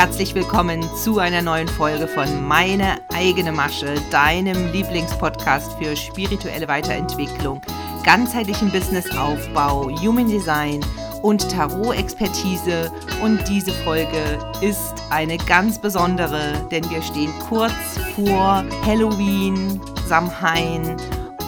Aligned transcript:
Herzlich 0.00 0.34
willkommen 0.34 0.82
zu 0.96 1.18
einer 1.18 1.42
neuen 1.42 1.68
Folge 1.68 2.08
von 2.08 2.48
Meine 2.48 2.96
eigene 3.12 3.52
Masche, 3.52 3.96
deinem 4.10 4.72
Lieblingspodcast 4.72 5.74
für 5.74 5.94
spirituelle 5.94 6.66
Weiterentwicklung, 6.68 7.60
ganzheitlichen 8.02 8.72
Businessaufbau, 8.72 9.90
Human 10.00 10.26
Design 10.26 10.80
und 11.20 11.50
Tarot-Expertise. 11.50 12.90
Und 13.22 13.46
diese 13.46 13.72
Folge 13.72 14.38
ist 14.62 14.94
eine 15.10 15.36
ganz 15.36 15.78
besondere, 15.78 16.66
denn 16.70 16.88
wir 16.88 17.02
stehen 17.02 17.34
kurz 17.50 17.98
vor 18.16 18.64
Halloween, 18.86 19.82
Samhain 20.06 20.96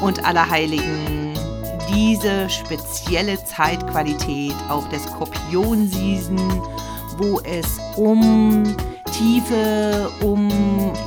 und 0.02 0.26
Allerheiligen. 0.26 1.32
Diese 1.88 2.50
spezielle 2.50 3.42
Zeitqualität 3.42 4.54
auch 4.68 4.86
der 4.90 4.98
Skorpion-Season 4.98 6.60
wo 7.22 7.38
es 7.44 7.78
um 7.96 8.64
Tiefe, 9.12 10.10
um 10.24 10.50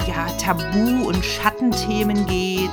ja, 0.07 0.27
Tabu- 0.37 1.07
und 1.07 1.25
Schattenthemen 1.25 2.25
geht, 2.25 2.71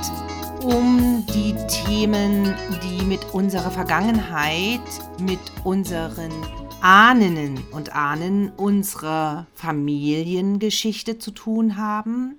um 0.61 1.25
die 1.33 1.53
Themen, 1.67 2.55
die 2.81 3.03
mit 3.03 3.33
unserer 3.33 3.69
Vergangenheit, 3.69 4.79
mit 5.19 5.39
unseren 5.65 6.31
Ahnen 6.79 7.61
und 7.71 7.93
Ahnen 7.93 8.49
unserer 8.55 9.45
Familiengeschichte 9.55 11.19
zu 11.19 11.31
tun 11.31 11.75
haben, 11.75 12.37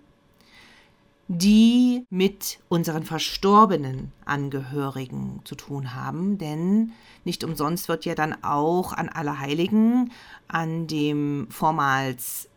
die 1.28 2.06
mit 2.08 2.60
unseren 2.68 3.02
verstorbenen 3.02 4.10
Angehörigen 4.24 5.40
zu 5.44 5.54
tun 5.54 5.94
haben, 5.94 6.38
denn 6.38 6.92
nicht 7.24 7.44
umsonst 7.44 7.88
wird 7.88 8.04
ja 8.04 8.14
dann 8.14 8.36
auch 8.44 8.92
an 8.92 9.08
Allerheiligen, 9.08 10.12
an 10.48 10.86
dem 10.86 11.48
vormals 11.50 12.48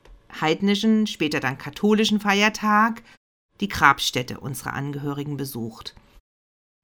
heidnischen, 0.41 1.07
später 1.07 1.39
dann 1.39 1.57
katholischen 1.57 2.19
Feiertag, 2.19 3.03
die 3.59 3.69
Grabstätte 3.69 4.39
unserer 4.39 4.73
Angehörigen 4.73 5.37
besucht. 5.37 5.95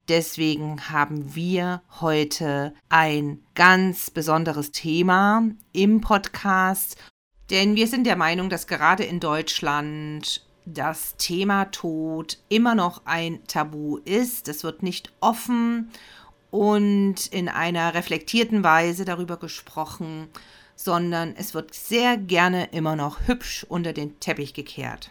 Deswegen 0.08 0.90
haben 0.90 1.34
wir 1.34 1.82
heute 2.00 2.74
ein 2.90 3.42
ganz 3.54 4.10
besonderes 4.10 4.70
Thema 4.70 5.48
im 5.72 6.02
Podcast, 6.02 6.96
denn 7.50 7.74
wir 7.74 7.86
sind 7.86 8.04
der 8.06 8.16
Meinung, 8.16 8.50
dass 8.50 8.66
gerade 8.66 9.04
in 9.04 9.18
Deutschland 9.18 10.44
das 10.66 11.16
Thema 11.16 11.66
Tod 11.66 12.38
immer 12.48 12.74
noch 12.74 13.02
ein 13.06 13.46
Tabu 13.46 13.98
ist. 13.98 14.48
Es 14.48 14.64
wird 14.64 14.82
nicht 14.82 15.12
offen 15.20 15.90
und 16.50 17.26
in 17.26 17.48
einer 17.48 17.94
reflektierten 17.94 18.62
Weise 18.62 19.04
darüber 19.04 19.38
gesprochen, 19.38 20.28
sondern 20.76 21.34
es 21.36 21.54
wird 21.54 21.74
sehr 21.74 22.16
gerne 22.16 22.66
immer 22.72 22.96
noch 22.96 23.26
hübsch 23.26 23.64
unter 23.68 23.92
den 23.92 24.18
Teppich 24.20 24.54
gekehrt. 24.54 25.10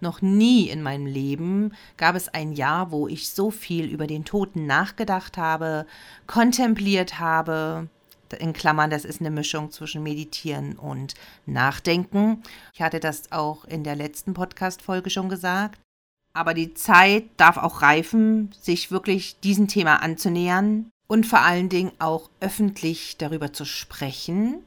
Noch 0.00 0.22
nie 0.22 0.68
in 0.68 0.82
meinem 0.82 1.06
Leben 1.06 1.74
gab 1.96 2.16
es 2.16 2.28
ein 2.28 2.52
Jahr, 2.52 2.90
wo 2.90 3.06
ich 3.06 3.28
so 3.30 3.50
viel 3.50 3.84
über 3.84 4.06
den 4.06 4.24
Toten 4.24 4.66
nachgedacht 4.66 5.36
habe, 5.36 5.86
kontempliert 6.26 7.18
habe. 7.18 7.88
In 8.38 8.52
Klammern, 8.52 8.90
das 8.90 9.04
ist 9.04 9.20
eine 9.20 9.30
Mischung 9.30 9.70
zwischen 9.72 10.02
Meditieren 10.02 10.78
und 10.78 11.14
Nachdenken. 11.46 12.42
Ich 12.72 12.80
hatte 12.80 13.00
das 13.00 13.32
auch 13.32 13.64
in 13.64 13.84
der 13.84 13.96
letzten 13.96 14.34
Podcast-Folge 14.34 15.10
schon 15.10 15.28
gesagt. 15.28 15.80
Aber 16.32 16.54
die 16.54 16.74
Zeit 16.74 17.24
darf 17.36 17.56
auch 17.56 17.82
reifen, 17.82 18.52
sich 18.60 18.92
wirklich 18.92 19.40
diesem 19.40 19.66
Thema 19.66 19.96
anzunähern 19.96 20.90
und 21.08 21.26
vor 21.26 21.40
allen 21.40 21.68
Dingen 21.68 21.90
auch 21.98 22.30
öffentlich 22.38 23.18
darüber 23.18 23.52
zu 23.52 23.64
sprechen. 23.64 24.62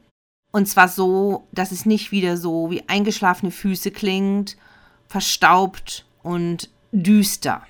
Und 0.54 0.66
zwar 0.66 0.86
so, 0.86 1.48
dass 1.50 1.72
es 1.72 1.84
nicht 1.84 2.12
wieder 2.12 2.36
so 2.36 2.70
wie 2.70 2.88
eingeschlafene 2.88 3.50
Füße 3.50 3.90
klingt, 3.90 4.56
verstaubt 5.08 6.06
und 6.22 6.70
düster. 6.92 7.66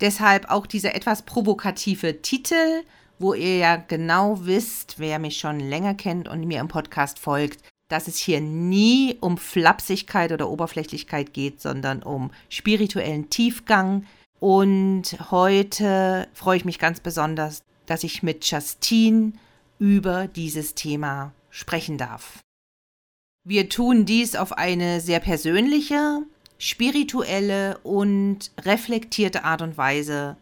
Deshalb 0.00 0.48
auch 0.48 0.66
dieser 0.66 0.94
etwas 0.94 1.20
provokative 1.20 2.22
Titel, 2.22 2.82
wo 3.18 3.34
ihr 3.34 3.58
ja 3.58 3.76
genau 3.76 4.46
wisst, 4.46 4.98
wer 4.98 5.18
mich 5.18 5.36
schon 5.36 5.60
länger 5.60 5.92
kennt 5.92 6.28
und 6.28 6.46
mir 6.46 6.60
im 6.60 6.68
Podcast 6.68 7.18
folgt, 7.18 7.62
dass 7.90 8.08
es 8.08 8.16
hier 8.16 8.40
nie 8.40 9.18
um 9.20 9.36
Flapsigkeit 9.36 10.32
oder 10.32 10.48
Oberflächlichkeit 10.48 11.34
geht, 11.34 11.60
sondern 11.60 12.02
um 12.02 12.30
spirituellen 12.48 13.28
Tiefgang. 13.28 14.06
Und 14.40 15.14
heute 15.30 16.26
freue 16.32 16.56
ich 16.56 16.64
mich 16.64 16.78
ganz 16.78 17.00
besonders, 17.00 17.60
dass 17.84 18.02
ich 18.02 18.22
mit 18.22 18.50
Justine 18.50 19.34
über 19.78 20.26
dieses 20.26 20.74
Thema 20.74 21.32
sprechen 21.56 21.96
darf. 21.96 22.40
Wir 23.42 23.70
tun 23.70 24.04
dies 24.04 24.36
auf 24.36 24.52
eine 24.52 25.00
sehr 25.00 25.20
persönliche, 25.20 26.22
spirituelle 26.58 27.78
und 27.78 28.50
reflektierte 28.60 29.44
Art 29.44 29.62
und 29.62 29.78
Weise, 29.78 30.36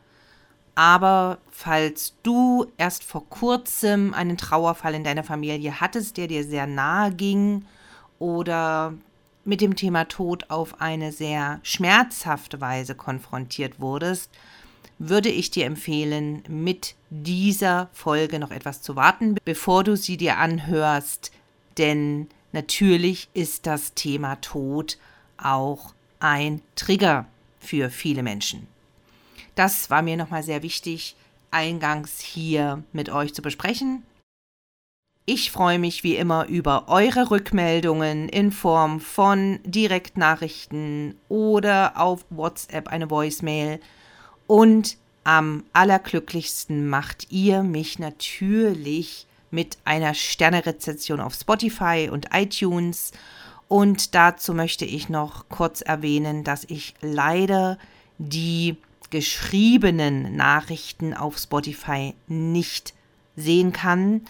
aber 0.74 1.38
falls 1.50 2.14
du 2.24 2.66
erst 2.78 3.04
vor 3.04 3.28
kurzem 3.28 4.12
einen 4.12 4.36
Trauerfall 4.36 4.94
in 4.94 5.04
deiner 5.04 5.22
Familie 5.22 5.80
hattest, 5.80 6.16
der 6.16 6.26
dir 6.26 6.42
sehr 6.42 6.66
nahe 6.66 7.12
ging 7.12 7.64
oder 8.18 8.94
mit 9.44 9.60
dem 9.60 9.76
Thema 9.76 10.06
Tod 10.06 10.50
auf 10.50 10.80
eine 10.80 11.12
sehr 11.12 11.60
schmerzhafte 11.62 12.60
Weise 12.60 12.96
konfrontiert 12.96 13.78
wurdest, 13.78 14.30
würde 14.98 15.28
ich 15.28 15.50
dir 15.50 15.66
empfehlen, 15.66 16.42
mit 16.48 16.94
dieser 17.10 17.88
Folge 17.92 18.38
noch 18.38 18.50
etwas 18.50 18.82
zu 18.82 18.96
warten, 18.96 19.36
bevor 19.44 19.84
du 19.84 19.96
sie 19.96 20.16
dir 20.16 20.38
anhörst, 20.38 21.32
denn 21.78 22.28
natürlich 22.52 23.28
ist 23.34 23.66
das 23.66 23.94
Thema 23.94 24.36
Tod 24.36 24.98
auch 25.36 25.94
ein 26.20 26.62
Trigger 26.76 27.26
für 27.58 27.90
viele 27.90 28.22
Menschen. 28.22 28.66
Das 29.54 29.90
war 29.90 30.02
mir 30.02 30.16
nochmal 30.16 30.42
sehr 30.42 30.62
wichtig, 30.62 31.16
eingangs 31.50 32.20
hier 32.20 32.82
mit 32.92 33.10
euch 33.10 33.34
zu 33.34 33.42
besprechen. 33.42 34.02
Ich 35.26 35.50
freue 35.50 35.78
mich 35.78 36.04
wie 36.04 36.16
immer 36.16 36.46
über 36.48 36.88
eure 36.88 37.30
Rückmeldungen 37.30 38.28
in 38.28 38.52
Form 38.52 39.00
von 39.00 39.58
Direktnachrichten 39.64 41.16
oder 41.30 41.98
auf 41.98 42.26
WhatsApp 42.28 42.88
eine 42.88 43.08
Voicemail. 43.08 43.80
Und 44.46 44.96
am 45.24 45.64
allerglücklichsten 45.72 46.88
macht 46.88 47.30
ihr 47.30 47.62
mich 47.62 47.98
natürlich 47.98 49.26
mit 49.50 49.78
einer 49.84 50.14
Sternerezension 50.14 51.20
auf 51.20 51.34
Spotify 51.34 52.10
und 52.12 52.28
iTunes. 52.32 53.12
Und 53.68 54.14
dazu 54.14 54.52
möchte 54.52 54.84
ich 54.84 55.08
noch 55.08 55.48
kurz 55.48 55.80
erwähnen, 55.80 56.44
dass 56.44 56.64
ich 56.64 56.94
leider 57.00 57.78
die 58.18 58.76
geschriebenen 59.10 60.36
Nachrichten 60.36 61.14
auf 61.14 61.38
Spotify 61.38 62.14
nicht 62.26 62.94
sehen 63.36 63.72
kann. 63.72 64.22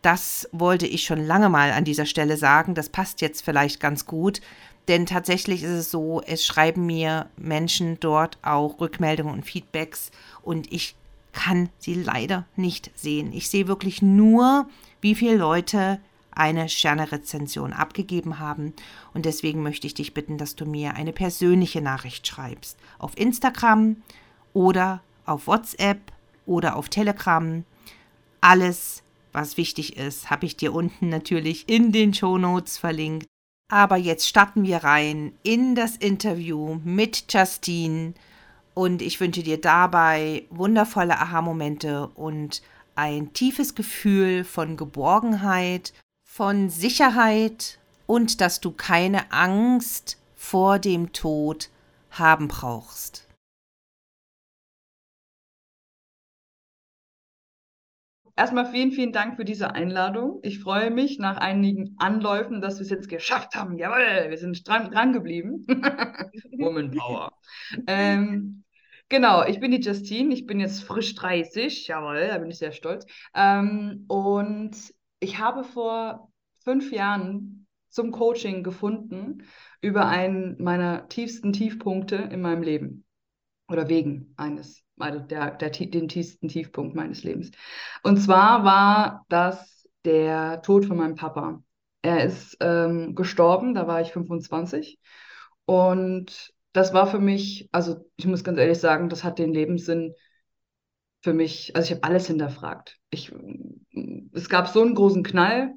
Das 0.00 0.48
wollte 0.52 0.86
ich 0.86 1.04
schon 1.04 1.26
lange 1.26 1.48
mal 1.48 1.72
an 1.72 1.84
dieser 1.84 2.06
Stelle 2.06 2.36
sagen. 2.36 2.74
Das 2.74 2.88
passt 2.88 3.20
jetzt 3.20 3.44
vielleicht 3.44 3.80
ganz 3.80 4.06
gut. 4.06 4.40
Denn 4.88 5.04
tatsächlich 5.04 5.62
ist 5.62 5.70
es 5.70 5.90
so, 5.90 6.22
es 6.26 6.44
schreiben 6.44 6.86
mir 6.86 7.28
Menschen 7.36 8.00
dort 8.00 8.38
auch 8.42 8.80
Rückmeldungen 8.80 9.34
und 9.34 9.44
Feedbacks 9.44 10.10
und 10.42 10.72
ich 10.72 10.96
kann 11.32 11.68
sie 11.78 11.94
leider 11.94 12.46
nicht 12.56 12.90
sehen. 12.98 13.32
Ich 13.32 13.50
sehe 13.50 13.68
wirklich 13.68 14.00
nur, 14.00 14.66
wie 15.00 15.14
viele 15.14 15.36
Leute 15.36 16.00
eine 16.30 16.68
Sternerezension 16.68 17.72
abgegeben 17.72 18.38
haben. 18.38 18.72
Und 19.12 19.26
deswegen 19.26 19.62
möchte 19.62 19.86
ich 19.86 19.94
dich 19.94 20.14
bitten, 20.14 20.38
dass 20.38 20.56
du 20.56 20.64
mir 20.64 20.94
eine 20.94 21.12
persönliche 21.12 21.82
Nachricht 21.82 22.26
schreibst. 22.26 22.78
Auf 22.98 23.16
Instagram 23.18 23.96
oder 24.54 25.02
auf 25.26 25.46
WhatsApp 25.46 26.00
oder 26.46 26.76
auf 26.76 26.88
Telegram. 26.88 27.64
Alles, 28.40 29.02
was 29.32 29.56
wichtig 29.56 29.96
ist, 29.96 30.30
habe 30.30 30.46
ich 30.46 30.56
dir 30.56 30.72
unten 30.72 31.08
natürlich 31.08 31.68
in 31.68 31.92
den 31.92 32.14
Show 32.14 32.38
Notes 32.38 32.78
verlinkt. 32.78 33.26
Aber 33.68 33.96
jetzt 33.96 34.26
starten 34.26 34.62
wir 34.64 34.78
rein 34.78 35.32
in 35.42 35.74
das 35.74 35.94
Interview 35.96 36.80
mit 36.84 37.32
Justine 37.32 38.14
und 38.72 39.02
ich 39.02 39.20
wünsche 39.20 39.42
dir 39.42 39.60
dabei 39.60 40.44
wundervolle 40.48 41.18
Aha-Momente 41.18 42.08
und 42.14 42.62
ein 42.94 43.32
tiefes 43.34 43.74
Gefühl 43.74 44.44
von 44.44 44.78
Geborgenheit, 44.78 45.92
von 46.24 46.70
Sicherheit 46.70 47.78
und 48.06 48.40
dass 48.40 48.60
du 48.60 48.70
keine 48.70 49.30
Angst 49.32 50.16
vor 50.34 50.78
dem 50.78 51.12
Tod 51.12 51.68
haben 52.10 52.48
brauchst. 52.48 53.27
Erstmal 58.38 58.66
vielen, 58.66 58.92
vielen 58.92 59.10
Dank 59.10 59.34
für 59.34 59.44
diese 59.44 59.74
Einladung. 59.74 60.38
Ich 60.44 60.60
freue 60.60 60.92
mich 60.92 61.18
nach 61.18 61.38
einigen 61.38 61.96
Anläufen, 61.98 62.60
dass 62.60 62.76
wir 62.76 62.82
es 62.82 62.90
jetzt 62.90 63.08
geschafft 63.08 63.56
haben. 63.56 63.76
Jawohl, 63.76 64.30
wir 64.30 64.38
sind 64.38 64.66
dran, 64.68 64.92
dran 64.92 65.12
geblieben. 65.12 65.66
Woman 66.56 66.92
Power. 66.92 67.32
ähm, 67.88 68.62
genau, 69.08 69.44
ich 69.44 69.58
bin 69.58 69.72
die 69.72 69.80
Justine. 69.80 70.32
Ich 70.32 70.46
bin 70.46 70.60
jetzt 70.60 70.84
frisch 70.84 71.16
30. 71.16 71.88
Jawohl, 71.88 72.28
da 72.28 72.38
bin 72.38 72.48
ich 72.48 72.58
sehr 72.58 72.70
stolz. 72.70 73.06
Ähm, 73.34 74.04
und 74.06 74.76
ich 75.18 75.40
habe 75.40 75.64
vor 75.64 76.30
fünf 76.62 76.92
Jahren 76.92 77.66
zum 77.88 78.12
Coaching 78.12 78.62
gefunden 78.62 79.42
über 79.80 80.06
einen 80.06 80.62
meiner 80.62 81.08
tiefsten 81.08 81.52
Tiefpunkte 81.52 82.14
in 82.14 82.40
meinem 82.40 82.62
Leben 82.62 83.04
oder 83.66 83.88
wegen 83.88 84.32
eines, 84.36 84.84
also 85.00 85.20
der, 85.20 85.52
der, 85.52 85.70
den 85.70 86.08
tiefsten 86.08 86.48
Tiefpunkt 86.48 86.94
meines 86.94 87.24
Lebens. 87.24 87.50
Und 88.02 88.18
zwar 88.18 88.64
war 88.64 89.24
das 89.28 89.88
der 90.04 90.62
Tod 90.62 90.86
von 90.86 90.96
meinem 90.96 91.14
Papa. 91.14 91.62
Er 92.02 92.24
ist 92.24 92.56
ähm, 92.60 93.14
gestorben, 93.14 93.74
da 93.74 93.86
war 93.86 94.00
ich 94.00 94.12
25. 94.12 94.98
Und 95.64 96.52
das 96.72 96.94
war 96.94 97.06
für 97.06 97.18
mich, 97.18 97.68
also 97.72 98.04
ich 98.16 98.26
muss 98.26 98.44
ganz 98.44 98.58
ehrlich 98.58 98.78
sagen, 98.78 99.08
das 99.08 99.24
hat 99.24 99.38
den 99.38 99.52
Lebenssinn 99.52 100.14
für 101.22 101.32
mich, 101.32 101.74
also 101.74 101.86
ich 101.86 101.96
habe 101.96 102.04
alles 102.04 102.26
hinterfragt. 102.26 102.98
Ich, 103.10 103.32
es 104.32 104.48
gab 104.48 104.68
so 104.68 104.82
einen 104.82 104.94
großen 104.94 105.22
Knall. 105.22 105.74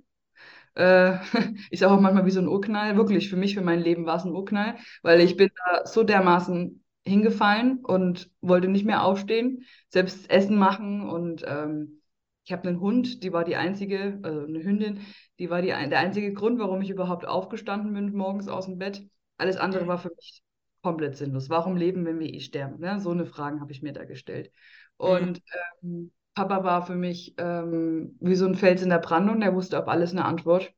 Äh, 0.75 1.17
ich 1.71 1.79
sage 1.79 1.93
auch 1.93 1.99
manchmal 1.99 2.25
wie 2.25 2.31
so 2.31 2.41
ein 2.41 2.47
Urknall. 2.47 2.97
Wirklich, 2.97 3.29
für 3.29 3.37
mich, 3.37 3.55
für 3.55 3.61
mein 3.61 3.79
Leben 3.81 4.05
war 4.05 4.17
es 4.17 4.25
ein 4.25 4.33
Urknall, 4.33 4.77
weil 5.01 5.21
ich 5.21 5.37
bin 5.37 5.49
da 5.65 5.85
so 5.85 6.03
dermaßen 6.03 6.83
hingefallen 7.05 7.83
und 7.83 8.29
wollte 8.41 8.67
nicht 8.67 8.85
mehr 8.85 9.03
aufstehen, 9.03 9.65
selbst 9.89 10.29
Essen 10.29 10.57
machen 10.57 11.09
und 11.09 11.43
ähm, 11.47 12.01
ich 12.43 12.51
habe 12.51 12.67
einen 12.67 12.79
Hund, 12.79 13.23
die 13.23 13.33
war 13.33 13.43
die 13.43 13.55
einzige, 13.55 14.19
also 14.23 14.45
eine 14.45 14.63
Hündin, 14.63 15.01
die 15.39 15.49
war 15.49 15.61
die, 15.61 15.67
der 15.67 15.99
einzige 15.99 16.33
Grund, 16.33 16.59
warum 16.59 16.81
ich 16.81 16.89
überhaupt 16.89 17.27
aufgestanden 17.27 17.93
bin 17.93 18.13
morgens 18.13 18.47
aus 18.47 18.65
dem 18.65 18.77
Bett. 18.77 19.03
Alles 19.37 19.57
andere 19.57 19.87
war 19.87 19.97
für 19.97 20.11
mich 20.15 20.43
komplett 20.81 21.17
sinnlos. 21.17 21.49
Warum 21.49 21.75
leben, 21.75 22.05
wenn 22.05 22.19
wir 22.19 22.33
eh 22.33 22.39
sterben? 22.39 22.79
Ne? 22.79 22.99
So 22.99 23.11
eine 23.11 23.25
Fragen 23.25 23.61
habe 23.61 23.71
ich 23.71 23.81
mir 23.81 23.93
da 23.93 24.05
gestellt. 24.05 24.51
Und 24.97 25.41
ähm, 25.83 26.11
Papa 26.33 26.63
war 26.63 26.85
für 26.85 26.95
mich 26.95 27.35
ähm, 27.37 28.17
wie 28.19 28.35
so 28.35 28.45
ein 28.45 28.55
Fels 28.55 28.81
in 28.81 28.89
der 28.89 28.99
Brandung, 28.99 29.39
der 29.39 29.53
wusste 29.53 29.79
auf 29.79 29.87
alles 29.87 30.11
eine 30.11 30.25
Antwort. 30.25 30.73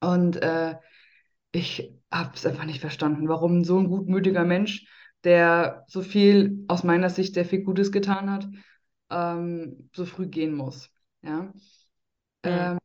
Und 0.00 0.40
äh, 0.42 0.76
ich 1.52 1.92
habe 2.10 2.30
es 2.34 2.46
einfach 2.46 2.64
nicht 2.64 2.80
verstanden, 2.80 3.28
warum 3.28 3.64
so 3.64 3.78
ein 3.78 3.88
gutmütiger 3.88 4.44
Mensch, 4.44 4.86
der 5.24 5.84
so 5.88 6.02
viel, 6.02 6.64
aus 6.68 6.84
meiner 6.84 7.10
Sicht, 7.10 7.34
sehr 7.34 7.44
viel 7.44 7.62
Gutes 7.62 7.92
getan 7.92 8.30
hat, 8.30 8.48
ähm, 9.10 9.90
so 9.94 10.04
früh 10.06 10.26
gehen 10.26 10.54
muss. 10.54 10.90
Ja. 11.22 11.42
Mhm. 11.42 11.52
Ähm, 12.44 12.78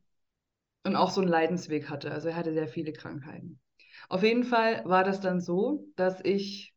und 0.84 0.96
auch 0.96 1.10
so 1.10 1.20
einen 1.20 1.30
Leidensweg 1.30 1.88
hatte. 1.88 2.12
Also 2.12 2.28
er 2.28 2.36
hatte 2.36 2.52
sehr 2.52 2.68
viele 2.68 2.92
Krankheiten. 2.92 3.60
Auf 4.08 4.22
jeden 4.22 4.44
Fall 4.44 4.82
war 4.84 5.04
das 5.04 5.20
dann 5.20 5.40
so, 5.40 5.86
dass 5.96 6.20
ich, 6.24 6.74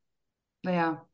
naja, 0.64 1.08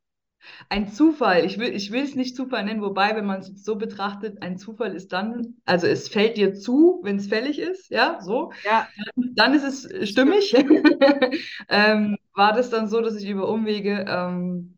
ein 0.69 0.91
Zufall, 0.91 1.45
ich 1.45 1.57
will, 1.57 1.73
ich 1.73 1.91
will 1.91 2.03
es 2.03 2.15
nicht 2.15 2.35
Zufall 2.35 2.65
nennen, 2.65 2.81
wobei, 2.81 3.15
wenn 3.15 3.25
man 3.25 3.39
es 3.41 3.63
so 3.63 3.75
betrachtet, 3.77 4.41
ein 4.41 4.57
Zufall 4.57 4.95
ist 4.95 5.13
dann, 5.13 5.55
also 5.65 5.87
es 5.87 6.09
fällt 6.09 6.37
dir 6.37 6.53
zu, 6.53 6.99
wenn 7.03 7.17
es 7.17 7.27
fällig 7.27 7.59
ist, 7.59 7.89
ja, 7.89 8.19
so. 8.21 8.51
Ja. 8.63 8.87
Dann, 9.15 9.35
dann 9.35 9.53
ist 9.53 9.63
es 9.87 10.09
stimmig. 10.09 10.53
ähm, 11.69 12.17
war 12.35 12.53
das 12.53 12.69
dann 12.69 12.87
so, 12.87 13.01
dass 13.01 13.15
ich 13.15 13.29
über 13.29 13.47
Umwege 13.47 14.05
ähm, 14.07 14.77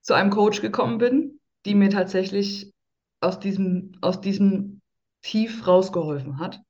zu 0.00 0.14
einem 0.14 0.30
Coach 0.30 0.60
gekommen 0.60 0.98
bin, 0.98 1.40
die 1.64 1.74
mir 1.74 1.90
tatsächlich 1.90 2.72
aus 3.20 3.38
diesem, 3.38 3.92
aus 4.00 4.20
diesem 4.20 4.80
Tief 5.22 5.66
rausgeholfen 5.66 6.40
hat 6.40 6.60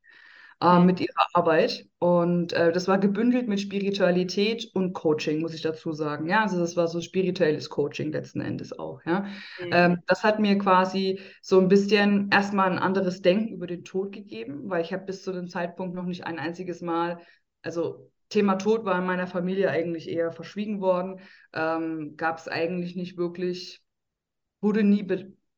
äh, 0.60 0.78
mit 0.78 1.00
ihrer 1.00 1.26
Arbeit. 1.32 1.86
Und 1.98 2.52
äh, 2.52 2.72
das 2.72 2.88
war 2.88 2.98
gebündelt 2.98 3.48
mit 3.48 3.60
Spiritualität 3.60 4.70
und 4.74 4.92
Coaching, 4.92 5.40
muss 5.40 5.54
ich 5.54 5.62
dazu 5.62 5.92
sagen. 5.92 6.28
Ja, 6.28 6.42
also 6.42 6.58
das 6.58 6.76
war 6.76 6.88
so 6.88 7.00
spirituelles 7.00 7.70
Coaching 7.70 8.12
letzten 8.12 8.40
Endes 8.40 8.78
auch. 8.78 9.00
Ja, 9.06 9.20
mhm. 9.60 9.70
ähm, 9.72 9.98
das 10.06 10.22
hat 10.22 10.38
mir 10.38 10.58
quasi 10.58 11.20
so 11.40 11.58
ein 11.58 11.68
bisschen 11.68 12.30
erstmal 12.30 12.70
ein 12.70 12.78
anderes 12.78 13.22
Denken 13.22 13.54
über 13.54 13.66
den 13.66 13.84
Tod 13.84 14.12
gegeben, 14.12 14.68
weil 14.68 14.82
ich 14.82 14.92
habe 14.92 15.04
bis 15.04 15.22
zu 15.22 15.32
dem 15.32 15.48
Zeitpunkt 15.48 15.94
noch 15.94 16.04
nicht 16.04 16.24
ein 16.26 16.38
einziges 16.38 16.82
Mal, 16.82 17.18
also 17.62 18.11
Thema 18.32 18.56
Tod 18.56 18.84
war 18.84 18.98
in 18.98 19.06
meiner 19.06 19.26
Familie 19.26 19.70
eigentlich 19.70 20.08
eher 20.08 20.32
verschwiegen 20.32 20.80
worden. 20.80 21.20
Ähm, 21.52 22.16
Gab 22.16 22.38
es 22.38 22.48
eigentlich 22.48 22.96
nicht 22.96 23.16
wirklich, 23.16 23.82
wurde 24.60 24.84
nie, 24.84 25.06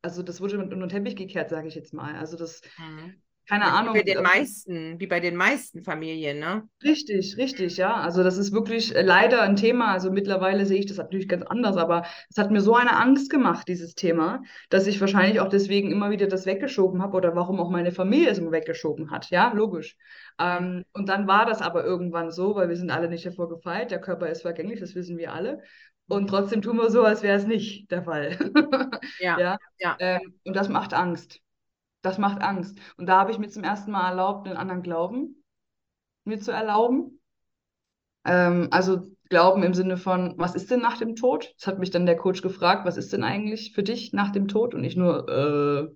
also 0.02 0.22
das 0.22 0.40
wurde 0.40 0.58
unter 0.58 0.76
den 0.76 0.88
Teppich 0.88 1.16
gekehrt, 1.16 1.50
sage 1.50 1.68
ich 1.68 1.74
jetzt 1.74 1.94
mal. 1.94 2.16
Also 2.16 2.36
das 2.36 2.62
mhm 2.78 3.20
keine 3.48 3.64
ja, 3.64 3.72
Ahnung. 3.72 3.94
Wie 3.94 3.98
bei 3.98 4.04
den 4.04 4.22
meisten, 4.22 5.00
wie 5.00 5.06
bei 5.06 5.20
den 5.20 5.36
meisten 5.36 5.82
Familien, 5.82 6.38
ne? 6.38 6.68
Richtig, 6.82 7.36
richtig, 7.36 7.76
ja. 7.76 7.94
Also 7.94 8.22
das 8.22 8.38
ist 8.38 8.52
wirklich 8.52 8.94
äh, 8.94 9.02
leider 9.02 9.42
ein 9.42 9.56
Thema. 9.56 9.92
Also 9.92 10.10
mittlerweile 10.10 10.64
sehe 10.64 10.78
ich 10.78 10.86
das 10.86 10.96
natürlich 10.96 11.28
ganz 11.28 11.44
anders, 11.44 11.76
aber 11.76 12.04
es 12.30 12.38
hat 12.38 12.50
mir 12.50 12.60
so 12.60 12.74
eine 12.74 12.96
Angst 12.96 13.30
gemacht, 13.30 13.68
dieses 13.68 13.94
Thema, 13.94 14.42
dass 14.70 14.86
ich 14.86 15.00
wahrscheinlich 15.00 15.40
auch 15.40 15.48
deswegen 15.48 15.90
immer 15.90 16.10
wieder 16.10 16.26
das 16.26 16.46
weggeschoben 16.46 17.02
habe 17.02 17.16
oder 17.16 17.36
warum 17.36 17.60
auch 17.60 17.70
meine 17.70 17.92
Familie 17.92 18.30
es 18.30 18.38
immer 18.38 18.52
weggeschoben 18.52 19.10
hat. 19.10 19.30
Ja, 19.30 19.52
logisch. 19.52 19.96
Ähm, 20.38 20.84
und 20.92 21.08
dann 21.08 21.26
war 21.26 21.44
das 21.44 21.60
aber 21.60 21.84
irgendwann 21.84 22.30
so, 22.30 22.54
weil 22.54 22.68
wir 22.68 22.76
sind 22.76 22.90
alle 22.90 23.08
nicht 23.08 23.26
davor 23.26 23.48
gefeit, 23.48 23.90
der 23.90 24.00
Körper 24.00 24.28
ist 24.28 24.42
vergänglich, 24.42 24.80
das 24.80 24.94
wissen 24.94 25.18
wir 25.18 25.32
alle. 25.32 25.60
Und 26.06 26.28
trotzdem 26.28 26.60
tun 26.60 26.76
wir 26.76 26.90
so, 26.90 27.02
als 27.02 27.22
wäre 27.22 27.36
es 27.36 27.46
nicht 27.46 27.90
der 27.90 28.04
Fall. 28.04 28.38
ja. 29.20 29.38
ja? 29.38 29.58
ja. 29.78 29.96
Ähm, 29.98 30.34
und 30.44 30.54
das 30.54 30.68
macht 30.68 30.92
Angst. 30.92 31.40
Das 32.04 32.18
macht 32.18 32.42
Angst. 32.42 32.78
Und 32.98 33.06
da 33.06 33.18
habe 33.18 33.30
ich 33.30 33.38
mir 33.38 33.48
zum 33.48 33.64
ersten 33.64 33.90
Mal 33.90 34.10
erlaubt, 34.10 34.46
einen 34.46 34.58
anderen 34.58 34.82
Glauben 34.82 35.42
mir 36.24 36.38
zu 36.38 36.50
erlauben. 36.50 37.18
Ähm, 38.26 38.68
also 38.70 39.10
Glauben 39.30 39.62
im 39.62 39.72
Sinne 39.72 39.96
von, 39.96 40.34
was 40.36 40.54
ist 40.54 40.70
denn 40.70 40.80
nach 40.80 40.98
dem 40.98 41.16
Tod? 41.16 41.54
Das 41.58 41.66
hat 41.66 41.78
mich 41.78 41.90
dann 41.90 42.04
der 42.04 42.18
Coach 42.18 42.42
gefragt, 42.42 42.84
was 42.84 42.98
ist 42.98 43.14
denn 43.14 43.24
eigentlich 43.24 43.72
für 43.72 43.82
dich 43.82 44.12
nach 44.12 44.32
dem 44.32 44.48
Tod? 44.48 44.74
Und 44.74 44.84
ich 44.84 44.96
nur, 44.96 45.28
äh, 45.30 45.94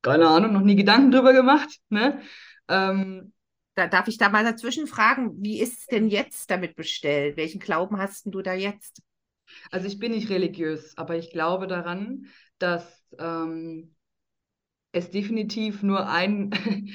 keine 0.00 0.28
Ahnung, 0.28 0.54
noch 0.54 0.62
nie 0.62 0.76
Gedanken 0.76 1.10
drüber 1.10 1.34
gemacht. 1.34 1.78
Ne? 1.90 2.22
Ähm, 2.68 3.34
da 3.74 3.86
darf 3.86 4.08
ich 4.08 4.16
da 4.16 4.30
mal 4.30 4.44
dazwischen 4.44 4.86
fragen, 4.86 5.34
wie 5.42 5.60
ist 5.60 5.80
es 5.80 5.86
denn 5.86 6.08
jetzt 6.08 6.50
damit 6.50 6.74
bestellt? 6.74 7.36
Welchen 7.36 7.60
Glauben 7.60 7.98
hast 7.98 8.24
du 8.26 8.40
da 8.40 8.54
jetzt? 8.54 9.02
Also 9.70 9.88
ich 9.88 9.98
bin 9.98 10.12
nicht 10.12 10.30
religiös, 10.30 10.96
aber 10.96 11.16
ich 11.16 11.30
glaube 11.30 11.66
daran, 11.66 12.28
dass 12.58 13.04
ähm, 13.18 13.94
es 14.92 15.10
definitiv 15.10 15.82
nur 15.82 16.08
ein, 16.08 16.50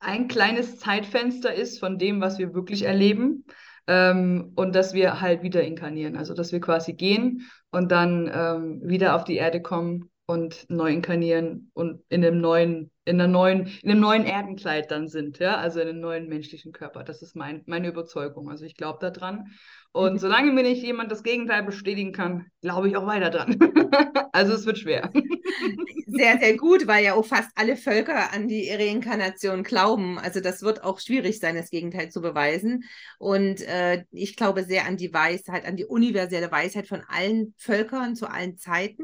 ein 0.00 0.28
kleines 0.28 0.78
Zeitfenster 0.78 1.54
ist 1.54 1.78
von 1.78 1.98
dem, 1.98 2.20
was 2.20 2.38
wir 2.38 2.54
wirklich 2.54 2.82
erleben. 2.82 3.44
Ähm, 3.86 4.52
und 4.56 4.74
dass 4.74 4.94
wir 4.94 5.20
halt 5.20 5.42
wieder 5.42 5.62
inkarnieren, 5.62 6.16
also 6.16 6.32
dass 6.32 6.52
wir 6.52 6.60
quasi 6.60 6.94
gehen 6.94 7.42
und 7.70 7.92
dann 7.92 8.30
ähm, 8.32 8.80
wieder 8.82 9.14
auf 9.14 9.24
die 9.24 9.36
Erde 9.36 9.60
kommen 9.60 10.10
und 10.26 10.64
neu 10.70 10.90
inkarnieren 10.90 11.70
und 11.74 12.00
in 12.08 12.24
einem 12.24 12.40
neuen, 12.40 12.90
in 13.04 13.20
einer 13.20 13.30
neuen, 13.30 13.66
in 13.82 13.90
einem 13.90 14.00
neuen 14.00 14.24
Erdenkleid 14.24 14.90
dann 14.90 15.08
sind, 15.08 15.38
ja, 15.38 15.56
also 15.56 15.80
in 15.80 15.88
einem 15.88 16.00
neuen 16.00 16.28
menschlichen 16.28 16.72
Körper. 16.72 17.04
Das 17.04 17.20
ist 17.20 17.36
mein, 17.36 17.62
meine 17.66 17.88
Überzeugung. 17.88 18.48
Also 18.48 18.64
ich 18.64 18.76
glaube 18.76 19.10
daran. 19.10 19.50
Und 19.94 20.18
solange 20.20 20.50
mir 20.50 20.64
nicht 20.64 20.82
jemand 20.82 21.10
das 21.10 21.22
Gegenteil 21.22 21.62
bestätigen 21.62 22.12
kann, 22.12 22.50
glaube 22.60 22.88
ich 22.88 22.96
auch 22.96 23.06
weiter 23.06 23.30
dran. 23.30 23.56
also 24.32 24.52
es 24.52 24.66
wird 24.66 24.78
schwer. 24.78 25.10
Sehr, 26.06 26.38
sehr 26.38 26.56
gut, 26.56 26.86
weil 26.86 27.02
ja 27.02 27.14
auch 27.14 27.24
fast 27.24 27.50
alle 27.56 27.76
Völker 27.76 28.32
an 28.32 28.46
die 28.46 28.70
Reinkarnation 28.70 29.64
glauben. 29.64 30.16
Also 30.16 30.38
das 30.38 30.62
wird 30.62 30.84
auch 30.84 31.00
schwierig 31.00 31.40
sein, 31.40 31.56
das 31.56 31.70
Gegenteil 31.70 32.08
zu 32.08 32.20
beweisen. 32.20 32.84
Und 33.18 33.62
äh, 33.62 34.04
ich 34.12 34.36
glaube 34.36 34.62
sehr 34.62 34.86
an 34.86 34.96
die 34.96 35.12
Weisheit, 35.12 35.66
an 35.66 35.76
die 35.76 35.86
universelle 35.86 36.52
Weisheit 36.52 36.86
von 36.86 37.02
allen 37.08 37.52
Völkern 37.56 38.14
zu 38.14 38.28
allen 38.28 38.58
Zeiten, 38.58 39.02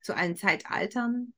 zu 0.00 0.16
allen 0.16 0.36
Zeitaltern. 0.36 1.32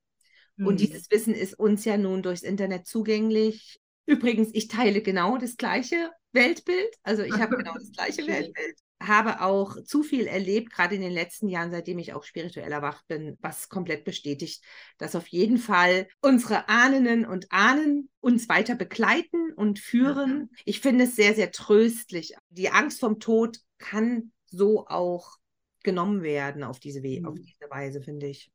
Mhm. 0.56 0.66
Und 0.66 0.80
dieses 0.80 1.10
Wissen 1.10 1.34
ist 1.34 1.58
uns 1.58 1.86
ja 1.86 1.96
nun 1.96 2.22
durchs 2.22 2.42
Internet 2.42 2.86
zugänglich. 2.86 3.80
Übrigens, 4.04 4.50
ich 4.52 4.68
teile 4.68 5.00
genau 5.00 5.38
das 5.38 5.56
gleiche 5.56 6.10
Weltbild. 6.32 6.94
Also 7.02 7.22
ich 7.22 7.34
habe 7.34 7.56
genau 7.56 7.74
das 7.78 7.90
gleiche 7.92 8.26
Weltbild. 8.26 8.78
Habe 9.02 9.40
auch 9.40 9.82
zu 9.82 10.02
viel 10.02 10.26
erlebt, 10.26 10.70
gerade 10.72 10.94
in 10.94 11.00
den 11.00 11.12
letzten 11.12 11.48
Jahren, 11.48 11.70
seitdem 11.70 11.98
ich 11.98 12.12
auch 12.12 12.22
spirituell 12.22 12.70
erwacht 12.70 13.08
bin, 13.08 13.38
was 13.40 13.70
komplett 13.70 14.04
bestätigt, 14.04 14.62
dass 14.98 15.16
auf 15.16 15.26
jeden 15.28 15.56
Fall 15.56 16.06
unsere 16.20 16.68
Ahnen 16.68 17.24
und 17.24 17.50
Ahnen 17.50 18.10
uns 18.20 18.48
weiter 18.50 18.74
begleiten 18.74 19.54
und 19.54 19.78
führen. 19.78 20.50
Ich 20.66 20.80
finde 20.80 21.04
es 21.04 21.16
sehr, 21.16 21.34
sehr 21.34 21.50
tröstlich. 21.50 22.34
Die 22.50 22.68
Angst 22.68 23.00
vom 23.00 23.20
Tod 23.20 23.58
kann 23.78 24.32
so 24.50 24.86
auch 24.86 25.38
genommen 25.82 26.22
werden 26.22 26.62
auf 26.62 26.78
diese, 26.78 27.02
We 27.02 27.20
mhm. 27.20 27.26
auf 27.26 27.38
diese 27.38 27.70
Weise, 27.70 28.02
finde 28.02 28.26
ich. 28.26 28.50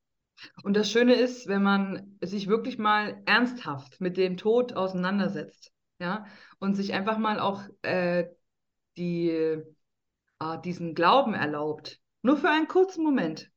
Und 0.63 0.75
das 0.75 0.91
Schöne 0.91 1.15
ist, 1.15 1.47
wenn 1.47 1.63
man 1.63 2.17
sich 2.21 2.47
wirklich 2.47 2.77
mal 2.77 3.21
ernsthaft 3.25 4.01
mit 4.01 4.17
dem 4.17 4.37
Tod 4.37 4.73
auseinandersetzt, 4.73 5.71
ja, 5.99 6.25
und 6.59 6.75
sich 6.75 6.93
einfach 6.93 7.17
mal 7.17 7.39
auch 7.39 7.63
äh, 7.81 8.25
die, 8.97 9.29
äh, 9.29 9.63
diesen 10.63 10.95
Glauben 10.95 11.33
erlaubt, 11.33 11.99
nur 12.21 12.37
für 12.37 12.49
einen 12.49 12.67
kurzen 12.67 13.03
Moment, 13.03 13.51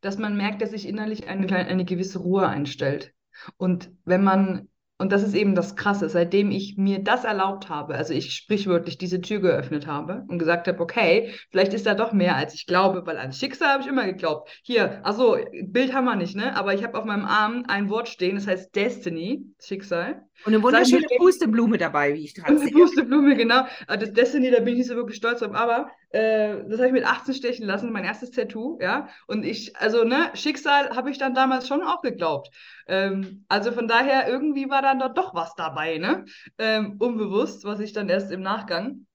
dass 0.00 0.18
man 0.18 0.36
merkt, 0.36 0.62
dass 0.62 0.70
sich 0.70 0.86
innerlich 0.86 1.28
eine, 1.28 1.48
eine 1.54 1.84
gewisse 1.84 2.20
Ruhe 2.20 2.46
einstellt. 2.46 3.14
Und 3.56 3.90
wenn 4.04 4.24
man 4.24 4.68
und 5.00 5.12
das 5.12 5.22
ist 5.22 5.34
eben 5.34 5.54
das 5.54 5.76
Krasse, 5.76 6.08
seitdem 6.08 6.50
ich 6.50 6.76
mir 6.76 6.98
das 7.02 7.24
erlaubt 7.24 7.68
habe, 7.68 7.94
also 7.94 8.12
ich 8.12 8.34
sprichwörtlich 8.34 8.98
diese 8.98 9.20
Tür 9.20 9.38
geöffnet 9.40 9.86
habe 9.86 10.24
und 10.26 10.40
gesagt 10.40 10.66
habe, 10.66 10.80
okay, 10.80 11.32
vielleicht 11.50 11.72
ist 11.72 11.86
da 11.86 11.94
doch 11.94 12.12
mehr, 12.12 12.34
als 12.34 12.52
ich 12.54 12.66
glaube, 12.66 13.06
weil 13.06 13.16
an 13.16 13.32
Schicksal 13.32 13.68
habe 13.68 13.82
ich 13.84 13.88
immer 13.88 14.06
geglaubt. 14.06 14.50
Hier, 14.64 15.06
achso, 15.06 15.36
Bild 15.62 15.94
haben 15.94 16.06
wir 16.06 16.16
nicht, 16.16 16.34
ne? 16.34 16.56
Aber 16.56 16.74
ich 16.74 16.82
habe 16.82 16.98
auf 16.98 17.04
meinem 17.04 17.26
Arm 17.26 17.64
ein 17.68 17.88
Wort 17.90 18.08
stehen, 18.08 18.34
das 18.34 18.48
heißt 18.48 18.74
Destiny, 18.74 19.44
Schicksal. 19.60 20.27
Und 20.44 20.54
eine 20.54 20.62
wunderschöne 20.62 21.06
Pusteblume 21.16 21.78
dabei, 21.78 22.14
wie 22.14 22.24
ich 22.24 22.34
dran 22.34 22.58
sehe. 22.58 22.68
Eine 22.68 22.76
Pusteblume, 22.76 23.36
genau. 23.36 23.66
Ah, 23.86 23.96
das 23.96 24.12
Destiny, 24.12 24.50
da 24.50 24.60
bin 24.60 24.68
ich 24.68 24.78
nicht 24.78 24.88
so 24.88 24.94
wirklich 24.94 25.16
stolz 25.16 25.40
drauf. 25.40 25.54
Aber 25.54 25.90
äh, 26.10 26.64
das 26.68 26.78
habe 26.78 26.86
ich 26.86 26.92
mit 26.92 27.04
18 27.04 27.34
stechen 27.34 27.66
lassen, 27.66 27.92
mein 27.92 28.04
erstes 28.04 28.30
Tattoo, 28.30 28.78
ja. 28.80 29.08
Und 29.26 29.44
ich, 29.44 29.76
also, 29.76 30.04
ne, 30.04 30.30
Schicksal 30.34 30.94
habe 30.94 31.10
ich 31.10 31.18
dann 31.18 31.34
damals 31.34 31.66
schon 31.66 31.82
auch 31.82 32.02
geglaubt. 32.02 32.50
Ähm, 32.86 33.44
also 33.48 33.72
von 33.72 33.88
daher, 33.88 34.28
irgendwie 34.28 34.70
war 34.70 34.82
dann 34.82 35.00
dort 35.00 35.18
doch 35.18 35.34
was 35.34 35.54
dabei, 35.56 35.98
ne? 35.98 36.24
Ähm, 36.58 36.96
unbewusst, 36.98 37.64
was 37.64 37.80
ich 37.80 37.92
dann 37.92 38.08
erst 38.08 38.30
im 38.30 38.40
Nachgang 38.40 39.06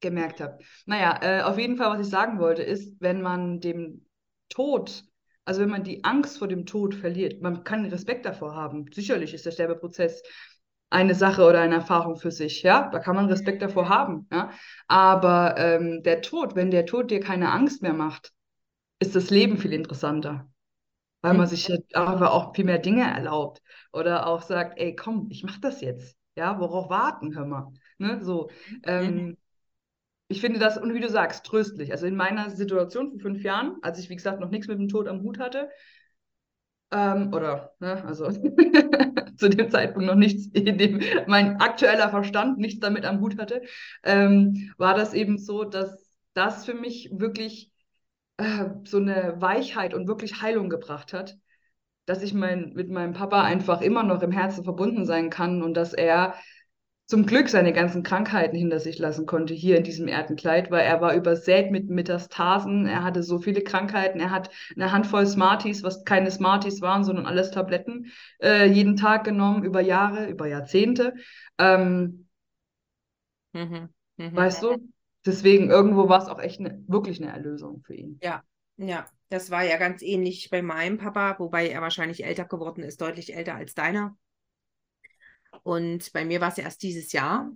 gemerkt 0.00 0.40
habe. 0.40 0.58
Naja, 0.86 1.20
äh, 1.22 1.42
auf 1.42 1.58
jeden 1.58 1.76
Fall, 1.76 1.90
was 1.90 2.06
ich 2.06 2.10
sagen 2.10 2.38
wollte, 2.38 2.62
ist, 2.62 3.00
wenn 3.00 3.20
man 3.20 3.60
dem 3.60 4.06
Tod 4.48 5.04
also 5.44 5.60
wenn 5.60 5.68
man 5.70 5.84
die 5.84 6.02
Angst 6.04 6.38
vor 6.38 6.48
dem 6.48 6.64
Tod 6.64 6.94
verliert, 6.94 7.42
man 7.42 7.64
kann 7.64 7.84
Respekt 7.86 8.24
davor 8.24 8.54
haben. 8.54 8.86
Sicherlich 8.92 9.34
ist 9.34 9.44
der 9.44 9.50
Sterbeprozess 9.50 10.22
eine 10.94 11.14
Sache 11.14 11.44
oder 11.44 11.60
eine 11.60 11.76
Erfahrung 11.76 12.16
für 12.16 12.30
sich, 12.30 12.62
ja, 12.62 12.88
da 12.90 12.98
kann 13.00 13.16
man 13.16 13.26
Respekt 13.26 13.62
davor 13.62 13.88
haben, 13.88 14.28
ja. 14.32 14.50
Aber 14.88 15.56
ähm, 15.58 16.02
der 16.02 16.22
Tod, 16.22 16.54
wenn 16.56 16.70
der 16.70 16.86
Tod 16.86 17.10
dir 17.10 17.20
keine 17.20 17.50
Angst 17.52 17.82
mehr 17.82 17.92
macht, 17.94 18.32
ist 19.00 19.16
das 19.16 19.30
Leben 19.30 19.58
viel 19.58 19.72
interessanter, 19.72 20.48
weil 21.22 21.34
man 21.34 21.48
sich 21.48 21.70
aber 21.94 22.32
auch 22.32 22.54
viel 22.54 22.64
mehr 22.66 22.78
Dinge 22.78 23.04
erlaubt 23.04 23.62
oder 23.92 24.26
auch 24.26 24.42
sagt, 24.42 24.78
ey, 24.78 24.96
komm, 24.96 25.28
ich 25.30 25.44
mach 25.44 25.58
das 25.60 25.80
jetzt, 25.82 26.16
ja, 26.36 26.60
worauf 26.60 26.90
warten, 26.90 27.36
hör 27.36 27.46
mal, 27.46 27.72
ne, 27.98 28.22
so. 28.24 28.50
Ähm, 28.84 29.36
ich 30.28 30.40
finde 30.40 30.58
das, 30.58 30.78
und 30.78 30.94
wie 30.94 31.00
du 31.00 31.08
sagst, 31.08 31.44
tröstlich. 31.44 31.92
Also 31.92 32.06
in 32.06 32.16
meiner 32.16 32.50
Situation 32.50 33.10
vor 33.10 33.20
fünf 33.20 33.42
Jahren, 33.42 33.76
als 33.82 33.98
ich, 33.98 34.08
wie 34.08 34.16
gesagt, 34.16 34.40
noch 34.40 34.50
nichts 34.50 34.68
mit 34.68 34.78
dem 34.78 34.88
Tod 34.88 35.06
am 35.06 35.22
Hut 35.22 35.38
hatte, 35.38 35.70
ähm, 36.90 37.32
oder, 37.32 37.74
ne, 37.80 38.04
also 38.04 38.30
zu 39.36 39.48
dem 39.48 39.70
Zeitpunkt 39.70 40.06
noch 40.06 40.14
nichts, 40.14 40.46
in 40.46 40.78
dem 40.78 41.00
mein 41.26 41.60
aktueller 41.60 42.08
Verstand 42.10 42.58
nichts 42.58 42.80
damit 42.80 43.04
am 43.04 43.20
Hut 43.20 43.38
hatte, 43.38 43.62
ähm, 44.02 44.72
war 44.78 44.94
das 44.94 45.14
eben 45.14 45.38
so, 45.38 45.64
dass 45.64 46.04
das 46.34 46.64
für 46.64 46.74
mich 46.74 47.10
wirklich 47.12 47.72
äh, 48.36 48.66
so 48.84 48.98
eine 48.98 49.34
Weichheit 49.40 49.94
und 49.94 50.08
wirklich 50.08 50.42
Heilung 50.42 50.68
gebracht 50.68 51.12
hat, 51.12 51.36
dass 52.06 52.22
ich 52.22 52.34
mein, 52.34 52.72
mit 52.74 52.90
meinem 52.90 53.12
Papa 53.14 53.42
einfach 53.42 53.80
immer 53.80 54.02
noch 54.02 54.22
im 54.22 54.32
Herzen 54.32 54.64
verbunden 54.64 55.06
sein 55.06 55.30
kann 55.30 55.62
und 55.62 55.74
dass 55.74 55.94
er 55.94 56.34
zum 57.06 57.26
Glück 57.26 57.50
seine 57.50 57.72
ganzen 57.72 58.02
Krankheiten 58.02 58.56
hinter 58.56 58.80
sich 58.80 58.98
lassen 58.98 59.26
konnte 59.26 59.52
hier 59.52 59.76
in 59.76 59.84
diesem 59.84 60.08
Erdenkleid, 60.08 60.70
weil 60.70 60.86
er 60.86 61.00
war 61.00 61.14
übersät 61.14 61.70
mit 61.70 61.90
Metastasen, 61.90 62.86
er 62.86 63.04
hatte 63.04 63.22
so 63.22 63.38
viele 63.38 63.62
Krankheiten, 63.62 64.20
er 64.20 64.30
hat 64.30 64.50
eine 64.74 64.90
Handvoll 64.90 65.26
Smarties, 65.26 65.82
was 65.82 66.04
keine 66.04 66.30
Smarties 66.30 66.80
waren, 66.80 67.04
sondern 67.04 67.26
alles 67.26 67.50
Tabletten, 67.50 68.10
äh, 68.42 68.66
jeden 68.66 68.96
Tag 68.96 69.24
genommen, 69.24 69.64
über 69.64 69.82
Jahre, 69.82 70.26
über 70.28 70.46
Jahrzehnte. 70.46 71.14
Ähm, 71.58 72.26
mhm. 73.52 73.90
Mhm. 74.16 74.36
Weißt 74.36 74.62
du? 74.62 74.76
Deswegen, 75.26 75.70
irgendwo 75.70 76.08
war 76.08 76.22
es 76.22 76.28
auch 76.28 76.40
echt 76.40 76.60
ne, 76.60 76.82
wirklich 76.86 77.20
eine 77.22 77.32
Erlösung 77.32 77.82
für 77.84 77.94
ihn. 77.94 78.18
Ja, 78.22 78.42
ja. 78.76 79.04
Das 79.30 79.50
war 79.50 79.64
ja 79.64 79.78
ganz 79.78 80.02
ähnlich 80.02 80.48
bei 80.50 80.62
meinem 80.62 80.98
Papa, 80.98 81.36
wobei 81.38 81.68
er 81.68 81.80
wahrscheinlich 81.80 82.24
älter 82.24 82.44
geworden 82.44 82.84
ist, 82.84 83.00
deutlich 83.00 83.34
älter 83.34 83.56
als 83.56 83.74
deiner. 83.74 84.16
Und 85.64 86.12
bei 86.12 86.24
mir 86.24 86.40
war 86.40 86.50
es 86.50 86.58
erst 86.58 86.82
dieses 86.82 87.10
Jahr, 87.10 87.50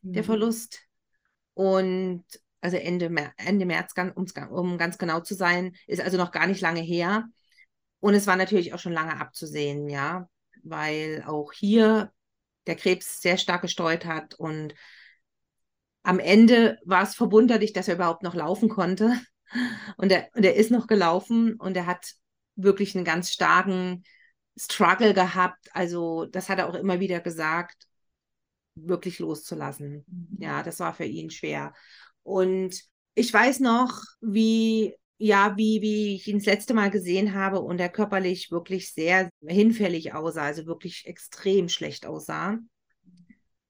mhm. 0.00 0.12
der 0.14 0.24
Verlust. 0.24 0.80
Und 1.52 2.24
also 2.62 2.78
Ende, 2.78 3.10
Ende 3.36 3.66
März, 3.66 3.92
um, 4.14 4.24
um 4.50 4.78
ganz 4.78 4.96
genau 4.96 5.20
zu 5.20 5.34
sein, 5.34 5.76
ist 5.86 6.00
also 6.00 6.16
noch 6.16 6.32
gar 6.32 6.46
nicht 6.46 6.62
lange 6.62 6.80
her. 6.80 7.26
Und 8.00 8.14
es 8.14 8.26
war 8.26 8.36
natürlich 8.36 8.72
auch 8.72 8.78
schon 8.78 8.92
lange 8.92 9.20
abzusehen, 9.20 9.88
ja, 9.88 10.28
weil 10.62 11.22
auch 11.26 11.52
hier 11.52 12.12
der 12.66 12.76
Krebs 12.76 13.20
sehr 13.20 13.36
stark 13.36 13.62
gestreut 13.62 14.06
hat. 14.06 14.34
Und 14.34 14.74
am 16.02 16.18
Ende 16.18 16.78
war 16.84 17.02
es 17.02 17.14
verwunderlich, 17.14 17.72
dass 17.72 17.88
er 17.88 17.96
überhaupt 17.96 18.22
noch 18.22 18.34
laufen 18.34 18.68
konnte. 18.68 19.18
Und 19.96 20.10
er, 20.10 20.28
und 20.34 20.44
er 20.44 20.56
ist 20.56 20.70
noch 20.70 20.86
gelaufen 20.86 21.54
und 21.54 21.76
er 21.76 21.86
hat 21.86 22.14
wirklich 22.56 22.96
einen 22.96 23.04
ganz 23.04 23.30
starken 23.30 24.04
Struggle 24.56 25.14
gehabt. 25.14 25.68
Also 25.72 26.26
das 26.26 26.48
hat 26.48 26.58
er 26.58 26.68
auch 26.68 26.74
immer 26.74 27.00
wieder 27.00 27.20
gesagt, 27.20 27.86
wirklich 28.74 29.18
loszulassen. 29.18 30.04
Mhm. 30.06 30.36
Ja, 30.40 30.62
das 30.62 30.80
war 30.80 30.94
für 30.94 31.04
ihn 31.04 31.30
schwer. 31.30 31.72
Und 32.22 32.80
ich 33.14 33.32
weiß 33.32 33.60
noch, 33.60 34.00
wie 34.20 34.94
ja, 35.18 35.56
wie, 35.56 35.80
wie 35.80 36.16
ich 36.16 36.26
ihn 36.28 36.38
das 36.38 36.46
letzte 36.46 36.74
Mal 36.74 36.90
gesehen 36.90 37.34
habe 37.34 37.60
und 37.60 37.80
er 37.80 37.88
körperlich 37.88 38.50
wirklich 38.50 38.92
sehr 38.92 39.30
hinfällig 39.46 40.12
aussah, 40.12 40.42
also 40.42 40.66
wirklich 40.66 41.06
extrem 41.06 41.68
schlecht 41.68 42.04
aussah. 42.04 42.58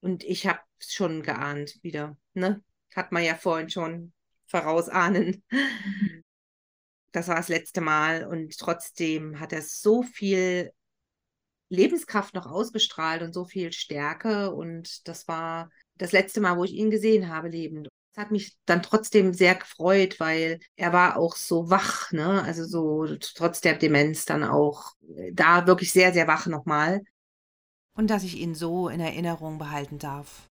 Und 0.00 0.24
ich 0.24 0.46
habe 0.46 0.60
schon 0.78 1.22
geahnt 1.22 1.78
wieder, 1.82 2.16
ne? 2.32 2.62
Hat 2.94 3.12
man 3.12 3.24
ja 3.24 3.34
vorhin 3.34 3.70
schon 3.70 4.12
vorausahnen. 4.46 5.42
Das 7.14 7.28
war 7.28 7.36
das 7.36 7.46
letzte 7.46 7.80
Mal 7.80 8.26
und 8.26 8.58
trotzdem 8.58 9.38
hat 9.38 9.52
er 9.52 9.62
so 9.62 10.02
viel 10.02 10.72
Lebenskraft 11.68 12.34
noch 12.34 12.46
ausgestrahlt 12.46 13.22
und 13.22 13.32
so 13.32 13.44
viel 13.44 13.72
Stärke 13.72 14.52
und 14.52 15.06
das 15.06 15.28
war 15.28 15.70
das 15.96 16.10
letzte 16.10 16.40
Mal, 16.40 16.56
wo 16.56 16.64
ich 16.64 16.72
ihn 16.72 16.90
gesehen 16.90 17.28
habe, 17.28 17.48
lebend. 17.48 17.88
Das 18.14 18.24
hat 18.24 18.32
mich 18.32 18.56
dann 18.66 18.82
trotzdem 18.82 19.32
sehr 19.32 19.54
gefreut, 19.54 20.18
weil 20.18 20.58
er 20.74 20.92
war 20.92 21.16
auch 21.16 21.36
so 21.36 21.70
wach, 21.70 22.10
ne? 22.10 22.42
Also 22.42 22.64
so 22.64 23.06
trotz 23.20 23.60
der 23.60 23.74
Demenz 23.74 24.24
dann 24.24 24.42
auch 24.42 24.94
äh, 25.16 25.30
da 25.32 25.68
wirklich 25.68 25.92
sehr, 25.92 26.12
sehr 26.12 26.26
wach 26.26 26.46
nochmal. 26.46 27.00
Und 27.96 28.10
dass 28.10 28.24
ich 28.24 28.38
ihn 28.38 28.56
so 28.56 28.88
in 28.88 28.98
Erinnerung 28.98 29.58
behalten 29.58 30.00
darf. 30.00 30.50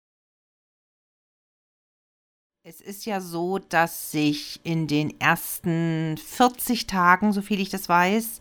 Es 2.67 2.81
ist 2.81 3.05
ja 3.05 3.22
so, 3.22 3.60
dass 3.60 4.10
sich 4.10 4.60
in 4.63 4.88
den 4.88 5.22
ersten 5.22 6.17
40 6.17 6.88
Tagen, 6.88 7.31
so 7.31 7.43
viel 7.43 7.60
ich 7.60 7.69
das 7.69 7.88
weiß, 7.88 8.39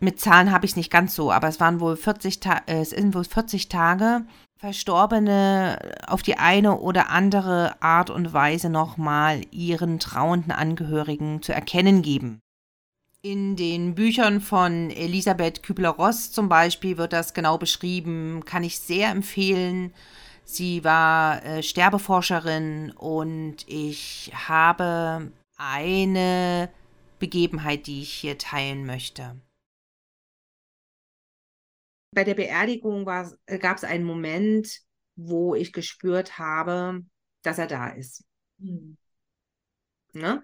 mit 0.00 0.20
Zahlen 0.20 0.52
habe 0.52 0.66
ich 0.66 0.72
es 0.72 0.76
nicht 0.76 0.90
ganz 0.90 1.14
so, 1.14 1.32
aber 1.32 1.48
es 1.48 1.58
waren 1.58 1.80
wohl 1.80 1.96
40, 1.96 2.40
Ta 2.40 2.60
äh, 2.66 2.82
es 2.82 2.90
sind 2.90 3.14
wohl 3.14 3.24
40 3.24 3.70
Tage, 3.70 4.26
Verstorbene 4.60 5.78
auf 6.06 6.22
die 6.22 6.36
eine 6.36 6.78
oder 6.78 7.08
andere 7.08 7.80
Art 7.80 8.10
und 8.10 8.34
Weise 8.34 8.68
nochmal 8.68 9.40
ihren 9.50 9.98
trauenden 9.98 10.52
Angehörigen 10.52 11.40
zu 11.40 11.54
erkennen 11.54 12.02
geben. 12.02 12.38
In 13.22 13.56
den 13.56 13.94
Büchern 13.94 14.42
von 14.42 14.90
Elisabeth 14.90 15.62
Kübler-Ross 15.62 16.32
zum 16.32 16.50
Beispiel 16.50 16.98
wird 16.98 17.14
das 17.14 17.32
genau 17.32 17.56
beschrieben, 17.56 18.44
kann 18.44 18.62
ich 18.62 18.78
sehr 18.78 19.08
empfehlen. 19.08 19.94
Sie 20.44 20.84
war 20.84 21.44
äh, 21.44 21.62
Sterbeforscherin 21.62 22.92
und 22.92 23.66
ich 23.68 24.32
habe 24.34 25.30
eine 25.56 26.70
Begebenheit, 27.18 27.86
die 27.86 28.02
ich 28.02 28.12
hier 28.12 28.36
teilen 28.36 28.84
möchte. 28.84 29.36
Bei 32.14 32.24
der 32.24 32.34
Beerdigung 32.34 33.08
äh, 33.46 33.58
gab 33.58 33.76
es 33.76 33.84
einen 33.84 34.04
Moment, 34.04 34.80
wo 35.16 35.54
ich 35.54 35.72
gespürt 35.72 36.38
habe, 36.38 37.04
dass 37.42 37.58
er 37.58 37.66
da 37.66 37.88
ist. 37.88 38.24
Mhm. 38.58 38.96
Ne? 40.12 40.42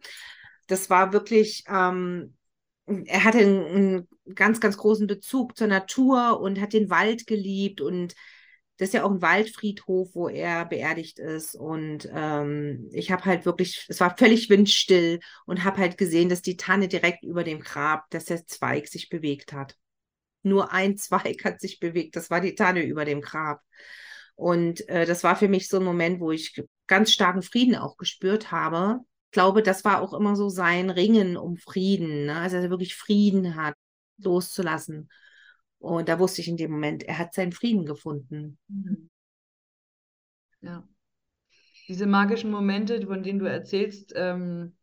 Das 0.66 0.88
war 0.88 1.12
wirklich, 1.12 1.64
ähm, 1.68 2.36
er 2.86 3.24
hatte 3.24 3.38
einen, 3.38 3.64
einen, 3.66 4.08
ganz, 4.34 4.60
ganz 4.60 4.76
großen 4.76 5.06
Bezug 5.06 5.56
zur 5.56 5.66
Natur 5.66 6.40
und 6.40 6.60
hat 6.60 6.72
den 6.72 6.90
Wald 6.90 7.26
geliebt 7.26 7.80
und 7.80 8.14
das 8.78 8.88
ist 8.88 8.94
ja 8.94 9.04
auch 9.04 9.10
ein 9.10 9.22
Waldfriedhof, 9.22 10.14
wo 10.14 10.28
er 10.28 10.64
beerdigt 10.64 11.18
ist. 11.18 11.56
Und 11.56 12.08
ähm, 12.12 12.88
ich 12.92 13.10
habe 13.10 13.24
halt 13.24 13.44
wirklich, 13.44 13.84
es 13.88 13.98
war 13.98 14.16
völlig 14.16 14.48
windstill 14.50 15.18
und 15.46 15.64
habe 15.64 15.78
halt 15.78 15.98
gesehen, 15.98 16.28
dass 16.28 16.42
die 16.42 16.56
Tanne 16.56 16.86
direkt 16.86 17.24
über 17.24 17.42
dem 17.42 17.60
Grab, 17.60 18.08
dass 18.10 18.26
der 18.26 18.46
Zweig 18.46 18.86
sich 18.86 19.08
bewegt 19.08 19.52
hat. 19.52 19.76
Nur 20.44 20.72
ein 20.72 20.96
Zweig 20.98 21.44
hat 21.44 21.60
sich 21.60 21.80
bewegt, 21.80 22.14
das 22.14 22.30
war 22.30 22.40
die 22.40 22.54
Tanne 22.54 22.82
über 22.84 23.04
dem 23.04 23.20
Grab. 23.20 23.60
Und 24.36 24.88
äh, 24.88 25.06
das 25.06 25.24
war 25.24 25.34
für 25.34 25.48
mich 25.48 25.68
so 25.68 25.78
ein 25.78 25.84
Moment, 25.84 26.20
wo 26.20 26.30
ich 26.30 26.62
ganz 26.86 27.10
starken 27.10 27.42
Frieden 27.42 27.74
auch 27.74 27.96
gespürt 27.96 28.52
habe. 28.52 29.00
Ich 29.26 29.32
glaube, 29.32 29.64
das 29.64 29.84
war 29.84 30.00
auch 30.00 30.14
immer 30.14 30.36
so 30.36 30.48
sein 30.48 30.90
Ringen 30.90 31.36
um 31.36 31.56
Frieden, 31.56 32.26
ne? 32.26 32.36
also 32.36 32.56
dass 32.56 32.64
er 32.64 32.70
wirklich 32.70 32.94
Frieden 32.94 33.56
hat, 33.56 33.74
loszulassen. 34.18 35.10
Und 35.78 36.08
da 36.08 36.18
wusste 36.18 36.40
ich 36.40 36.48
in 36.48 36.56
dem 36.56 36.72
Moment, 36.72 37.04
er 37.04 37.18
hat 37.18 37.34
seinen 37.34 37.52
Frieden 37.52 37.86
gefunden. 37.86 38.58
Mhm. 38.68 39.08
Ja. 40.60 40.86
Diese 41.88 42.06
magischen 42.06 42.50
Momente, 42.50 43.06
von 43.06 43.22
denen 43.22 43.38
du 43.38 43.46
erzählst, 43.46 44.12
ähm, 44.16 44.76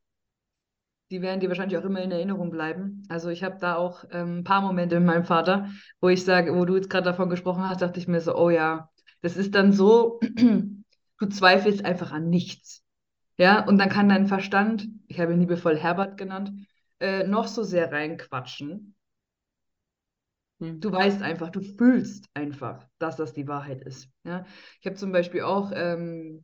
die 1.12 1.22
werden 1.22 1.40
dir 1.40 1.50
wahrscheinlich 1.50 1.78
auch 1.78 1.86
immer 1.86 2.02
in 2.02 2.12
Erinnerung 2.12 2.50
bleiben. 2.50 3.04
Also 3.10 3.30
ich 3.30 3.44
habe 3.44 3.58
da 3.60 3.75
auch 3.75 4.06
ähm, 4.12 4.40
ein 4.40 4.44
paar 4.44 4.62
Momente 4.62 5.00
mit 5.00 5.08
meinem 5.08 5.25
Vater, 5.25 5.70
wo 6.02 6.10
ich 6.10 6.24
sage, 6.24 6.56
wo 6.56 6.66
du 6.66 6.75
jetzt 6.75 6.90
gerade 6.90 7.06
davon 7.06 7.30
gesprochen 7.30 7.68
hast, 7.70 7.82
dachte 7.82 8.00
ich 8.00 8.08
mir 8.08 8.22
so, 8.22 8.36
oh 8.36 8.50
ja, 8.50 8.90
das 9.22 9.38
ist 9.38 9.54
dann 9.54 9.72
so, 9.72 10.20
du 11.20 11.25
zweifelst 11.30 11.86
einfach 11.86 12.12
an 12.12 12.30
nichts. 12.30 12.84
Ja, 13.38 13.66
und 13.68 13.78
dann 13.78 13.90
kann 13.90 14.10
dein 14.10 14.28
Verstand, 14.28 14.88
ich 15.08 15.20
habe 15.20 15.34
ihn 15.34 15.42
liebevoll 15.42 15.78
Herbert 15.78 16.18
genannt, 16.18 16.52
äh, 17.00 17.28
noch 17.28 17.48
so 17.48 17.64
sehr 17.64 17.92
reinquatschen. 17.92 18.95
Du 20.60 20.92
weißt 20.92 21.22
einfach, 21.22 21.50
du 21.50 21.62
fühlst 21.62 22.26
einfach, 22.34 22.86
dass 22.98 23.18
das 23.18 23.34
die 23.34 23.48
Wahrheit 23.48 23.82
ist. 23.82 24.10
Ja? 24.24 24.46
Ich 24.80 24.86
habe 24.86 24.96
zum 24.96 25.12
Beispiel 25.12 25.42
auch 25.42 25.72
ähm, 25.76 26.44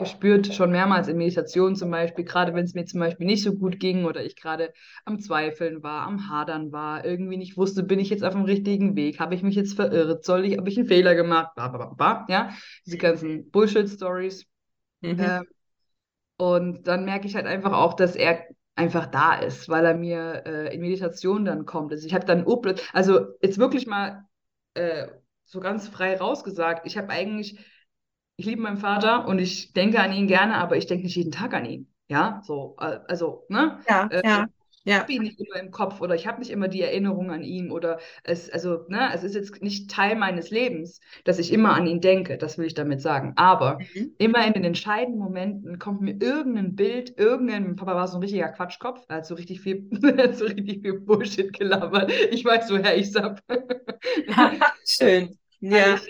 gespürt, 0.00 0.54
schon 0.54 0.70
mehrmals 0.70 1.08
in 1.08 1.18
Meditation 1.18 1.76
zum 1.76 1.90
Beispiel, 1.90 2.24
gerade 2.24 2.54
wenn 2.54 2.64
es 2.64 2.74
mir 2.74 2.86
zum 2.86 3.00
Beispiel 3.00 3.26
nicht 3.26 3.42
so 3.42 3.54
gut 3.54 3.78
ging 3.78 4.06
oder 4.06 4.24
ich 4.24 4.34
gerade 4.34 4.72
am 5.04 5.20
Zweifeln 5.20 5.82
war, 5.82 6.06
am 6.06 6.30
Hadern 6.30 6.72
war, 6.72 7.04
irgendwie 7.04 7.36
nicht 7.36 7.58
wusste, 7.58 7.82
bin 7.82 7.98
ich 7.98 8.08
jetzt 8.08 8.24
auf 8.24 8.32
dem 8.32 8.44
richtigen 8.44 8.96
Weg, 8.96 9.20
habe 9.20 9.34
ich 9.34 9.42
mich 9.42 9.56
jetzt 9.56 9.74
verirrt, 9.74 10.24
soll 10.24 10.46
ich, 10.46 10.56
habe 10.56 10.68
ich 10.68 10.78
einen 10.78 10.88
Fehler 10.88 11.14
gemacht, 11.14 11.54
bla, 11.54 11.68
bla, 11.68 11.86
bla, 11.86 12.26
ja, 12.30 12.50
diese 12.86 12.96
ganzen 12.96 13.50
Bullshit-Stories. 13.50 14.46
Mhm. 15.02 15.16
Ähm, 15.18 15.44
und 16.38 16.88
dann 16.88 17.04
merke 17.04 17.26
ich 17.26 17.36
halt 17.36 17.46
einfach 17.46 17.72
auch, 17.72 17.92
dass 17.92 18.16
er 18.16 18.46
einfach 18.80 19.06
da 19.06 19.34
ist, 19.34 19.68
weil 19.68 19.84
er 19.84 19.94
mir 19.94 20.42
äh, 20.46 20.74
in 20.74 20.80
Meditation 20.80 21.44
dann 21.44 21.66
kommt. 21.66 21.92
Also 21.92 22.06
ich 22.06 22.14
habe 22.14 22.26
dann, 22.26 22.44
also 22.92 23.26
jetzt 23.42 23.58
wirklich 23.58 23.86
mal 23.86 24.24
äh, 24.74 25.08
so 25.44 25.60
ganz 25.60 25.88
frei 25.88 26.16
rausgesagt, 26.16 26.86
ich 26.86 26.96
habe 26.98 27.08
eigentlich 27.10 27.58
ich 28.36 28.46
liebe 28.46 28.62
meinen 28.62 28.78
Vater 28.78 29.26
und 29.28 29.38
ich 29.38 29.72
denke 29.74 30.00
an 30.00 30.12
ihn 30.12 30.26
gerne, 30.26 30.56
aber 30.56 30.76
ich 30.76 30.86
denke 30.86 31.04
nicht 31.04 31.16
jeden 31.16 31.32
Tag 31.32 31.52
an 31.54 31.64
ihn. 31.66 31.92
Ja, 32.08 32.40
so, 32.44 32.76
äh, 32.80 33.00
also, 33.06 33.44
ne? 33.48 33.80
Ja, 33.88 34.08
äh, 34.08 34.22
ja. 34.22 34.46
Ich 34.84 34.94
habe 34.94 35.12
ihn 35.12 35.22
nicht 35.22 35.38
immer 35.38 35.60
im 35.60 35.70
Kopf 35.70 36.00
oder 36.00 36.14
ich 36.14 36.26
habe 36.26 36.38
nicht 36.38 36.50
immer 36.50 36.66
die 36.66 36.80
Erinnerung 36.80 37.30
an 37.30 37.42
ihn 37.42 37.70
oder 37.70 37.98
es, 38.24 38.48
also, 38.50 38.86
ne, 38.88 39.10
es 39.14 39.22
ist 39.22 39.34
jetzt 39.34 39.62
nicht 39.62 39.90
Teil 39.90 40.16
meines 40.16 40.50
Lebens, 40.50 41.00
dass 41.24 41.38
ich 41.38 41.52
immer 41.52 41.74
an 41.74 41.86
ihn 41.86 42.00
denke, 42.00 42.38
das 42.38 42.56
will 42.56 42.64
ich 42.64 42.74
damit 42.74 43.02
sagen. 43.02 43.34
Aber 43.36 43.78
mhm. 43.94 44.14
immer 44.18 44.46
in 44.46 44.54
den 44.54 44.64
entscheidenden 44.64 45.20
Momenten 45.20 45.78
kommt 45.78 46.00
mir 46.00 46.16
irgendein 46.20 46.76
Bild, 46.76 47.18
irgendein, 47.18 47.76
Papa 47.76 47.94
war 47.94 48.08
so 48.08 48.16
ein 48.16 48.22
richtiger 48.22 48.48
Quatschkopf, 48.48 49.04
er 49.08 49.16
hat 49.16 49.26
so 49.26 49.34
richtig 49.34 49.60
viel, 49.60 49.86
so 50.32 50.46
richtig 50.46 50.80
viel 50.80 50.98
Bullshit 51.00 51.52
gelabert. 51.52 52.10
Ich 52.30 52.44
weiß, 52.44 52.70
woher 52.70 52.96
ich 52.96 53.14
habe. 53.14 53.40
Schön. 54.86 55.36
Ja. 55.62 55.96
Ich, 55.96 56.08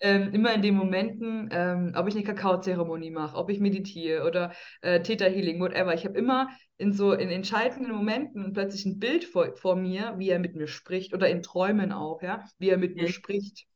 ähm, 0.00 0.32
immer 0.32 0.54
in 0.54 0.62
den 0.62 0.76
Momenten, 0.76 1.48
ähm, 1.52 1.92
ob 1.96 2.06
ich 2.08 2.14
eine 2.14 2.24
Kakaozeremonie 2.24 3.10
mache, 3.10 3.36
ob 3.36 3.50
ich 3.50 3.60
meditiere 3.60 4.26
oder 4.26 4.52
äh, 4.80 5.00
Theta 5.02 5.24
Healing, 5.24 5.60
whatever. 5.60 5.94
Ich 5.94 6.04
habe 6.04 6.18
immer 6.18 6.48
in 6.76 6.92
so 6.92 7.12
in 7.12 7.30
entscheidenden 7.30 7.92
Momenten 7.92 8.52
plötzlich 8.52 8.86
ein 8.86 8.98
Bild 8.98 9.24
vor, 9.24 9.56
vor 9.56 9.76
mir, 9.76 10.14
wie 10.18 10.30
er 10.30 10.38
mit 10.38 10.54
mir 10.54 10.68
spricht 10.68 11.14
oder 11.14 11.28
in 11.28 11.42
Träumen 11.42 11.92
auch, 11.92 12.22
ja, 12.22 12.44
wie 12.58 12.70
er 12.70 12.78
mit 12.78 12.94
mhm. 12.94 13.02
mir 13.02 13.08
spricht. 13.08 13.66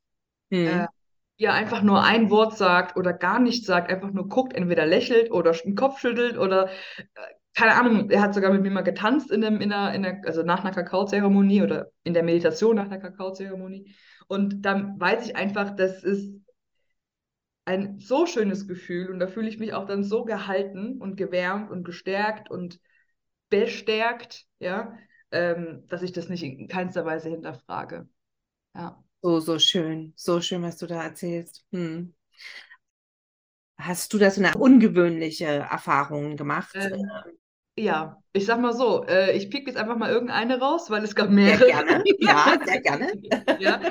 Mhm. 0.49 0.67
Äh, 0.67 0.87
wie 1.37 1.45
er 1.45 1.53
einfach 1.53 1.81
nur 1.81 2.03
ein 2.03 2.29
Wort 2.29 2.57
sagt 2.57 2.95
oder 2.95 3.11
gar 3.11 3.39
nichts 3.39 3.65
sagt, 3.65 3.91
einfach 3.91 4.11
nur 4.11 4.29
guckt, 4.29 4.53
entweder 4.53 4.85
lächelt 4.85 5.31
oder 5.31 5.51
den 5.51 5.75
Kopf 5.75 5.99
schüttelt 5.99 6.37
oder 6.37 6.67
äh, 6.67 7.01
keine 7.55 7.75
Ahnung, 7.75 8.09
er 8.09 8.21
hat 8.21 8.33
sogar 8.33 8.51
mit 8.51 8.63
mir 8.63 8.71
mal 8.71 8.81
getanzt 8.81 9.31
in, 9.31 9.41
dem, 9.41 9.61
in, 9.61 9.69
der, 9.69 9.93
in 9.93 10.03
der, 10.03 10.21
also 10.25 10.41
nach 10.41 10.63
einer 10.63 10.73
Kakaozeremonie 10.73 11.61
oder 11.61 11.91
in 12.03 12.13
der 12.13 12.23
Meditation 12.23 12.75
nach 12.75 12.85
einer 12.85 12.97
Kakaozeremonie. 12.97 13.93
Und 14.27 14.61
dann 14.63 14.99
weiß 14.99 15.25
ich 15.27 15.35
einfach, 15.35 15.75
das 15.75 16.03
ist 16.03 16.33
ein 17.65 17.99
so 17.99 18.25
schönes 18.25 18.67
Gefühl 18.67 19.09
und 19.09 19.19
da 19.19 19.27
fühle 19.27 19.47
ich 19.47 19.57
mich 19.57 19.73
auch 19.73 19.85
dann 19.85 20.03
so 20.03 20.25
gehalten 20.25 21.01
und 21.01 21.15
gewärmt 21.15 21.71
und 21.71 21.83
gestärkt 21.83 22.51
und 22.51 22.79
bestärkt, 23.49 24.45
ja, 24.59 24.97
ähm, 25.31 25.85
dass 25.87 26.01
ich 26.01 26.11
das 26.11 26.29
nicht 26.29 26.43
in 26.43 26.67
keinster 26.67 27.05
Weise 27.05 27.29
hinterfrage. 27.29 28.07
Ja. 28.75 29.01
So, 29.21 29.39
so 29.39 29.59
schön, 29.59 30.13
so 30.17 30.41
schön, 30.41 30.61
was 30.61 30.77
du 30.77 30.87
da 30.87 31.01
erzählst. 31.03 31.65
Hm. 31.71 32.13
Hast 33.77 34.13
du 34.13 34.17
da 34.17 34.29
so 34.29 34.41
eine 34.43 34.55
ungewöhnliche 34.55 35.45
Erfahrung 35.45 36.35
gemacht? 36.35 36.75
Ähm, 36.75 37.09
ja, 37.77 38.21
ich 38.33 38.45
sag 38.45 38.59
mal 38.59 38.73
so, 38.73 39.05
äh, 39.05 39.35
ich 39.35 39.49
pick 39.49 39.67
jetzt 39.67 39.77
einfach 39.77 39.97
mal 39.97 40.11
irgendeine 40.11 40.59
raus, 40.59 40.89
weil 40.89 41.03
es 41.03 41.15
gab 41.15 41.29
mehrere. 41.29 41.65
Sehr 41.65 41.67
gerne, 41.67 42.03
ja, 42.19 42.59
sehr 42.65 42.81
gerne. 42.81 43.13
ja, 43.59 43.81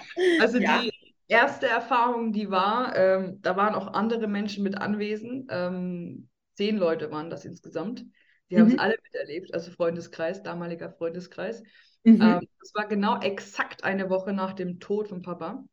also 0.40 0.58
ja. 0.58 0.80
die 0.80 0.92
erste 1.26 1.66
Erfahrung, 1.66 2.32
die 2.32 2.50
war, 2.50 2.94
ähm, 2.96 3.38
da 3.42 3.56
waren 3.56 3.74
auch 3.74 3.92
andere 3.94 4.28
Menschen 4.28 4.62
mit 4.62 4.78
anwesend. 4.78 5.46
Ähm, 5.50 6.28
zehn 6.54 6.76
Leute 6.76 7.10
waren 7.10 7.30
das 7.30 7.44
insgesamt. 7.44 8.04
Die 8.50 8.56
mhm. 8.56 8.60
haben 8.60 8.68
es 8.68 8.78
alle 8.78 8.96
miterlebt, 9.02 9.54
also 9.54 9.70
Freundeskreis, 9.70 10.42
damaliger 10.42 10.90
Freundeskreis. 10.90 11.62
Mhm. 12.04 12.20
Ähm, 12.20 12.48
das 12.60 12.74
war 12.74 12.86
genau 12.86 13.20
exakt 13.20 13.84
eine 13.84 14.10
Woche 14.10 14.32
nach 14.32 14.52
dem 14.52 14.78
Tod 14.78 15.08
von 15.08 15.22
Papa. 15.22 15.64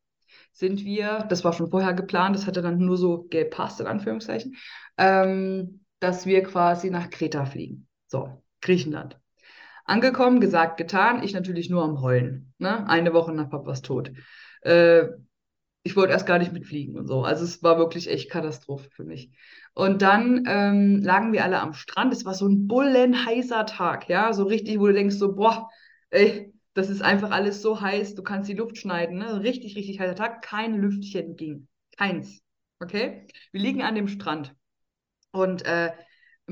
Sind 0.52 0.84
wir, 0.84 1.26
das 1.28 1.44
war 1.44 1.52
schon 1.52 1.70
vorher 1.70 1.92
geplant, 1.92 2.36
das 2.36 2.46
hatte 2.46 2.62
dann 2.62 2.78
nur 2.78 2.96
so 2.96 3.26
gepasst, 3.30 3.80
in 3.80 3.86
Anführungszeichen, 3.86 4.56
ähm, 4.96 5.84
dass 5.98 6.24
wir 6.24 6.42
quasi 6.44 6.88
nach 6.90 7.10
Kreta 7.10 7.44
fliegen. 7.44 7.88
So, 8.10 8.42
Griechenland. 8.60 9.20
Angekommen, 9.84 10.40
gesagt, 10.40 10.78
getan. 10.78 11.22
Ich 11.22 11.32
natürlich 11.32 11.70
nur 11.70 11.84
am 11.84 12.02
Heulen. 12.02 12.52
Ne? 12.58 12.88
Eine 12.88 13.14
Woche 13.14 13.32
nach 13.32 13.48
Papas 13.48 13.82
Tod. 13.82 14.10
Äh, 14.62 15.04
ich 15.84 15.94
wollte 15.94 16.12
erst 16.12 16.26
gar 16.26 16.40
nicht 16.40 16.52
mitfliegen 16.52 16.98
und 16.98 17.06
so. 17.06 17.22
Also 17.22 17.44
es 17.44 17.62
war 17.62 17.78
wirklich 17.78 18.10
echt 18.10 18.28
Katastrophe 18.28 18.90
für 18.90 19.04
mich. 19.04 19.30
Und 19.74 20.02
dann 20.02 20.44
ähm, 20.48 21.00
lagen 21.02 21.32
wir 21.32 21.44
alle 21.44 21.60
am 21.60 21.72
Strand. 21.72 22.12
Es 22.12 22.24
war 22.24 22.34
so 22.34 22.48
ein 22.48 22.66
bullenheißer 22.66 23.64
Tag, 23.66 24.08
ja, 24.08 24.32
so 24.32 24.42
richtig, 24.42 24.80
wo 24.80 24.88
du 24.88 24.92
denkst 24.92 25.14
so, 25.14 25.36
boah, 25.36 25.70
ey, 26.10 26.52
das 26.74 26.90
ist 26.90 27.02
einfach 27.02 27.30
alles 27.30 27.62
so 27.62 27.80
heiß, 27.80 28.16
du 28.16 28.24
kannst 28.24 28.50
die 28.50 28.54
Luft 28.54 28.76
schneiden, 28.76 29.18
ne? 29.18 29.40
Richtig, 29.42 29.76
richtig 29.76 30.00
heißer 30.00 30.16
Tag. 30.16 30.42
Kein 30.42 30.74
Lüftchen 30.74 31.36
ging. 31.36 31.68
Keins. 31.96 32.42
Okay? 32.80 33.28
Wir 33.52 33.60
liegen 33.60 33.82
an 33.82 33.94
dem 33.94 34.08
Strand. 34.08 34.54
Und 35.30 35.64
äh, 35.64 35.92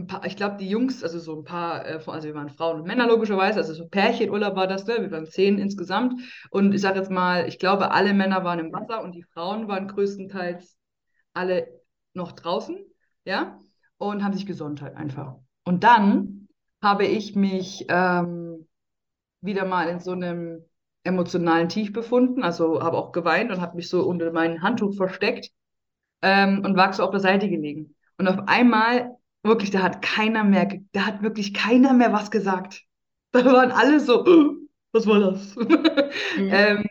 paar, 0.07 0.25
ich 0.25 0.37
glaube, 0.37 0.57
die 0.59 0.69
Jungs, 0.69 1.03
also 1.03 1.19
so 1.19 1.37
ein 1.37 1.45
paar, 1.45 1.87
äh, 1.87 2.01
also 2.07 2.29
wir 2.29 2.35
waren 2.35 2.51
Frauen 2.51 2.81
und 2.81 2.87
Männer 2.87 3.07
logischerweise, 3.07 3.59
also 3.59 3.75
so 3.75 3.89
Pärchenurlaub 3.89 4.57
war 4.57 4.67
das, 4.67 4.87
ne? 4.87 4.99
wir 5.01 5.11
waren 5.11 5.27
zehn 5.27 5.59
insgesamt. 5.59 6.21
Und 6.51 6.75
ich 6.75 6.81
sage 6.81 6.99
jetzt 6.99 7.11
mal, 7.11 7.49
ich 7.49 7.59
glaube, 7.59 7.91
alle 7.91 8.15
Männer 8.15 8.45
waren 8.45 8.59
im 8.59 8.73
Wasser 8.73 9.03
und 9.03 9.15
die 9.15 9.23
Frauen 9.23 9.69
waren 9.69 9.89
größtenteils 9.89 10.77
alle 11.33 11.69
noch 12.15 12.33
draußen, 12.33 12.79
ja, 13.25 13.59
und 13.99 14.25
haben 14.25 14.35
sich 14.35 14.47
gesonnt 14.47 14.83
halt 14.83 14.97
einfach. 14.97 15.37
Und 15.65 15.85
dann 15.85 16.49
habe 16.83 17.07
ich 17.07 17.35
mich 17.35 17.85
ähm, 17.89 18.67
wieder 19.41 19.65
mal 19.65 19.89
in 19.89 20.01
so 20.01 20.13
einem 20.13 20.65
emotionalen 21.05 21.69
Tief 21.69 21.93
befunden, 21.93 22.43
also 22.43 22.83
habe 22.83 22.97
auch 22.97 23.13
geweint 23.13 23.51
und 23.51 23.61
habe 23.61 23.77
mich 23.77 23.89
so 23.89 24.03
unter 24.03 24.33
mein 24.33 24.63
Handtuch 24.63 24.95
versteckt 24.95 25.51
ähm, 26.23 26.63
und 26.65 26.77
war 26.77 26.93
so 26.93 27.05
auf 27.05 27.11
der 27.11 27.21
Seite 27.21 27.49
gelegen. 27.49 27.95
Und 28.19 28.29
auf 28.29 28.47
einmal 28.47 29.18
Wirklich, 29.43 29.71
da 29.71 29.83
hat 29.83 30.03
keiner 30.03 30.45
mehr, 30.45 30.69
da 30.93 31.07
hat 31.07 31.23
wirklich 31.23 31.55
keiner 31.55 31.93
mehr 31.93 32.13
was 32.13 32.31
gesagt. 32.31 32.83
Da 33.33 33.45
waren 33.45 33.71
alle 33.71 34.01
so, 34.01 34.25
was 34.93 35.07
war 35.07 35.21
das? 35.21 35.57
Mhm. 36.37 36.51
ähm, 36.53 36.85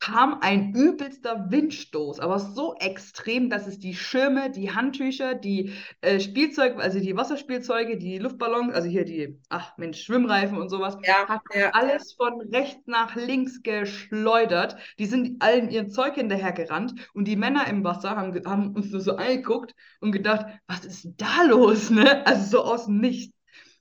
kam 0.00 0.38
ein 0.40 0.74
übelster 0.74 1.50
Windstoß, 1.50 2.20
aber 2.20 2.38
so 2.38 2.74
extrem, 2.76 3.50
dass 3.50 3.66
es 3.66 3.78
die 3.78 3.94
Schirme, 3.94 4.50
die 4.50 4.70
Handtücher, 4.70 5.34
die 5.34 5.72
äh, 6.00 6.20
Spielzeuge, 6.20 6.76
also 6.76 7.00
die 7.00 7.16
Wasserspielzeuge, 7.16 7.98
die 7.98 8.18
Luftballons, 8.18 8.74
also 8.74 8.88
hier 8.88 9.04
die, 9.04 9.40
ach 9.48 9.76
Mensch, 9.76 10.02
Schwimmreifen 10.02 10.56
und 10.58 10.68
sowas, 10.68 10.96
ja, 11.04 11.26
hat 11.26 11.40
ja. 11.52 11.70
alles 11.70 12.12
von 12.12 12.40
rechts 12.52 12.86
nach 12.86 13.16
links 13.16 13.62
geschleudert. 13.62 14.76
Die 14.98 15.06
sind 15.06 15.42
allen 15.42 15.68
ihren 15.70 15.90
Zeug 15.90 16.14
hinterhergerannt 16.14 17.08
und 17.14 17.26
die 17.26 17.36
Männer 17.36 17.66
im 17.66 17.82
Wasser 17.82 18.16
haben, 18.16 18.40
haben 18.46 18.74
uns 18.76 18.90
nur 18.90 19.00
so 19.00 19.16
angeguckt 19.16 19.74
und 20.00 20.12
gedacht, 20.12 20.46
was 20.68 20.84
ist 20.84 21.08
da 21.16 21.42
los, 21.42 21.90
ne? 21.90 22.24
Also 22.26 22.58
so 22.58 22.64
aus 22.64 22.86
dem 22.86 22.98
Nichts. 22.98 23.34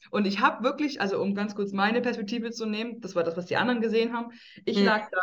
Und 0.10 0.25
ich 0.25 0.39
habe 0.39 0.63
wirklich, 0.63 1.01
also 1.01 1.21
um 1.21 1.36
ganz 1.36 1.53
kurz 1.53 1.73
meine 1.73 2.01
Perspektive 2.01 2.51
zu 2.51 2.65
nehmen, 2.65 3.01
das 3.01 3.15
war 3.15 3.23
das, 3.23 3.38
was 3.38 3.45
die 3.45 3.58
anderen 3.58 3.82
gesehen 3.82 4.13
haben, 4.13 4.32
ich 4.65 4.80
mhm. 4.80 4.86
lag 4.86 5.10
da 5.12 5.21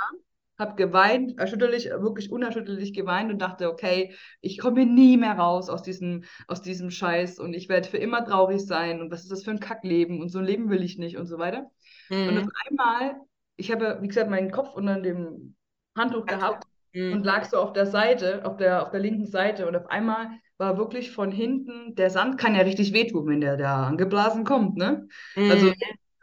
habe 0.58 0.76
geweint, 0.76 1.38
erschütterlich, 1.38 1.86
wirklich 1.90 2.30
unerschütterlich 2.30 2.92
geweint 2.92 3.32
und 3.32 3.42
dachte, 3.42 3.70
okay, 3.70 4.14
ich 4.40 4.58
komme 4.58 4.86
nie 4.86 5.16
mehr 5.16 5.34
raus 5.34 5.68
aus 5.68 5.82
diesem, 5.82 6.24
aus 6.46 6.62
diesem 6.62 6.90
Scheiß 6.90 7.38
und 7.38 7.54
ich 7.54 7.68
werde 7.68 7.88
für 7.88 7.98
immer 7.98 8.24
traurig 8.24 8.64
sein 8.64 9.00
und 9.00 9.10
was 9.10 9.22
ist 9.22 9.32
das 9.32 9.42
für 9.42 9.50
ein 9.50 9.60
Kackleben 9.60 10.20
und 10.20 10.28
so 10.28 10.38
ein 10.38 10.44
Leben 10.44 10.70
will 10.70 10.82
ich 10.82 10.98
nicht 10.98 11.16
und 11.16 11.26
so 11.26 11.38
weiter. 11.38 11.70
Mhm. 12.08 12.28
Und 12.28 12.38
auf 12.38 12.48
einmal, 12.68 13.16
ich 13.56 13.72
habe, 13.72 13.98
wie 14.00 14.08
gesagt, 14.08 14.30
meinen 14.30 14.52
Kopf 14.52 14.74
unter 14.74 15.00
dem 15.00 15.56
Handtuch 15.96 16.26
gehabt 16.26 16.66
mhm. 16.92 17.14
und 17.14 17.24
lag 17.24 17.44
so 17.44 17.58
auf 17.58 17.72
der 17.72 17.86
Seite, 17.86 18.44
auf 18.44 18.56
der, 18.56 18.82
auf 18.82 18.90
der 18.90 19.00
linken 19.00 19.26
Seite 19.26 19.66
und 19.66 19.76
auf 19.76 19.86
einmal 19.86 20.28
war 20.56 20.78
wirklich 20.78 21.10
von 21.10 21.32
hinten, 21.32 21.96
der 21.96 22.10
Sand 22.10 22.38
kann 22.38 22.54
ja 22.54 22.62
richtig 22.62 22.92
wehtun, 22.92 23.26
wenn 23.26 23.40
der 23.40 23.56
da 23.56 23.86
angeblasen 23.86 24.44
kommt, 24.44 24.76
ne? 24.76 25.08
Mhm. 25.34 25.50
Also 25.50 25.72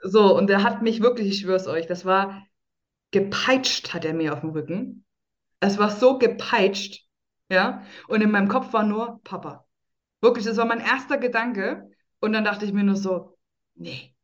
so, 0.03 0.35
und 0.35 0.47
der 0.47 0.63
hat 0.63 0.81
mich 0.81 1.01
wirklich, 1.01 1.27
ich 1.27 1.39
schwör's 1.39 1.67
euch, 1.67 1.85
das 1.85 2.05
war 2.05 2.47
gepeitscht 3.11 3.93
hat 3.93 4.05
er 4.05 4.13
mir 4.13 4.33
auf 4.33 4.41
dem 4.41 4.51
Rücken. 4.51 5.05
Es 5.59 5.77
war 5.77 5.91
so 5.91 6.17
gepeitscht, 6.17 7.05
ja. 7.49 7.83
Und 8.07 8.21
in 8.21 8.31
meinem 8.31 8.47
Kopf 8.47 8.73
war 8.73 8.83
nur 8.83 9.21
Papa. 9.23 9.65
Wirklich, 10.21 10.45
das 10.45 10.57
war 10.57 10.65
mein 10.65 10.79
erster 10.79 11.17
Gedanke. 11.17 11.89
Und 12.19 12.33
dann 12.33 12.45
dachte 12.45 12.65
ich 12.65 12.73
mir 12.73 12.83
nur 12.83 12.95
so, 12.95 13.37
nee. 13.75 14.15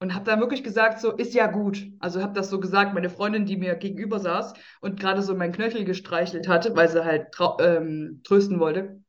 Und 0.00 0.14
habe 0.14 0.24
dann 0.24 0.40
wirklich 0.40 0.64
gesagt, 0.64 1.00
so, 1.00 1.12
ist 1.12 1.32
ja 1.32 1.46
gut. 1.46 1.86
Also 2.00 2.22
habe 2.22 2.32
das 2.32 2.50
so 2.50 2.58
gesagt, 2.58 2.92
meine 2.92 3.08
Freundin, 3.08 3.46
die 3.46 3.56
mir 3.56 3.76
gegenüber 3.76 4.18
saß 4.18 4.54
und 4.80 4.98
gerade 4.98 5.22
so 5.22 5.36
meinen 5.36 5.52
Knöchel 5.52 5.84
gestreichelt 5.84 6.48
hatte, 6.48 6.74
weil 6.74 6.88
sie 6.88 7.04
halt 7.04 7.28
ähm, 7.60 8.20
trösten 8.24 8.58
wollte, 8.58 9.00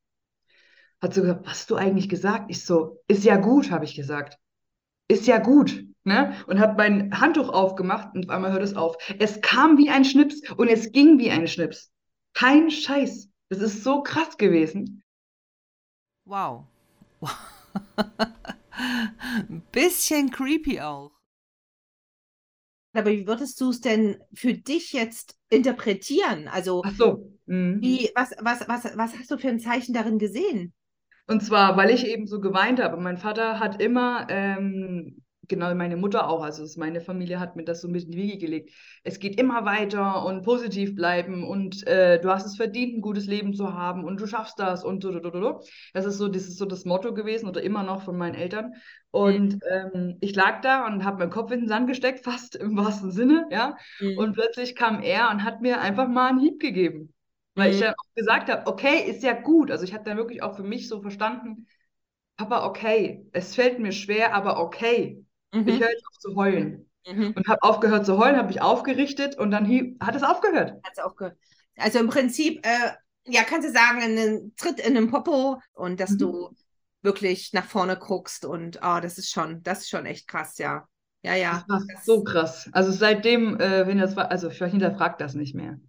hat 1.02 1.14
so 1.14 1.22
gesagt, 1.22 1.46
was 1.46 1.52
hast 1.52 1.70
du 1.72 1.76
eigentlich 1.76 2.10
gesagt? 2.10 2.46
Ich 2.50 2.64
so, 2.64 3.02
ist 3.08 3.24
ja 3.24 3.38
gut, 3.38 3.72
habe 3.72 3.86
ich 3.86 3.96
gesagt. 3.96 4.38
Ist 5.08 5.28
ja 5.28 5.40
gut. 5.40 5.84
Ne? 6.04 6.36
und 6.48 6.60
habe 6.60 6.76
mein 6.78 7.20
Handtuch 7.20 7.50
aufgemacht 7.50 8.14
und 8.16 8.30
auf 8.30 8.36
einmal 8.36 8.52
hört 8.52 8.64
es 8.64 8.76
auf. 8.76 8.98
Es 9.20 9.42
kam 9.42 9.78
wie 9.78 9.90
ein 9.90 10.06
Schnips 10.06 10.42
und 10.52 10.68
es 10.68 10.92
ging 10.92 11.20
wie 11.20 11.32
ein 11.32 11.48
Schnips. 11.48 11.92
Kein 12.34 12.72
Scheiß. 12.72 13.30
Das 13.50 13.60
ist 13.60 13.84
so 13.84 14.02
krass 14.04 14.38
gewesen. 14.38 15.04
Wow. 16.26 16.66
Ein 19.50 19.62
bisschen 19.72 20.32
creepy 20.32 20.82
auch. 20.82 21.12
Aber 22.94 23.12
wie 23.12 23.26
würdest 23.26 23.60
du 23.60 23.72
es 23.72 23.82
denn 23.82 24.18
für 24.34 24.54
dich 24.54 24.94
jetzt 24.94 25.36
interpretieren? 25.50 26.48
Also, 26.48 26.84
Ach 26.86 26.94
so. 26.96 27.32
Mhm. 27.48 27.82
wie, 27.82 28.12
was, 28.16 28.32
was, 28.40 28.68
was, 28.68 28.98
was 28.98 29.18
hast 29.18 29.32
du 29.32 29.38
für 29.38 29.50
ein 29.50 29.60
Zeichen 29.60 29.94
darin 29.94 30.20
gesehen? 30.20 30.74
Und 31.26 31.42
zwar, 31.42 31.76
weil 31.78 31.90
ich 31.90 32.06
eben 32.06 32.28
so 32.28 32.40
geweint 32.40 32.82
habe. 32.82 32.98
Mein 32.98 33.18
Vater 33.18 33.60
hat 33.60 33.82
immer 33.82 34.28
ähm, 34.30 35.23
genau 35.48 35.74
meine 35.76 35.98
Mutter 35.98 36.30
auch, 36.30 36.42
also 36.44 36.66
meine 36.80 37.02
Familie 37.02 37.40
hat 37.40 37.56
mir 37.56 37.64
das 37.64 37.82
so 37.82 37.88
mit 37.88 38.06
in 38.06 38.12
die 38.12 38.18
Wiege 38.18 38.38
gelegt. 38.38 38.72
Es 39.04 39.20
geht 39.20 39.40
immer 39.40 39.66
weiter 39.66 40.26
und 40.26 40.44
positiv 40.44 40.96
bleiben 40.96 41.44
und 41.44 41.86
äh, 41.88 42.20
du 42.20 42.30
hast 42.30 42.46
es 42.46 42.56
verdient, 42.56 42.98
ein 42.98 43.02
gutes 43.02 43.28
Leben 43.28 43.54
zu 43.54 43.74
haben 43.74 44.06
und 44.06 44.20
du 44.20 44.28
schaffst 44.28 44.60
das 44.60 44.84
und 44.84 45.04
so, 45.04 45.12
so, 45.12 45.22
so, 45.22 45.32
so. 45.32 45.60
Das 45.94 46.06
ist 46.06 46.18
so, 46.18 46.28
das 46.28 46.44
ist 46.44 46.58
so 46.58 46.66
das 46.66 46.86
Motto 46.86 47.14
gewesen 47.14 47.48
oder 47.48 47.62
immer 47.62 47.84
noch 47.84 48.04
von 48.04 48.18
meinen 48.18 48.36
Eltern. 48.36 48.74
Und 49.12 49.56
mhm. 49.56 49.60
ähm, 49.70 50.18
ich 50.22 50.36
lag 50.36 50.62
da 50.62 50.88
und 50.88 51.04
habe 51.04 51.20
meinen 51.20 51.30
Kopf 51.30 51.52
in 51.52 51.62
den 51.62 51.68
Sand 51.68 51.88
gesteckt, 51.88 52.20
fast 52.24 52.56
im 52.56 52.78
wahrsten 52.78 53.12
Sinne, 53.12 53.48
ja. 53.52 53.78
Mhm. 54.00 54.18
Und 54.18 54.34
plötzlich 54.34 54.76
kam 54.76 55.02
er 55.02 55.30
und 55.30 55.44
hat 55.44 55.62
mir 55.62 55.82
einfach 55.82 56.08
mal 56.08 56.30
einen 56.30 56.40
Hieb 56.40 56.60
gegeben. 56.60 57.14
Weil 57.56 57.70
mhm. 57.70 57.76
ich 57.76 57.82
ja 57.82 57.92
auch 57.92 58.16
gesagt 58.16 58.50
habe, 58.50 58.66
okay, 58.66 59.04
ist 59.10 59.24
ja 59.24 59.34
gut. 59.34 59.72
Also 59.72 59.84
ich 59.84 59.94
habe 59.94 60.04
da 60.04 60.16
wirklich 60.16 60.42
auch 60.42 60.56
für 60.56 60.64
mich 60.64 60.88
so 60.88 61.02
verstanden, 61.02 61.68
Papa, 62.38 62.66
okay, 62.66 63.28
es 63.32 63.54
fällt 63.54 63.80
mir 63.80 63.92
schwer, 63.92 64.34
aber 64.34 64.60
okay. 64.60 65.24
Mhm. 65.54 65.68
Ich 65.68 65.80
höre 65.80 65.90
jetzt 65.90 66.06
auf 66.08 66.18
zu 66.18 66.36
heulen. 66.36 66.90
Mhm. 67.08 67.34
Und 67.36 67.48
habe 67.48 67.62
aufgehört 67.64 68.06
zu 68.06 68.18
heulen, 68.18 68.38
habe 68.38 68.48
mich 68.48 68.62
aufgerichtet 68.62 69.38
und 69.38 69.52
dann 69.52 69.68
hat 70.00 70.16
es 70.16 70.24
aufgehört. 70.24 70.72
Hat 70.84 70.94
es 70.94 71.04
aufgehört. 71.04 71.38
Also 71.78 72.00
im 72.00 72.08
Prinzip, 72.08 72.66
äh, 72.66 72.92
ja, 73.26 73.44
kannst 73.44 73.68
du 73.68 73.72
sagen, 73.72 74.02
einen 74.02 74.56
Tritt 74.56 74.80
in 74.80 74.96
den 74.96 75.10
Popo 75.10 75.62
und 75.74 76.00
dass 76.00 76.12
mhm. 76.12 76.18
du 76.18 76.56
wirklich 77.02 77.52
nach 77.54 77.66
vorne 77.66 77.98
guckst 77.98 78.46
und 78.46 78.80
oh, 78.82 79.00
das 79.02 79.18
ist 79.18 79.32
schon, 79.32 79.62
das 79.64 79.82
ist 79.82 79.90
schon 79.90 80.06
echt 80.06 80.28
krass, 80.28 80.58
ja. 80.58 80.88
Ja, 81.24 81.36
ja. 81.36 81.64
Das 81.68 81.70
war 81.70 81.82
so 82.04 82.24
krass. 82.24 82.70
Also 82.74 82.92
seitdem, 82.92 83.60
äh, 83.60 83.88
wenn 83.88 83.98
das 83.98 84.16
war, 84.16 84.30
also 84.32 84.50
ich 84.50 84.58
hinterfragt 84.58 85.22
das 85.22 85.36
nicht 85.36 85.56
mehr. 85.56 85.80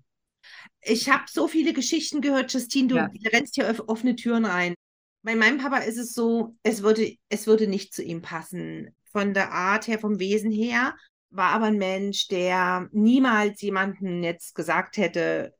Ich 0.80 1.08
habe 1.08 1.24
so 1.28 1.48
viele 1.48 1.72
Geschichten 1.72 2.20
gehört, 2.20 2.52
Justine, 2.52 2.88
du 2.88 2.96
ja. 2.96 3.10
rennst 3.32 3.54
hier 3.54 3.82
offene 3.86 4.16
Türen 4.16 4.44
rein. 4.44 4.74
Bei 5.22 5.34
meinem 5.34 5.58
Papa 5.58 5.78
ist 5.78 5.96
es 5.96 6.12
so, 6.12 6.56
es 6.62 6.82
würde, 6.82 7.16
es 7.30 7.46
würde 7.46 7.66
nicht 7.66 7.94
zu 7.94 8.02
ihm 8.02 8.20
passen 8.20 8.94
von 9.14 9.32
der 9.32 9.52
Art 9.52 9.86
her, 9.86 9.98
vom 10.00 10.18
Wesen 10.18 10.50
her, 10.50 10.94
war 11.30 11.50
aber 11.52 11.66
ein 11.66 11.78
Mensch, 11.78 12.28
der 12.28 12.88
niemals 12.92 13.60
jemanden 13.62 14.22
jetzt 14.24 14.54
gesagt 14.54 14.96
hätte, 14.96 15.54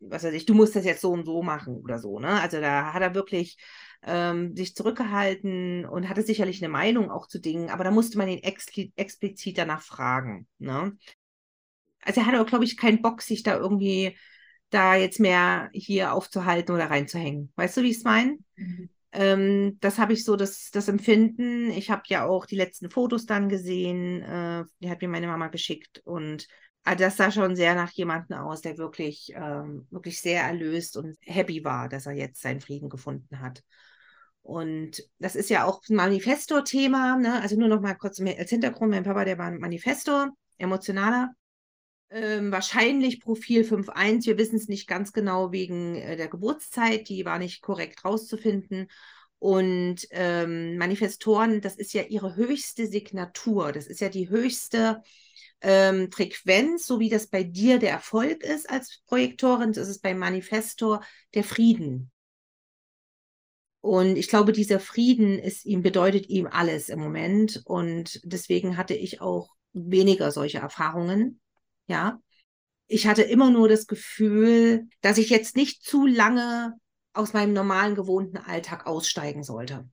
was 0.00 0.24
weiß 0.24 0.32
ich, 0.34 0.46
du 0.46 0.54
musst 0.54 0.74
das 0.74 0.84
jetzt 0.84 1.02
so 1.02 1.12
und 1.12 1.26
so 1.26 1.42
machen 1.42 1.76
oder 1.76 1.98
so. 1.98 2.18
Ne? 2.18 2.40
Also 2.40 2.60
da 2.60 2.92
hat 2.94 3.02
er 3.02 3.14
wirklich 3.14 3.58
ähm, 4.02 4.56
sich 4.56 4.74
zurückgehalten 4.74 5.84
und 5.84 6.08
hatte 6.08 6.22
sicherlich 6.22 6.62
eine 6.62 6.72
Meinung 6.72 7.10
auch 7.10 7.26
zu 7.28 7.40
Dingen, 7.40 7.70
aber 7.70 7.84
da 7.84 7.90
musste 7.90 8.18
man 8.18 8.28
ihn 8.28 8.42
explizit 8.42 9.58
danach 9.58 9.82
fragen. 9.82 10.46
Ne? 10.58 10.96
Also 12.02 12.20
er 12.20 12.26
hatte, 12.26 12.44
glaube 12.46 12.64
ich, 12.64 12.76
keinen 12.76 13.02
Bock, 13.02 13.20
sich 13.20 13.42
da 13.42 13.56
irgendwie 13.56 14.16
da 14.70 14.94
jetzt 14.96 15.20
mehr 15.20 15.68
hier 15.72 16.12
aufzuhalten 16.12 16.74
oder 16.74 16.90
reinzuhängen. 16.90 17.52
Weißt 17.56 17.76
du, 17.76 17.82
wie 17.82 17.90
ich 17.90 17.98
es 17.98 18.04
meine? 18.04 18.38
Mhm. 18.56 18.88
Ähm, 19.16 19.78
das 19.80 19.98
habe 19.98 20.12
ich 20.12 20.24
so 20.24 20.36
das, 20.36 20.70
das 20.70 20.88
Empfinden. 20.88 21.70
Ich 21.70 21.90
habe 21.90 22.02
ja 22.08 22.26
auch 22.26 22.44
die 22.44 22.56
letzten 22.56 22.90
Fotos 22.90 23.24
dann 23.24 23.48
gesehen. 23.48 24.20
Äh, 24.20 24.64
die 24.80 24.90
hat 24.90 25.00
mir 25.00 25.08
meine 25.08 25.26
Mama 25.26 25.48
geschickt 25.48 26.02
und 26.04 26.46
äh, 26.84 26.96
das 26.96 27.16
sah 27.16 27.30
schon 27.30 27.56
sehr 27.56 27.74
nach 27.74 27.90
jemandem 27.92 28.36
aus, 28.36 28.60
der 28.60 28.76
wirklich, 28.76 29.32
ähm, 29.34 29.86
wirklich 29.90 30.20
sehr 30.20 30.42
erlöst 30.42 30.98
und 30.98 31.16
happy 31.22 31.64
war, 31.64 31.88
dass 31.88 32.04
er 32.04 32.12
jetzt 32.12 32.42
seinen 32.42 32.60
Frieden 32.60 32.90
gefunden 32.90 33.40
hat. 33.40 33.62
Und 34.42 35.02
das 35.18 35.34
ist 35.34 35.48
ja 35.48 35.64
auch 35.64 35.80
ein 35.88 35.96
Manifestor-Thema. 35.96 37.16
Ne? 37.16 37.40
Also 37.40 37.58
nur 37.58 37.68
noch 37.68 37.80
mal 37.80 37.94
kurz 37.94 38.20
als 38.20 38.50
Hintergrund: 38.50 38.90
Mein 38.90 39.04
Papa, 39.04 39.24
der 39.24 39.38
war 39.38 39.46
ein 39.46 39.58
Manifestor, 39.58 40.28
emotionaler 40.58 41.32
ähm, 42.10 42.52
wahrscheinlich 42.52 43.20
Profil 43.20 43.62
5.1. 43.62 44.26
Wir 44.26 44.38
wissen 44.38 44.56
es 44.56 44.68
nicht 44.68 44.86
ganz 44.86 45.12
genau 45.12 45.52
wegen 45.52 45.96
äh, 45.96 46.16
der 46.16 46.28
Geburtszeit. 46.28 47.08
Die 47.08 47.24
war 47.24 47.38
nicht 47.38 47.62
korrekt 47.62 48.04
rauszufinden. 48.04 48.88
Und 49.38 50.06
ähm, 50.10 50.76
Manifestoren, 50.78 51.60
das 51.60 51.76
ist 51.76 51.92
ja 51.92 52.02
ihre 52.02 52.36
höchste 52.36 52.86
Signatur. 52.86 53.72
Das 53.72 53.86
ist 53.86 54.00
ja 54.00 54.08
die 54.08 54.30
höchste 54.30 55.02
ähm, 55.60 56.10
Frequenz, 56.10 56.86
so 56.86 57.00
wie 57.00 57.08
das 57.08 57.26
bei 57.26 57.42
dir 57.42 57.78
der 57.78 57.90
Erfolg 57.90 58.42
ist 58.44 58.68
als 58.70 59.02
Projektorin, 59.06 59.72
das 59.72 59.88
ist 59.88 60.02
beim 60.02 60.18
Manifestor 60.18 61.02
der 61.34 61.44
Frieden. 61.44 62.10
Und 63.80 64.16
ich 64.16 64.28
glaube, 64.28 64.52
dieser 64.52 64.80
Frieden 64.80 65.38
ist 65.38 65.64
ihm, 65.64 65.82
bedeutet 65.82 66.28
ihm 66.28 66.46
alles 66.46 66.88
im 66.88 66.98
Moment. 66.98 67.62
Und 67.64 68.20
deswegen 68.24 68.76
hatte 68.76 68.94
ich 68.94 69.20
auch 69.20 69.50
weniger 69.72 70.32
solche 70.32 70.58
Erfahrungen 70.58 71.40
ja. 71.86 72.20
Ich 72.88 73.06
hatte 73.06 73.22
immer 73.22 73.50
nur 73.50 73.68
das 73.68 73.86
Gefühl, 73.86 74.88
dass 75.00 75.18
ich 75.18 75.28
jetzt 75.28 75.56
nicht 75.56 75.82
zu 75.82 76.06
lange 76.06 76.74
aus 77.12 77.32
meinem 77.32 77.52
normalen 77.52 77.94
gewohnten 77.94 78.36
Alltag 78.36 78.86
aussteigen 78.86 79.42
sollte. 79.42 79.88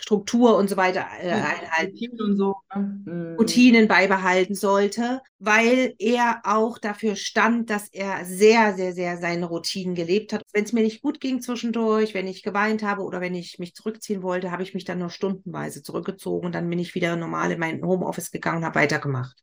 Struktur 0.00 0.56
und 0.56 0.68
so 0.68 0.76
weiter 0.76 1.06
äh, 1.20 1.30
einhalten. 1.30 1.92
Routinen 1.92 2.20
und 2.20 2.36
so. 2.36 2.56
Ne? 2.74 3.02
Mhm. 3.04 3.36
Routinen 3.36 3.88
beibehalten 3.88 4.54
sollte, 4.54 5.20
weil 5.38 5.94
er 5.98 6.40
auch 6.44 6.78
dafür 6.78 7.14
stand, 7.14 7.70
dass 7.70 7.88
er 7.92 8.24
sehr, 8.24 8.74
sehr, 8.74 8.92
sehr 8.92 9.18
seine 9.18 9.46
Routinen 9.46 9.94
gelebt 9.94 10.32
hat. 10.32 10.42
Wenn 10.52 10.64
es 10.64 10.72
mir 10.72 10.82
nicht 10.82 11.02
gut 11.02 11.20
ging 11.20 11.40
zwischendurch, 11.40 12.14
wenn 12.14 12.26
ich 12.26 12.42
geweint 12.42 12.82
habe 12.82 13.02
oder 13.02 13.20
wenn 13.20 13.34
ich 13.34 13.58
mich 13.58 13.74
zurückziehen 13.74 14.22
wollte, 14.22 14.50
habe 14.50 14.64
ich 14.64 14.74
mich 14.74 14.84
dann 14.84 14.98
nur 14.98 15.10
stundenweise 15.10 15.82
zurückgezogen 15.82 16.46
und 16.46 16.54
dann 16.54 16.68
bin 16.68 16.78
ich 16.78 16.94
wieder 16.94 17.14
normal 17.16 17.52
in 17.52 17.60
mein 17.60 17.82
Homeoffice 17.82 18.30
gegangen 18.30 18.58
und 18.58 18.64
habe 18.64 18.80
weitergemacht. 18.80 19.36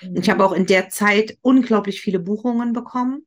Mhm. 0.00 0.16
Ich 0.16 0.30
habe 0.30 0.44
auch 0.44 0.52
in 0.52 0.66
der 0.66 0.88
Zeit 0.88 1.36
unglaublich 1.42 2.00
viele 2.00 2.18
Buchungen 2.18 2.72
bekommen. 2.72 3.26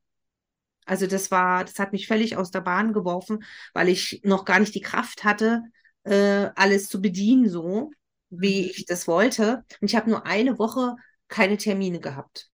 Also 0.86 1.06
das 1.06 1.30
war, 1.30 1.64
das 1.64 1.78
hat 1.78 1.94
mich 1.94 2.08
völlig 2.08 2.38
aus 2.38 2.50
der 2.50 2.62
Bahn 2.62 2.92
geworfen, 2.92 3.44
weil 3.74 3.88
ich 3.88 4.22
noch 4.24 4.46
gar 4.46 4.60
nicht 4.60 4.74
die 4.74 4.82
Kraft 4.82 5.24
hatte, 5.24 5.64
äh, 6.04 6.50
alles 6.56 6.90
zu 6.90 7.02
bedienen, 7.02 7.50
so 7.50 7.92
wie 8.30 8.64
mhm. 8.64 8.72
ich 8.76 8.86
das 8.86 9.08
wollte. 9.08 9.64
Und 9.80 9.90
ich 9.90 9.96
habe 9.96 10.10
nur 10.10 10.26
eine 10.26 10.58
Woche 10.58 10.96
keine 11.28 11.58
Termine 11.58 12.00
gehabt. 12.00 12.50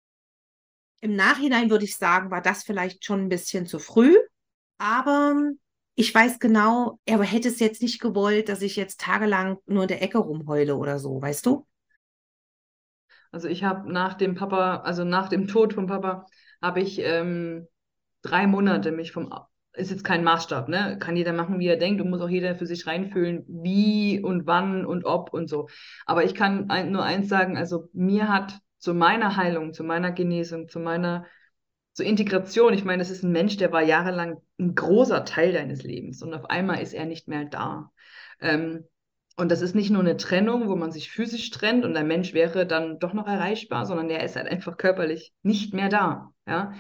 Im 1.02 1.16
Nachhinein 1.16 1.70
würde 1.70 1.86
ich 1.86 1.98
sagen, 1.98 2.32
war 2.32 2.42
das 2.42 2.64
vielleicht 2.64 3.04
schon 3.04 3.22
ein 3.22 3.30
bisschen 3.30 3.66
zu 3.66 3.78
früh, 3.80 4.16
aber 4.78 5.36
ich 5.96 6.14
weiß 6.14 6.40
genau, 6.40 7.00
er 7.06 7.22
hätte 7.22 7.50
es 7.50 7.60
jetzt 7.60 7.82
nicht 7.82 8.00
gewollt, 8.00 8.50
dass 8.50 8.62
ich 8.62 8.76
jetzt 8.76 9.02
tagelang 9.02 9.58
nur 9.66 9.84
in 9.84 9.90
der 9.90 10.02
Ecke 10.02 10.18
rumheule 10.18 10.76
oder 10.76 11.00
so, 11.00 11.22
weißt 11.22 11.46
du? 11.46 11.68
Also 13.32 13.48
ich 13.48 13.64
habe 13.64 13.92
nach 13.92 14.14
dem 14.14 14.36
Papa, 14.36 14.78
also 14.78 15.04
nach 15.04 15.28
dem 15.28 15.48
Tod 15.48 15.74
vom 15.74 15.88
Papa, 15.88 16.26
habe 16.62 16.82
ich 16.82 17.00
ähm, 17.00 17.68
drei 18.22 18.48
Monate 18.48 18.92
mich 18.92 19.12
vom, 19.12 19.34
ist 19.74 19.92
jetzt 19.92 20.04
kein 20.04 20.24
Maßstab, 20.24 20.70
ne? 20.70 20.98
Kann 21.00 21.16
jeder 21.16 21.34
machen, 21.34 21.60
wie 21.60 21.68
er 21.68 21.78
denkt 21.78 22.02
und 22.02 22.10
muss 22.10 22.22
auch 22.22 22.30
jeder 22.30 22.56
für 22.56 22.66
sich 22.66 22.86
reinfühlen, 22.88 23.44
wie 23.48 24.22
und 24.22 24.46
wann 24.46 24.86
und 24.86 25.06
ob 25.06 25.34
und 25.34 25.50
so. 25.50 25.68
Aber 26.06 26.24
ich 26.24 26.36
kann 26.36 26.70
ein, 26.70 26.92
nur 26.92 27.04
eins 27.04 27.28
sagen, 27.30 27.58
also 27.58 27.90
mir 27.94 28.30
hat 28.30 28.60
zu 28.78 28.94
meiner 28.94 29.36
Heilung, 29.36 29.74
zu 29.74 29.84
meiner 29.84 30.12
Genesung, 30.12 30.70
zu 30.70 30.80
meiner 30.80 31.26
zur 31.94 32.06
Integration, 32.06 32.74
ich 32.74 32.86
meine, 32.86 33.02
das 33.02 33.12
ist 33.12 33.24
ein 33.24 33.32
Mensch, 33.32 33.58
der 33.58 33.72
war 33.72 33.84
jahrelang 33.84 34.42
ein 34.60 34.76
großer 34.76 35.26
Teil 35.26 35.54
deines 35.54 35.84
Lebens 35.84 36.24
und 36.24 36.34
auf 36.34 36.46
einmal 36.50 36.82
ist 36.82 36.94
er 36.94 37.06
nicht 37.06 37.28
mehr 37.28 37.46
da. 37.46 37.92
Ähm, 38.42 38.86
und 39.36 39.52
das 39.52 39.62
ist 39.62 39.76
nicht 39.76 39.90
nur 39.90 40.02
eine 40.02 40.18
Trennung, 40.18 40.68
wo 40.68 40.76
man 40.76 40.92
sich 40.92 41.12
physisch 41.12 41.50
trennt 41.50 41.86
und 41.86 41.94
der 41.94 42.04
Mensch 42.04 42.34
wäre 42.34 42.68
dann 42.68 43.00
doch 43.00 43.14
noch 43.14 43.28
erreichbar, 43.28 43.86
sondern 43.86 44.08
der 44.08 44.24
ist 44.24 44.36
halt 44.36 44.48
einfach 44.48 44.78
körperlich 44.78 45.34
nicht 45.42 45.74
mehr 45.74 45.90
da. 45.90 46.34
Ja? 46.48 46.74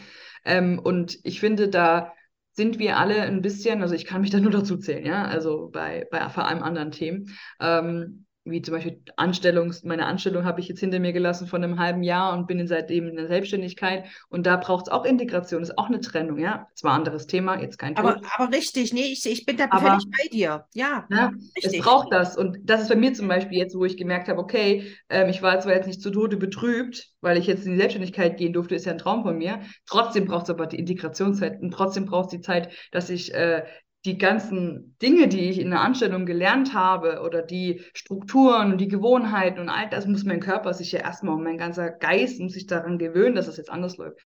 Ähm, 0.45 0.79
und 0.79 1.19
ich 1.23 1.39
finde, 1.39 1.67
da 1.69 2.13
sind 2.53 2.79
wir 2.79 2.97
alle 2.97 3.21
ein 3.23 3.41
bisschen, 3.41 3.81
also 3.81 3.95
ich 3.95 4.05
kann 4.05 4.21
mich 4.21 4.29
da 4.29 4.39
nur 4.39 4.51
dazu 4.51 4.77
zählen, 4.77 5.05
ja, 5.05 5.25
also 5.25 5.69
bei, 5.71 6.07
bei 6.11 6.29
vor 6.29 6.47
allem 6.47 6.63
anderen 6.63 6.91
Themen. 6.91 7.35
Ähm, 7.59 8.25
wie 8.45 8.62
zum 8.62 8.73
Beispiel 8.73 9.01
Anstellungs, 9.15 9.84
meine 9.84 10.06
Anstellung 10.06 10.43
habe 10.43 10.60
ich 10.60 10.67
jetzt 10.67 10.82
hinter 10.82 10.99
mir 10.99 11.13
gelassen 11.13 11.47
von 11.47 11.63
einem 11.63 11.79
halben 11.79 12.03
Jahr 12.03 12.34
und 12.34 12.45
bin 12.45 12.67
seitdem 12.67 13.08
in 13.08 13.15
der 13.15 13.27
Selbstständigkeit. 13.27 14.06
Und 14.29 14.45
da 14.45 14.58
braucht 14.58 14.88
es 14.88 14.91
auch 14.91 15.06
Integration, 15.06 15.62
ist 15.62 15.77
auch 15.77 15.88
eine 15.88 16.01
Trennung, 16.01 16.38
ja. 16.38 16.67
Zwar 16.75 16.93
anderes 16.93 17.25
Thema, 17.25 17.62
jetzt 17.62 17.77
kein 17.77 17.95
aber, 17.95 18.21
aber 18.36 18.53
richtig, 18.53 18.93
nee, 18.93 19.06
ich, 19.06 19.25
ich 19.25 19.45
bin 19.45 19.56
da 19.56 19.65
aber, 19.69 19.91
völlig 19.91 20.06
bei 20.12 20.27
dir. 20.27 20.65
Ja, 20.73 21.06
ja 21.10 21.32
es 21.62 21.77
braucht 21.79 22.12
das. 22.12 22.36
Und 22.36 22.60
das 22.63 22.82
ist 22.82 22.89
bei 22.89 22.95
mir 22.95 23.13
zum 23.13 23.29
Beispiel 23.29 23.58
jetzt, 23.58 23.75
wo 23.75 23.86
ich 23.86 23.95
gemerkt 23.95 24.27
habe, 24.27 24.39
okay, 24.39 24.93
ähm, 25.10 25.29
ich 25.29 25.41
war 25.41 25.60
zwar 25.62 25.73
jetzt 25.73 25.88
nicht 25.88 26.01
zu 26.01 26.12
Tode 26.12 26.36
betrübt, 26.36 27.12
weil 27.21 27.38
ich 27.38 27.47
jetzt 27.47 27.65
in 27.65 27.71
die 27.71 27.77
Selbstständigkeit 27.77 28.38
gehen 28.38 28.51
durfte, 28.51 28.75
ist 28.75 28.86
ja 28.86 28.91
ein 28.91 28.97
Traum 28.97 29.23
von 29.23 29.38
mir. 29.38 29.62
Trotzdem 29.86 30.25
braucht 30.25 30.43
es 30.43 30.49
aber 30.49 30.67
die 30.67 30.79
Integrationszeit 30.79 31.62
und 31.62 31.71
trotzdem 31.71 32.06
braucht 32.06 32.25
es 32.25 32.32
die 32.32 32.41
Zeit, 32.41 32.69
dass 32.91 33.10
ich 33.10 33.34
äh, 33.34 33.63
die 34.05 34.17
ganzen 34.17 34.97
Dinge, 35.01 35.27
die 35.27 35.49
ich 35.49 35.59
in 35.59 35.69
der 35.69 35.81
Anstellung 35.81 36.25
gelernt 36.25 36.73
habe 36.73 37.21
oder 37.21 37.41
die 37.41 37.81
Strukturen 37.93 38.73
und 38.73 38.77
die 38.79 38.89
Gewohnheiten 38.89 39.59
und 39.59 39.69
all 39.69 39.89
das 39.89 40.05
muss 40.07 40.25
mein 40.25 40.41
Körper 40.41 40.73
sich 40.73 40.91
ja 40.91 40.99
erstmal 40.99 41.35
und 41.35 41.43
mein 41.43 41.57
ganzer 41.57 41.89
Geist 41.89 42.39
muss 42.39 42.53
sich 42.53 42.67
daran 42.67 42.97
gewöhnen, 42.97 43.35
dass 43.35 43.45
das 43.45 43.57
jetzt 43.57 43.69
anders 43.69 43.97
läuft. 43.97 44.25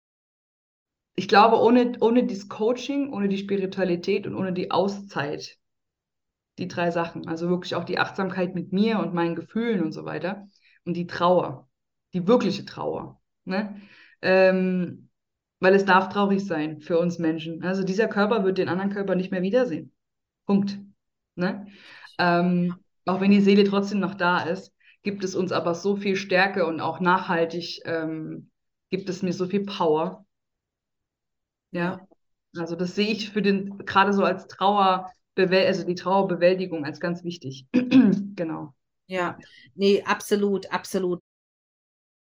Ich 1.15 1.27
glaube, 1.27 1.59
ohne, 1.61 1.93
ohne 1.99 2.25
das 2.25 2.47
Coaching, 2.47 3.11
ohne 3.11 3.27
die 3.27 3.37
Spiritualität 3.37 4.27
und 4.27 4.35
ohne 4.35 4.53
die 4.53 4.71
Auszeit, 4.71 5.57
die 6.57 6.67
drei 6.67 6.91
Sachen, 6.91 7.27
also 7.27 7.49
wirklich 7.49 7.75
auch 7.75 7.83
die 7.83 7.99
Achtsamkeit 7.99 8.55
mit 8.55 8.71
mir 8.71 8.99
und 8.99 9.13
meinen 9.13 9.35
Gefühlen 9.35 9.83
und 9.83 9.91
so 9.91 10.05
weiter 10.05 10.47
und 10.85 10.95
die 10.95 11.07
Trauer, 11.07 11.69
die 12.13 12.27
wirkliche 12.27 12.63
Trauer, 12.63 13.21
ne? 13.43 13.81
Ähm, 14.21 15.04
weil 15.59 15.73
es 15.75 15.85
darf 15.85 16.09
traurig 16.09 16.45
sein 16.45 16.81
für 16.81 16.99
uns 16.99 17.19
Menschen. 17.19 17.63
Also 17.63 17.83
dieser 17.83 18.07
Körper 18.07 18.43
wird 18.43 18.57
den 18.57 18.69
anderen 18.69 18.91
Körper 18.91 19.15
nicht 19.15 19.31
mehr 19.31 19.41
wiedersehen. 19.41 19.91
Punkt. 20.45 20.79
Ne? 21.35 21.67
Ähm, 22.17 22.75
auch 23.05 23.21
wenn 23.21 23.31
die 23.31 23.41
Seele 23.41 23.63
trotzdem 23.63 23.99
noch 23.99 24.15
da 24.15 24.41
ist, 24.41 24.73
gibt 25.03 25.23
es 25.23 25.35
uns 25.35 25.51
aber 25.51 25.75
so 25.75 25.95
viel 25.95 26.15
Stärke 26.15 26.65
und 26.65 26.81
auch 26.81 26.99
nachhaltig 26.99 27.81
ähm, 27.85 28.49
gibt 28.89 29.09
es 29.09 29.21
mir 29.21 29.33
so 29.33 29.45
viel 29.45 29.65
Power. 29.65 30.25
Ja. 31.71 32.07
Also 32.57 32.75
das 32.75 32.95
sehe 32.95 33.11
ich 33.11 33.29
für 33.29 33.41
den, 33.41 33.77
gerade 33.79 34.13
so 34.13 34.23
als 34.23 34.47
Trauer, 34.47 35.11
also 35.35 35.85
die 35.85 35.95
Trauerbewältigung 35.95 36.85
als 36.85 36.99
ganz 36.99 37.23
wichtig. 37.23 37.67
genau. 37.73 38.73
Ja, 39.07 39.37
nee, 39.75 40.01
absolut, 40.03 40.71
absolut. 40.71 41.21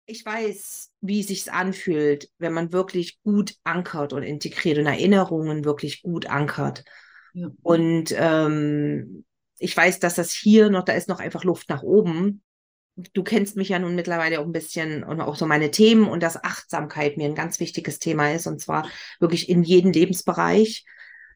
Ich 0.07 0.25
weiß, 0.25 0.91
wie 1.01 1.21
es 1.21 1.29
sich 1.29 1.51
anfühlt, 1.51 2.29
wenn 2.39 2.53
man 2.53 2.73
wirklich 2.73 3.23
gut 3.23 3.55
ankert 3.65 4.13
und 4.13 4.23
integriert 4.23 4.79
und 4.79 4.87
Erinnerungen 4.87 5.65
wirklich 5.65 6.03
gut 6.03 6.27
ankert. 6.27 6.85
Ja. 7.33 7.49
Und 7.63 8.15
ähm, 8.17 9.25
ich 9.59 9.77
weiß, 9.77 10.01
dass 10.01 10.15
das 10.15 10.33
hier 10.33 10.69
noch, 10.69 10.85
da 10.85 10.93
ist 10.93 11.09
noch 11.09 11.21
einfach 11.21 11.45
Luft 11.45 11.69
nach 11.71 11.83
oben. 11.83 12.43
Du 13.13 13.25
kennst 13.25 13.57
mich 13.57 13.71
ja 13.71 13.79
nun 13.79 13.95
mittlerweile 13.95 14.41
auch 14.41 14.45
ein 14.45 14.53
bisschen 14.53 15.03
und 15.03 15.21
auch 15.21 15.37
so 15.37 15.47
meine 15.47 15.71
Themen 15.71 16.07
und 16.07 16.23
dass 16.23 16.43
Achtsamkeit 16.43 17.17
mir 17.17 17.25
ein 17.27 17.35
ganz 17.35 17.59
wichtiges 17.59 17.99
Thema 17.99 18.33
ist 18.33 18.47
und 18.47 18.61
zwar 18.61 18.89
wirklich 19.19 19.49
in 19.49 19.65
jedem 19.65 19.91
Lebensbereich, 19.91 20.85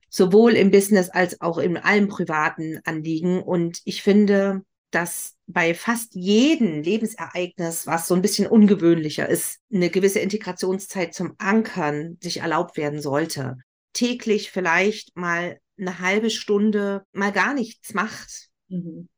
sowohl 0.08 0.52
im 0.52 0.70
Business 0.70 1.08
als 1.08 1.40
auch 1.40 1.58
in 1.58 1.76
allem 1.76 2.08
privaten 2.08 2.80
Anliegen. 2.84 3.42
Und 3.42 3.80
ich 3.84 4.02
finde, 4.02 4.62
dass 4.90 5.36
bei 5.46 5.74
fast 5.74 6.14
jedem 6.14 6.82
Lebensereignis, 6.82 7.86
was 7.86 8.08
so 8.08 8.14
ein 8.14 8.22
bisschen 8.22 8.46
ungewöhnlicher 8.46 9.28
ist, 9.28 9.60
eine 9.72 9.90
gewisse 9.90 10.20
Integrationszeit 10.20 11.14
zum 11.14 11.34
Ankern 11.38 12.18
sich 12.22 12.38
erlaubt 12.38 12.76
werden 12.76 13.00
sollte. 13.00 13.58
Täglich 13.92 14.50
vielleicht 14.50 15.16
mal 15.16 15.58
eine 15.78 16.00
halbe 16.00 16.30
Stunde 16.30 17.04
mal 17.12 17.32
gar 17.32 17.54
nichts 17.54 17.94
macht. 17.94 18.48
Mhm. 18.68 19.08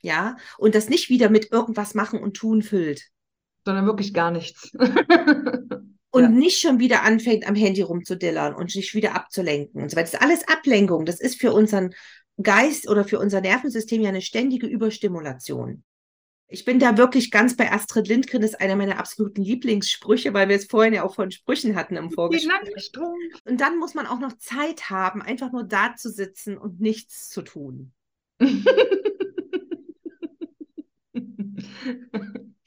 Ja, 0.00 0.36
und 0.58 0.74
das 0.74 0.88
nicht 0.88 1.08
wieder 1.08 1.30
mit 1.30 1.52
irgendwas 1.52 1.94
machen 1.94 2.20
und 2.20 2.36
tun 2.36 2.62
füllt. 2.62 3.08
Sondern 3.64 3.86
wirklich 3.86 4.12
gar 4.12 4.32
nichts. 4.32 4.72
und 6.10 6.22
ja. 6.22 6.28
nicht 6.28 6.60
schon 6.60 6.80
wieder 6.80 7.02
anfängt, 7.02 7.46
am 7.46 7.54
Handy 7.54 7.82
rumzudillern 7.82 8.54
und 8.54 8.70
sich 8.70 8.94
wieder 8.94 9.14
abzulenken 9.14 9.82
und 9.82 9.90
so 9.90 9.96
weiter. 9.96 10.10
Das 10.10 10.14
ist 10.14 10.22
alles 10.22 10.48
Ablenkung. 10.48 11.04
Das 11.04 11.20
ist 11.20 11.40
für 11.40 11.52
unseren 11.52 11.94
Geist 12.40 12.88
oder 12.88 13.04
für 13.04 13.18
unser 13.18 13.40
Nervensystem 13.40 14.02
ja 14.02 14.08
eine 14.08 14.22
ständige 14.22 14.66
Überstimulation. 14.66 15.84
Ich 16.52 16.66
bin 16.66 16.78
da 16.78 16.98
wirklich 16.98 17.30
ganz 17.30 17.56
bei 17.56 17.72
Astrid 17.72 18.08
Lindgren, 18.08 18.42
das 18.42 18.50
ist 18.50 18.60
einer 18.60 18.76
meiner 18.76 18.98
absoluten 18.98 19.42
Lieblingssprüche, 19.42 20.34
weil 20.34 20.50
wir 20.50 20.56
es 20.56 20.66
vorhin 20.66 20.92
ja 20.92 21.02
auch 21.02 21.14
von 21.14 21.30
Sprüchen 21.30 21.76
hatten 21.76 21.96
im 21.96 22.10
Vorgespräch. 22.10 22.92
Und 23.46 23.60
dann 23.60 23.78
muss 23.78 23.94
man 23.94 24.06
auch 24.06 24.20
noch 24.20 24.36
Zeit 24.36 24.90
haben, 24.90 25.22
einfach 25.22 25.50
nur 25.50 25.64
da 25.64 25.96
zu 25.96 26.10
sitzen 26.10 26.58
und 26.58 26.78
nichts 26.78 27.30
zu 27.30 27.40
tun. 27.40 27.92
ich 28.40 28.44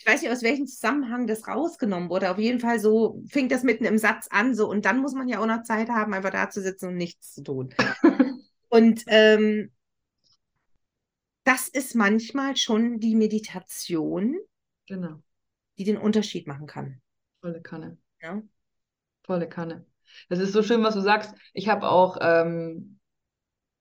weiß 0.08 0.24
nicht, 0.24 0.32
aus 0.32 0.42
welchem 0.42 0.66
Zusammenhang 0.66 1.28
das 1.28 1.48
rausgenommen 1.48 2.10
wurde. 2.10 2.32
Auf 2.32 2.40
jeden 2.40 2.60
Fall 2.60 2.80
so 2.80 3.22
fing 3.28 3.50
das 3.50 3.62
mitten 3.62 3.86
im 3.86 4.00
Satz 4.00 4.28
an, 4.32 4.56
so 4.56 4.68
und 4.68 4.86
dann 4.86 4.98
muss 5.00 5.14
man 5.14 5.28
ja 5.28 5.40
auch 5.40 5.46
noch 5.46 5.62
Zeit 5.62 5.90
haben, 5.90 6.16
einfach 6.16 6.32
da 6.32 6.50
zu 6.50 6.60
sitzen 6.60 6.88
und 6.88 6.96
nichts 6.96 7.34
zu 7.34 7.44
tun. 7.44 7.70
Und 8.76 9.04
ähm, 9.08 9.72
das 11.46 11.70
ist 11.70 11.96
manchmal 11.96 12.58
schon 12.58 13.00
die 13.00 13.16
Meditation, 13.16 14.36
genau. 14.86 15.22
die 15.78 15.86
den 15.86 15.96
Unterschied 15.96 16.46
machen 16.46 16.68
kann. 16.68 17.02
Volle 17.40 17.62
Kanne. 17.62 17.98
Ja. 18.22 18.42
Volle 19.24 19.48
Kanne. 19.48 19.86
Das 20.28 20.40
ist 20.40 20.52
so 20.52 20.62
schön, 20.62 20.84
was 20.84 20.94
du 20.94 21.00
sagst. 21.00 21.34
Ich 21.54 21.70
habe 21.70 21.88
auch 21.88 22.18
ähm, 22.20 23.00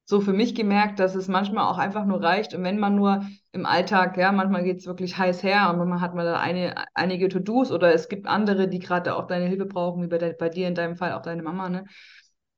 so 0.05 0.21
für 0.21 0.33
mich 0.33 0.55
gemerkt, 0.55 1.01
dass 1.01 1.17
es 1.17 1.27
manchmal 1.27 1.65
auch 1.65 1.79
einfach 1.79 2.05
nur 2.05 2.23
reicht. 2.23 2.55
Und 2.55 2.63
wenn 2.63 2.79
man 2.79 2.95
nur 2.95 3.27
im 3.51 3.67
Alltag, 3.67 4.17
ja, 4.17 4.31
manchmal 4.31 4.63
geht 4.63 4.79
es 4.79 4.87
wirklich 4.87 5.19
heiß 5.19 5.43
her 5.43 5.71
und 5.71 5.79
manchmal 5.79 6.03
hat 6.03 6.15
man 6.15 6.25
da 6.25 6.39
eine, 6.39 6.87
einige 6.95 7.29
To-Dos 7.29 7.73
oder 7.73 7.93
es 7.93 8.09
gibt 8.09 8.29
andere, 8.29 8.69
die 8.69 8.79
gerade 8.79 9.17
auch 9.17 9.27
deine 9.27 9.47
Hilfe 9.47 9.67
brauchen, 9.67 10.05
wie 10.05 10.09
bei, 10.09 10.19
de, 10.19 10.37
bei 10.39 10.51
dir 10.51 10.69
in 10.69 10.77
deinem 10.77 10.95
Fall 10.95 11.15
auch 11.15 11.23
deine 11.23 11.43
Mama, 11.43 11.69
ne? 11.69 11.85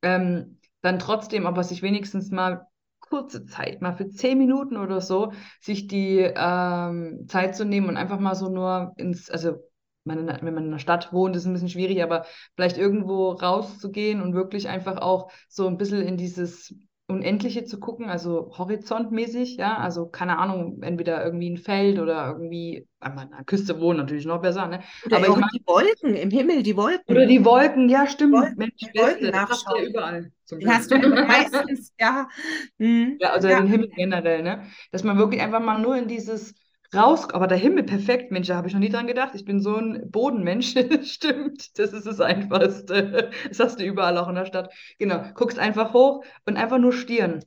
Ähm, 0.03 0.59
dann 0.81 0.99
trotzdem 0.99 1.45
aber 1.45 1.63
sich 1.63 1.81
wenigstens 1.81 2.31
mal 2.31 2.67
kurze 2.99 3.45
Zeit, 3.45 3.81
mal 3.81 3.95
für 3.95 4.09
zehn 4.09 4.37
Minuten 4.37 4.77
oder 4.77 5.01
so, 5.01 5.31
sich 5.61 5.87
die 5.87 6.19
ähm, 6.19 7.25
Zeit 7.27 7.55
zu 7.55 7.65
nehmen 7.65 7.87
und 7.87 7.97
einfach 7.97 8.19
mal 8.19 8.35
so 8.35 8.49
nur 8.49 8.93
ins, 8.97 9.29
also 9.29 9.57
wenn 10.03 10.25
man 10.25 10.45
in 10.45 10.55
einer 10.55 10.79
Stadt 10.79 11.11
wohnt, 11.11 11.35
ist 11.35 11.43
es 11.43 11.47
ein 11.47 11.53
bisschen 11.53 11.69
schwierig, 11.69 12.01
aber 12.01 12.25
vielleicht 12.55 12.77
irgendwo 12.77 13.31
rauszugehen 13.31 14.21
und 14.21 14.33
wirklich 14.33 14.69
einfach 14.69 14.97
auch 14.97 15.31
so 15.49 15.67
ein 15.67 15.77
bisschen 15.77 16.01
in 16.01 16.17
dieses 16.17 16.73
Unendliche 17.09 17.63
zu 17.63 17.79
gucken, 17.79 18.09
also 18.09 18.51
horizontmäßig, 18.57 19.55
ja, 19.55 19.77
also 19.77 20.07
keine 20.07 20.37
Ahnung, 20.39 20.81
entweder 20.81 21.23
irgendwie 21.23 21.49
ein 21.49 21.57
Feld 21.57 21.99
oder 21.99 22.33
irgendwie, 22.33 22.85
an 22.99 23.15
der 23.15 23.45
Küste 23.45 23.79
wohnen 23.79 23.99
natürlich 23.99 24.25
noch 24.25 24.41
besser, 24.41 24.67
ne? 24.67 24.81
Oder 25.05 25.17
aber 25.17 25.27
ich 25.27 25.35
mein, 25.35 25.49
die 25.53 25.63
Wolken, 25.65 26.15
im 26.15 26.29
Himmel 26.31 26.63
die 26.63 26.75
Wolken. 26.75 27.03
Oder 27.07 27.25
die 27.25 27.45
Wolken, 27.45 27.87
ja, 27.87 28.07
stimmt. 28.07 28.33
Wolken, 28.33 28.57
Mensch, 28.57 28.75
die 28.81 28.99
Wolken 28.99 29.31
das 29.31 29.49
hast 29.49 29.65
du 29.69 29.77
ja 29.77 29.87
überall. 29.87 30.31
Die 30.51 30.67
hast 30.67 30.91
du 30.91 30.97
meistens, 30.97 31.93
ja. 31.97 32.27
Hm. 32.77 33.17
Ja, 33.19 33.31
also 33.31 33.47
ja. 33.47 33.61
den 33.61 33.67
Himmel 33.67 33.89
generell, 33.89 34.43
ne? 34.43 34.63
Dass 34.91 35.03
man 35.03 35.17
wirklich 35.17 35.41
einfach 35.41 35.61
mal 35.61 35.79
nur 35.79 35.95
in 35.95 36.09
dieses 36.09 36.53
raus, 36.93 37.29
aber 37.31 37.47
der 37.47 37.57
Himmel 37.57 37.83
perfekt, 37.83 38.31
Mensch, 38.31 38.47
da 38.47 38.55
habe 38.55 38.67
ich 38.67 38.73
noch 38.73 38.79
nie 38.79 38.89
dran 38.89 39.07
gedacht. 39.07 39.35
Ich 39.35 39.45
bin 39.45 39.59
so 39.61 39.75
ein 39.75 40.09
Bodenmensch, 40.09 40.73
stimmt. 41.03 41.77
Das 41.79 41.93
ist 41.93 42.05
das 42.07 42.19
Einfachste. 42.21 43.31
Das 43.47 43.59
hast 43.59 43.79
du 43.79 43.85
überall 43.85 44.17
auch 44.17 44.29
in 44.29 44.35
der 44.35 44.45
Stadt. 44.45 44.73
Genau, 44.99 45.23
guckst 45.33 45.59
einfach 45.59 45.93
hoch 45.93 46.23
und 46.45 46.57
einfach 46.57 46.77
nur 46.79 46.93
stieren. 46.93 47.43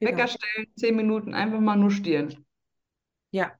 Genau. 0.00 0.12
Wecker 0.12 0.28
stellen, 0.28 0.66
zehn 0.76 0.96
Minuten, 0.96 1.34
einfach 1.34 1.60
mal 1.60 1.76
nur 1.76 1.90
stieren. 1.90 2.46
Ja. 3.30 3.56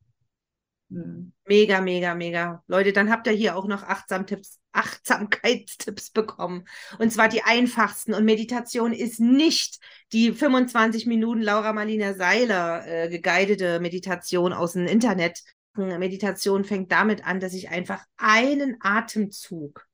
Mega, 0.88 1.80
mega, 1.80 2.14
mega. 2.14 2.62
Leute, 2.68 2.92
dann 2.92 3.10
habt 3.10 3.26
ihr 3.26 3.32
hier 3.32 3.56
auch 3.56 3.66
noch 3.66 3.82
Achtsam-Tipps, 3.82 4.60
Achtsamkeitstipps 4.72 6.10
bekommen. 6.10 6.64
Und 6.98 7.12
zwar 7.12 7.28
die 7.28 7.42
einfachsten. 7.42 8.14
Und 8.14 8.24
Meditation 8.24 8.92
ist 8.92 9.18
nicht 9.18 9.80
die 10.12 10.32
25 10.32 11.06
Minuten 11.06 11.42
Laura 11.42 11.72
Marlina 11.72 12.14
Seiler 12.14 12.86
äh, 12.86 13.08
geguidete 13.08 13.80
Meditation 13.80 14.52
aus 14.52 14.74
dem 14.74 14.86
Internet. 14.86 15.42
Meditation 15.74 16.64
fängt 16.64 16.92
damit 16.92 17.26
an, 17.26 17.40
dass 17.40 17.52
ich 17.52 17.68
einfach 17.68 18.04
einen 18.16 18.76
Atemzug 18.80 19.86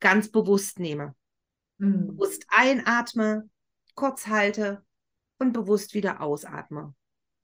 ganz 0.00 0.30
bewusst 0.30 0.78
nehme. 0.78 1.14
Mhm. 1.78 2.08
Bewusst 2.08 2.46
einatme, 2.48 3.48
kurz 3.94 4.26
halte 4.26 4.84
und 5.38 5.52
bewusst 5.52 5.94
wieder 5.94 6.20
ausatme. 6.20 6.94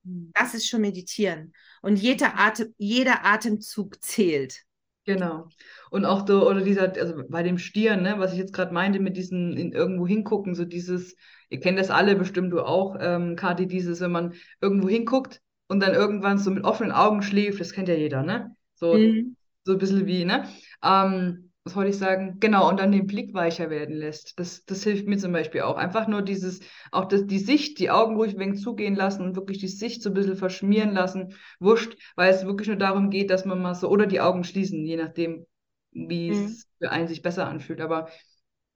Hm. 0.08 0.30
Das 0.34 0.54
ist 0.54 0.68
schon 0.68 0.80
Meditieren. 0.80 1.52
Und 1.82 1.96
jeder, 1.96 2.38
Atem, 2.38 2.74
jeder 2.78 3.24
Atemzug 3.24 4.02
zählt. 4.02 4.64
Genau. 5.04 5.48
Und 5.90 6.04
auch 6.04 6.26
so, 6.26 6.46
oder 6.46 6.60
dieser, 6.60 6.92
also 6.98 7.22
bei 7.30 7.42
dem 7.42 7.56
Stieren, 7.56 8.02
ne, 8.02 8.16
was 8.18 8.32
ich 8.32 8.38
jetzt 8.38 8.52
gerade 8.52 8.74
meinte, 8.74 9.00
mit 9.00 9.16
diesen 9.16 9.56
in 9.56 9.72
irgendwo 9.72 10.06
hingucken, 10.06 10.54
so 10.54 10.66
dieses, 10.66 11.16
ihr 11.48 11.60
kennt 11.60 11.78
das 11.78 11.90
alle 11.90 12.14
bestimmt, 12.14 12.52
du 12.52 12.60
auch, 12.60 12.94
ähm, 13.00 13.34
Kati, 13.34 13.66
dieses, 13.66 14.00
wenn 14.00 14.12
man 14.12 14.34
irgendwo 14.60 14.86
hinguckt 14.88 15.40
und 15.66 15.80
dann 15.80 15.94
irgendwann 15.94 16.38
so 16.38 16.50
mit 16.50 16.64
offenen 16.64 16.92
Augen 16.92 17.22
schläft, 17.22 17.58
das 17.58 17.72
kennt 17.72 17.88
ja 17.88 17.94
jeder, 17.94 18.22
ne? 18.22 18.54
So, 18.74 18.94
mhm. 18.94 19.34
so 19.64 19.72
ein 19.72 19.78
bisschen 19.78 20.06
wie, 20.06 20.26
ne? 20.26 20.46
Ähm, 20.84 21.47
was 21.68 21.76
wollte 21.76 21.90
ich 21.90 21.98
sagen? 21.98 22.38
Genau, 22.40 22.66
und 22.66 22.80
dann 22.80 22.92
den 22.92 23.06
Blick 23.06 23.34
weicher 23.34 23.68
werden 23.68 23.94
lässt. 23.94 24.38
Das, 24.38 24.64
das 24.64 24.84
hilft 24.84 25.06
mir 25.06 25.18
zum 25.18 25.32
Beispiel 25.32 25.60
auch. 25.60 25.76
Einfach 25.76 26.08
nur 26.08 26.22
dieses, 26.22 26.60
auch 26.92 27.04
das, 27.04 27.26
die 27.26 27.38
Sicht, 27.38 27.78
die 27.78 27.90
Augen 27.90 28.16
ruhig 28.16 28.38
wenig 28.38 28.62
zugehen 28.62 28.94
lassen 28.94 29.22
und 29.22 29.36
wirklich 29.36 29.58
die 29.58 29.68
Sicht 29.68 30.02
so 30.02 30.08
ein 30.08 30.14
bisschen 30.14 30.36
verschmieren 30.36 30.92
lassen. 30.92 31.34
Wurscht, 31.60 31.98
weil 32.16 32.32
es 32.32 32.46
wirklich 32.46 32.68
nur 32.68 32.78
darum 32.78 33.10
geht, 33.10 33.28
dass 33.28 33.44
man 33.44 33.60
mal 33.60 33.74
so, 33.74 33.90
oder 33.90 34.06
die 34.06 34.22
Augen 34.22 34.44
schließen, 34.44 34.82
je 34.86 34.96
nachdem, 34.96 35.44
wie 35.90 36.30
mhm. 36.30 36.44
es 36.46 36.66
für 36.78 36.90
einen 36.90 37.06
sich 37.06 37.20
besser 37.20 37.46
anfühlt. 37.46 37.82
Aber 37.82 38.08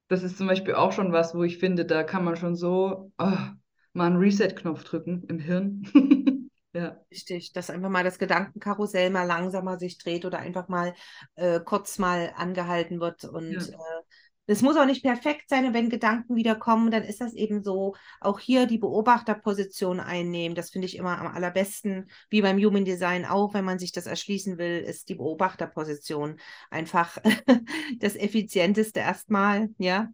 das 0.08 0.22
ist 0.22 0.36
zum 0.36 0.46
Beispiel 0.46 0.74
auch 0.74 0.92
schon 0.92 1.12
was, 1.12 1.34
wo 1.34 1.44
ich 1.44 1.56
finde, 1.56 1.86
da 1.86 2.02
kann 2.02 2.24
man 2.24 2.36
schon 2.36 2.56
so 2.56 3.10
oh, 3.16 3.38
mal 3.94 4.06
einen 4.06 4.16
Reset-Knopf 4.16 4.84
drücken 4.84 5.24
im 5.28 5.38
Hirn. 5.38 5.86
Ja. 6.72 6.96
Richtig, 7.10 7.52
dass 7.52 7.70
einfach 7.70 7.90
mal 7.90 8.04
das 8.04 8.18
Gedankenkarussell 8.18 9.10
mal 9.10 9.24
langsamer 9.24 9.78
sich 9.78 9.98
dreht 9.98 10.24
oder 10.24 10.38
einfach 10.38 10.68
mal 10.68 10.94
äh, 11.34 11.60
kurz 11.60 11.98
mal 11.98 12.32
angehalten 12.36 13.00
wird 13.00 13.24
und 13.24 13.52
ja. 13.52 13.60
äh, 13.60 14.02
Es 14.46 14.62
muss 14.62 14.76
auch 14.76 14.86
nicht 14.86 15.02
perfekt 15.02 15.48
sein, 15.48 15.72
wenn 15.74 15.90
Gedanken 15.90 16.34
wieder 16.34 16.54
kommen, 16.54 16.90
dann 16.90 17.02
ist 17.04 17.20
das 17.20 17.34
eben 17.34 17.62
so. 17.62 17.94
Auch 18.20 18.38
hier 18.40 18.66
die 18.66 18.78
Beobachterposition 18.78 20.00
einnehmen, 20.00 20.54
das 20.54 20.70
finde 20.70 20.86
ich 20.86 20.96
immer 20.96 21.18
am 21.18 21.26
allerbesten, 21.26 22.10
wie 22.30 22.42
beim 22.42 22.58
Human 22.58 22.84
Design 22.84 23.24
auch, 23.24 23.54
wenn 23.54 23.64
man 23.64 23.78
sich 23.78 23.92
das 23.92 24.06
erschließen 24.06 24.58
will, 24.58 24.80
ist 24.80 25.08
die 25.10 25.14
Beobachterposition 25.14 26.40
einfach 26.70 27.18
das 27.98 28.16
effizienteste 28.16 29.00
erstmal, 29.00 29.68
ja. 29.78 30.08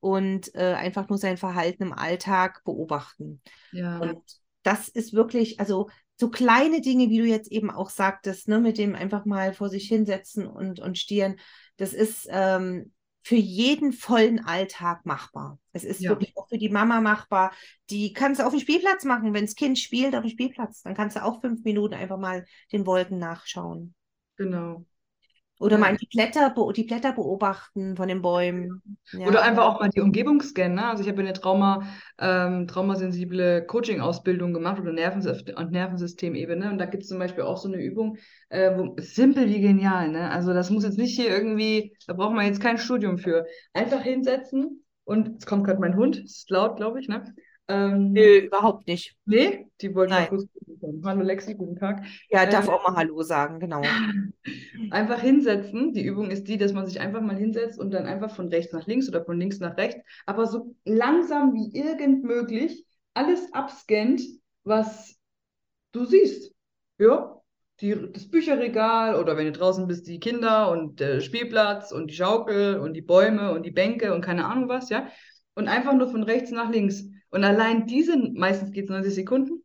Und 0.00 0.54
äh, 0.54 0.74
einfach 0.74 1.08
nur 1.08 1.18
sein 1.18 1.36
Verhalten 1.36 1.82
im 1.82 1.92
Alltag 1.92 2.64
beobachten. 2.64 3.42
Ja. 3.70 3.98
Und 3.98 4.39
das 4.62 4.88
ist 4.88 5.12
wirklich, 5.12 5.60
also 5.60 5.88
so 6.16 6.30
kleine 6.30 6.80
Dinge, 6.80 7.08
wie 7.08 7.18
du 7.18 7.24
jetzt 7.24 7.50
eben 7.50 7.70
auch 7.70 7.90
sagtest, 7.90 8.48
ne, 8.48 8.60
mit 8.60 8.78
dem 8.78 8.94
einfach 8.94 9.24
mal 9.24 9.54
vor 9.54 9.68
sich 9.70 9.88
hinsetzen 9.88 10.46
und, 10.46 10.80
und 10.80 10.98
stieren, 10.98 11.36
das 11.78 11.92
ist 11.94 12.28
ähm, 12.30 12.92
für 13.22 13.36
jeden 13.36 13.92
vollen 13.92 14.44
Alltag 14.44 15.04
machbar. 15.06 15.58
Es 15.72 15.84
ist 15.84 16.00
Ja. 16.02 16.10
wirklich 16.10 16.36
auch 16.36 16.48
für 16.48 16.58
die 16.58 16.68
Mama 16.68 17.00
machbar. 17.00 17.52
Die 17.90 18.12
kannst 18.12 18.40
du 18.40 18.44
auf 18.44 18.52
dem 18.52 18.60
Spielplatz 18.60 19.04
machen, 19.04 19.34
wenn 19.34 19.44
das 19.46 19.54
Kind 19.54 19.78
spielt 19.78 20.14
auf 20.14 20.22
dem 20.22 20.30
Spielplatz. 20.30 20.82
Dann 20.82 20.94
kannst 20.94 21.16
du 21.16 21.24
auch 21.24 21.40
fünf 21.40 21.64
Minuten 21.64 21.94
einfach 21.94 22.18
mal 22.18 22.44
den 22.72 22.86
Wolken 22.86 23.18
nachschauen. 23.18 23.94
Genau. 24.36 24.86
Oder 25.60 25.76
mal 25.76 25.94
die 25.94 26.06
Blätter, 26.06 26.54
die 26.74 26.84
Blätter 26.84 27.12
beobachten 27.12 27.94
von 27.94 28.08
den 28.08 28.22
Bäumen. 28.22 28.82
Ja. 29.12 29.26
Oder 29.26 29.42
einfach 29.42 29.64
auch 29.64 29.78
mal 29.78 29.90
die 29.90 30.00
Umgebung 30.00 30.40
scannen. 30.40 30.76
Ne? 30.76 30.86
Also 30.86 31.02
ich 31.02 31.08
habe 31.10 31.20
eine 31.20 31.34
Trauma, 31.34 31.82
ähm, 32.18 32.66
traumasensible 32.66 33.66
Coaching-Ausbildung 33.66 34.54
gemacht 34.54 34.80
oder 34.80 34.92
Nervensystem 34.92 35.56
und 35.58 35.70
Nervensystemebene. 35.70 36.70
Und 36.70 36.78
da 36.78 36.86
gibt 36.86 37.02
es 37.02 37.10
zum 37.10 37.18
Beispiel 37.18 37.44
auch 37.44 37.58
so 37.58 37.68
eine 37.68 37.76
Übung, 37.76 38.16
äh, 38.48 38.70
wo, 38.74 38.96
simpel 38.98 39.48
wie 39.48 39.60
genial. 39.60 40.08
Ne? 40.08 40.30
Also 40.30 40.54
das 40.54 40.70
muss 40.70 40.84
jetzt 40.84 40.96
nicht 40.96 41.14
hier 41.14 41.28
irgendwie, 41.28 41.94
da 42.06 42.14
braucht 42.14 42.34
man 42.34 42.46
jetzt 42.46 42.62
kein 42.62 42.78
Studium 42.78 43.18
für. 43.18 43.44
Einfach 43.74 44.00
hinsetzen 44.00 44.82
und 45.04 45.28
jetzt 45.28 45.46
kommt 45.46 45.66
gerade 45.66 45.80
mein 45.80 45.94
Hund, 45.94 46.16
ist 46.16 46.48
laut, 46.48 46.76
glaube 46.76 47.00
ich, 47.00 47.08
ne? 47.08 47.34
Ähm, 47.70 48.12
Nö, 48.12 48.38
überhaupt 48.40 48.86
nicht. 48.86 49.16
nee, 49.26 49.66
die 49.80 49.94
wollte 49.94 50.12
mal 50.12 50.20
Nein. 50.20 50.28
kurz 50.28 50.46
kommen. 50.80 51.02
Hallo 51.04 51.22
Lexi, 51.22 51.54
guten 51.54 51.76
Tag. 51.76 52.04
Ja, 52.30 52.46
darf 52.46 52.66
Ähm, 52.66 52.74
auch 52.74 52.88
mal 52.88 52.96
Hallo 52.96 53.22
sagen, 53.22 53.60
genau. 53.60 53.82
Einfach 54.90 55.20
hinsetzen. 55.20 55.92
Die 55.92 56.04
Übung 56.04 56.30
ist 56.30 56.48
die, 56.48 56.58
dass 56.58 56.72
man 56.72 56.86
sich 56.86 57.00
einfach 57.00 57.20
mal 57.20 57.36
hinsetzt 57.36 57.78
und 57.78 57.92
dann 57.92 58.06
einfach 58.06 58.34
von 58.34 58.48
rechts 58.48 58.72
nach 58.72 58.86
links 58.86 59.08
oder 59.08 59.24
von 59.24 59.38
links 59.38 59.60
nach 59.60 59.76
rechts, 59.76 60.00
aber 60.26 60.46
so 60.46 60.74
langsam 60.84 61.54
wie 61.54 61.70
irgend 61.78 62.24
möglich 62.24 62.84
alles 63.14 63.52
abscannt, 63.52 64.22
was 64.64 65.16
du 65.92 66.04
siehst. 66.04 66.52
Ja, 66.98 67.40
die, 67.80 67.96
das 68.12 68.28
Bücherregal 68.30 69.16
oder 69.16 69.36
wenn 69.36 69.46
du 69.46 69.52
draußen 69.52 69.86
bist, 69.86 70.06
die 70.06 70.20
Kinder 70.20 70.70
und 70.70 71.00
der 71.00 71.20
Spielplatz 71.20 71.92
und 71.92 72.10
die 72.10 72.14
Schaukel 72.14 72.78
und 72.78 72.94
die 72.94 73.02
Bäume 73.02 73.52
und 73.52 73.64
die 73.64 73.70
Bänke 73.70 74.14
und 74.14 74.22
keine 74.22 74.46
Ahnung 74.46 74.68
was, 74.68 74.90
ja. 74.90 75.08
Und 75.54 75.68
einfach 75.68 75.94
nur 75.94 76.08
von 76.08 76.22
rechts 76.22 76.50
nach 76.50 76.70
links. 76.70 77.04
Und 77.30 77.44
allein 77.44 77.86
diese, 77.86 78.16
meistens 78.16 78.72
geht 78.72 78.84
es 78.84 78.90
90 78.90 79.14
Sekunden. 79.14 79.64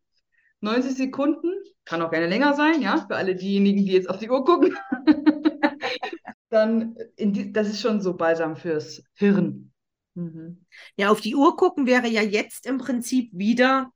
90 0.62 0.96
Sekunden, 0.96 1.52
kann 1.84 2.02
auch 2.02 2.12
gerne 2.12 2.28
länger 2.28 2.54
sein, 2.54 2.82
ja, 2.82 3.06
für 3.08 3.16
alle 3.16 3.36
diejenigen, 3.36 3.86
die 3.86 3.92
jetzt 3.92 4.10
auf 4.10 4.18
die 4.18 4.30
Uhr 4.30 4.44
gucken. 4.44 4.76
Dann, 6.50 6.96
die, 7.20 7.52
das 7.52 7.68
ist 7.70 7.82
schon 7.82 8.02
so 8.02 8.16
balsam 8.16 8.56
fürs 8.56 9.04
Hirn. 9.14 9.72
Mhm. 10.14 10.66
Ja, 10.96 11.10
auf 11.10 11.22
die 11.22 11.36
Uhr 11.36 11.58
gucken 11.58 11.86
wäre 11.86 12.08
ja 12.08 12.22
jetzt 12.22 12.66
im 12.66 12.78
Prinzip 12.78 13.30
wieder 13.34 13.92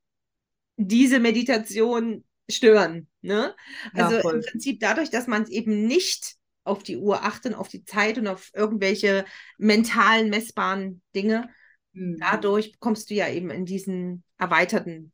diese 0.75 1.19
Meditation 1.19 2.25
stören. 2.49 3.08
Ne? 3.21 3.55
Ja, 3.95 4.05
Also 4.05 4.19
voll. 4.19 4.36
im 4.36 4.41
Prinzip 4.41 4.79
dadurch, 4.79 5.10
dass 5.10 5.27
man 5.27 5.43
es 5.43 5.49
eben 5.49 5.88
nicht 5.88 6.36
auf 6.63 6.84
die 6.84 6.97
Uhr 6.97 7.23
achtet, 7.23 7.55
auf 7.55 7.67
die 7.69 7.86
Zeit 7.86 8.17
und 8.17 8.27
auf 8.27 8.49
irgendwelche 8.53 9.25
mentalen, 9.58 10.29
messbaren 10.29 11.01
Dinge, 11.15 11.49
Mhm. 11.93 12.17
dadurch 12.19 12.80
kommst 12.80 13.10
du 13.10 13.15
ja 13.15 13.30
eben 13.30 13.49
in 13.49 13.65
diesen 13.65 14.23
erweiterten 14.38 15.12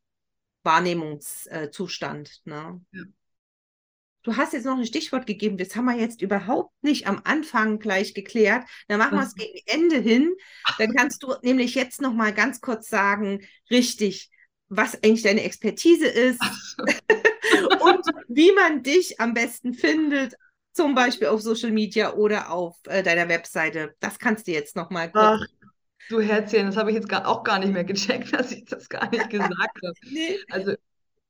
Wahrnehmungszustand. 0.63 2.41
Ne? 2.45 2.81
Ja. 2.91 3.03
Du 4.23 4.35
hast 4.35 4.53
jetzt 4.53 4.65
noch 4.65 4.77
ein 4.77 4.85
Stichwort 4.85 5.27
gegeben, 5.27 5.57
das 5.57 5.75
haben 5.75 5.85
wir 5.85 5.95
jetzt 5.95 6.23
überhaupt 6.23 6.73
nicht 6.83 7.05
am 7.05 7.21
Anfang 7.23 7.77
gleich 7.77 8.15
geklärt. 8.15 8.65
Dann 8.87 8.97
machen 8.97 9.13
wir 9.13 9.21
Was? 9.21 9.27
es 9.27 9.35
gegen 9.35 9.59
Ende 9.67 9.99
hin. 9.99 10.33
Dann 10.79 10.95
kannst 10.95 11.21
du 11.21 11.35
nämlich 11.43 11.75
jetzt 11.75 12.01
noch 12.01 12.13
mal 12.13 12.33
ganz 12.33 12.59
kurz 12.59 12.89
sagen, 12.89 13.45
richtig, 13.69 14.31
was 14.67 14.95
eigentlich 15.03 15.21
deine 15.21 15.43
Expertise 15.43 16.07
ist 16.07 16.41
und 16.79 18.03
wie 18.27 18.51
man 18.53 18.81
dich 18.81 19.19
am 19.19 19.35
besten 19.35 19.75
findet, 19.75 20.33
zum 20.73 20.95
Beispiel 20.95 21.27
auf 21.27 21.41
Social 21.41 21.71
Media 21.71 22.13
oder 22.15 22.51
auf 22.51 22.75
äh, 22.85 23.03
deiner 23.03 23.29
Webseite. 23.29 23.93
Das 23.99 24.17
kannst 24.17 24.47
du 24.47 24.51
jetzt 24.51 24.75
noch 24.75 24.89
mal 24.89 25.11
kurz. 25.11 25.41
Ach, 25.43 25.64
du 26.09 26.21
Herzchen, 26.21 26.65
das 26.67 26.77
habe 26.77 26.89
ich 26.91 26.95
jetzt 26.95 27.09
gar, 27.09 27.27
auch 27.27 27.43
gar 27.43 27.59
nicht 27.59 27.73
mehr 27.73 27.83
gecheckt, 27.83 28.33
dass 28.33 28.51
ich 28.51 28.65
das 28.65 28.89
gar 28.89 29.09
nicht 29.09 29.29
gesagt 29.29 29.79
habe. 29.83 29.93
Nee. 30.09 30.37
Also, 30.49 30.73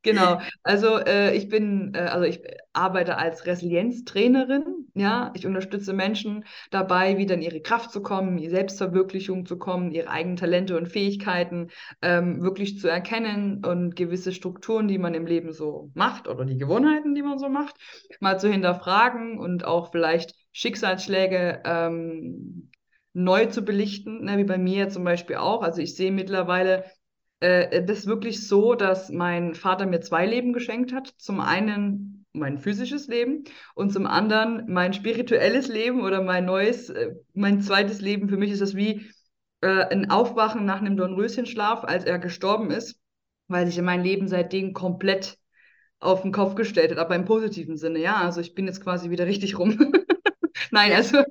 genau. 0.01 0.39
Also, 0.63 0.97
äh, 0.99 1.35
ich 1.35 1.49
bin, 1.49 1.93
äh, 1.95 1.99
also 1.99 2.25
ich 2.25 2.41
arbeite 2.73 3.17
als 3.17 3.45
Resilienztrainerin. 3.45 4.87
Ja, 4.93 5.31
ich 5.35 5.45
unterstütze 5.45 5.93
Menschen 5.93 6.45
dabei, 6.71 7.17
wieder 7.17 7.35
in 7.35 7.41
ihre 7.41 7.61
Kraft 7.61 7.91
zu 7.91 8.01
kommen, 8.01 8.37
in 8.37 8.43
die 8.43 8.49
Selbstverwirklichung 8.49 9.45
zu 9.45 9.57
kommen, 9.57 9.91
ihre 9.91 10.09
eigenen 10.09 10.37
Talente 10.37 10.77
und 10.77 10.87
Fähigkeiten 10.87 11.69
ähm, 12.01 12.41
wirklich 12.41 12.79
zu 12.79 12.87
erkennen 12.87 13.65
und 13.65 13.95
gewisse 13.95 14.31
Strukturen, 14.31 14.87
die 14.87 14.97
man 14.97 15.13
im 15.13 15.25
Leben 15.25 15.51
so 15.51 15.91
macht 15.95 16.27
oder 16.27 16.45
die 16.45 16.57
Gewohnheiten, 16.57 17.15
die 17.15 17.23
man 17.23 17.39
so 17.39 17.49
macht, 17.49 17.75
mal 18.19 18.39
zu 18.39 18.49
hinterfragen 18.49 19.37
und 19.37 19.65
auch 19.65 19.91
vielleicht 19.91 20.33
Schicksalsschläge 20.53 21.61
ähm, 21.65 22.69
neu 23.15 23.45
zu 23.45 23.63
belichten, 23.63 24.25
ne, 24.25 24.37
wie 24.37 24.43
bei 24.43 24.57
mir 24.57 24.89
zum 24.89 25.03
Beispiel 25.03 25.37
auch. 25.37 25.63
Also 25.63 25.81
ich 25.81 25.95
sehe 25.95 26.11
mittlerweile 26.11 26.83
äh, 27.39 27.83
das 27.83 28.07
wirklich 28.07 28.47
so, 28.47 28.75
dass 28.75 29.09
mein 29.09 29.55
Vater 29.55 29.85
mir 29.85 30.01
zwei 30.01 30.25
Leben 30.25 30.53
geschenkt 30.53 30.93
hat. 30.93 31.13
Zum 31.17 31.39
einen 31.39 32.25
mein 32.33 32.57
physisches 32.59 33.07
Leben 33.07 33.45
und 33.73 33.93
zum 33.93 34.05
anderen 34.05 34.65
mein 34.67 34.93
spirituelles 34.93 35.69
Leben 35.69 36.01
oder 36.01 36.21
mein 36.21 36.45
neues, 36.45 36.89
äh, 36.89 37.15
mein 37.33 37.61
zweites 37.61 38.01
Leben. 38.01 38.27
Für 38.27 38.37
mich 38.37 38.51
ist 38.51 38.61
das 38.61 38.75
wie 38.75 39.09
äh, 39.61 39.85
ein 39.85 40.11
Aufwachen 40.11 40.65
nach 40.65 40.81
einem 40.81 40.97
Dornröschenschlaf, 40.97 41.85
als 41.85 42.03
er 42.03 42.19
gestorben 42.19 42.69
ist, 42.69 42.99
weil 43.47 43.65
sich 43.65 43.81
mein 43.81 44.03
Leben 44.03 44.27
seitdem 44.27 44.73
komplett 44.73 45.37
auf 45.99 46.21
den 46.23 46.33
Kopf 46.33 46.55
gestellt 46.55 46.91
hat, 46.91 46.97
aber 46.97 47.15
im 47.15 47.23
positiven 47.23 47.77
Sinne, 47.77 47.99
ja. 47.99 48.17
Also 48.17 48.41
ich 48.41 48.53
bin 48.55 48.65
jetzt 48.65 48.83
quasi 48.83 49.09
wieder 49.09 49.25
richtig 49.25 49.57
rum. 49.57 49.93
Nein, 50.71 50.91
also 50.91 51.23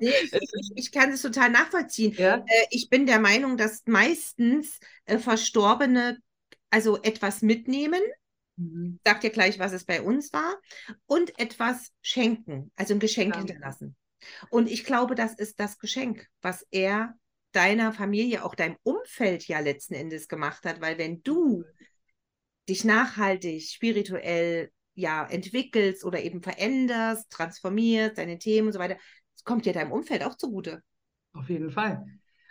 Nee, 0.00 0.12
ich, 0.22 0.72
ich, 0.76 0.92
kann 0.92 1.10
es 1.10 1.22
total 1.22 1.50
nachvollziehen. 1.50 2.14
ja, 2.16 2.36
Äh, 2.36 2.66
ich 2.70 2.88
bin 2.88 3.06
der 3.06 3.20
Meinung, 3.20 3.56
dass 3.56 3.82
meistens 3.86 4.78
äh, 5.06 5.18
Verstorbene 5.18 6.18
also 6.70 7.00
etwas 7.02 7.42
mitnehmen, 7.42 8.00
mhm. 8.56 8.98
sag 9.04 9.20
dir 9.20 9.30
gleich, 9.30 9.58
was 9.58 9.72
es 9.72 9.84
bei 9.84 10.02
uns 10.02 10.32
war, 10.32 10.60
und 11.06 11.38
etwas 11.38 11.92
schenken, 12.02 12.70
also 12.76 12.94
ein 12.94 13.00
Geschenk 13.00 13.34
Ja. 13.34 13.38
hinterlassen. 13.40 13.96
Und 14.50 14.68
ich 14.68 14.84
glaube, 14.84 15.14
das 15.14 15.34
ist 15.34 15.60
das 15.60 15.78
Geschenk, 15.78 16.26
was 16.42 16.66
er 16.70 17.14
deiner 17.52 17.92
Familie, 17.92 18.44
auch 18.44 18.54
deinem 18.54 18.76
Umfeld 18.82 19.46
ja 19.46 19.60
letzten 19.60 19.94
Endes 19.94 20.28
gemacht 20.28 20.64
hat, 20.64 20.80
weil 20.80 20.98
wenn 20.98 21.22
du 21.22 21.64
dich 22.68 22.84
nachhaltig, 22.84 23.62
spirituell 23.70 24.70
ja 24.94 25.26
entwickelst 25.26 26.04
oder 26.04 26.20
eben 26.22 26.42
veränderst, 26.42 27.30
transformierst, 27.30 28.18
deine 28.18 28.38
Themen 28.38 28.68
und 28.68 28.72
so 28.72 28.78
weiter, 28.78 28.98
das 29.38 29.44
kommt 29.44 29.66
ja 29.66 29.72
deinem 29.72 29.92
Umfeld 29.92 30.24
auch 30.24 30.34
zugute. 30.34 30.82
Auf 31.32 31.48
jeden 31.48 31.70
Fall. 31.70 32.04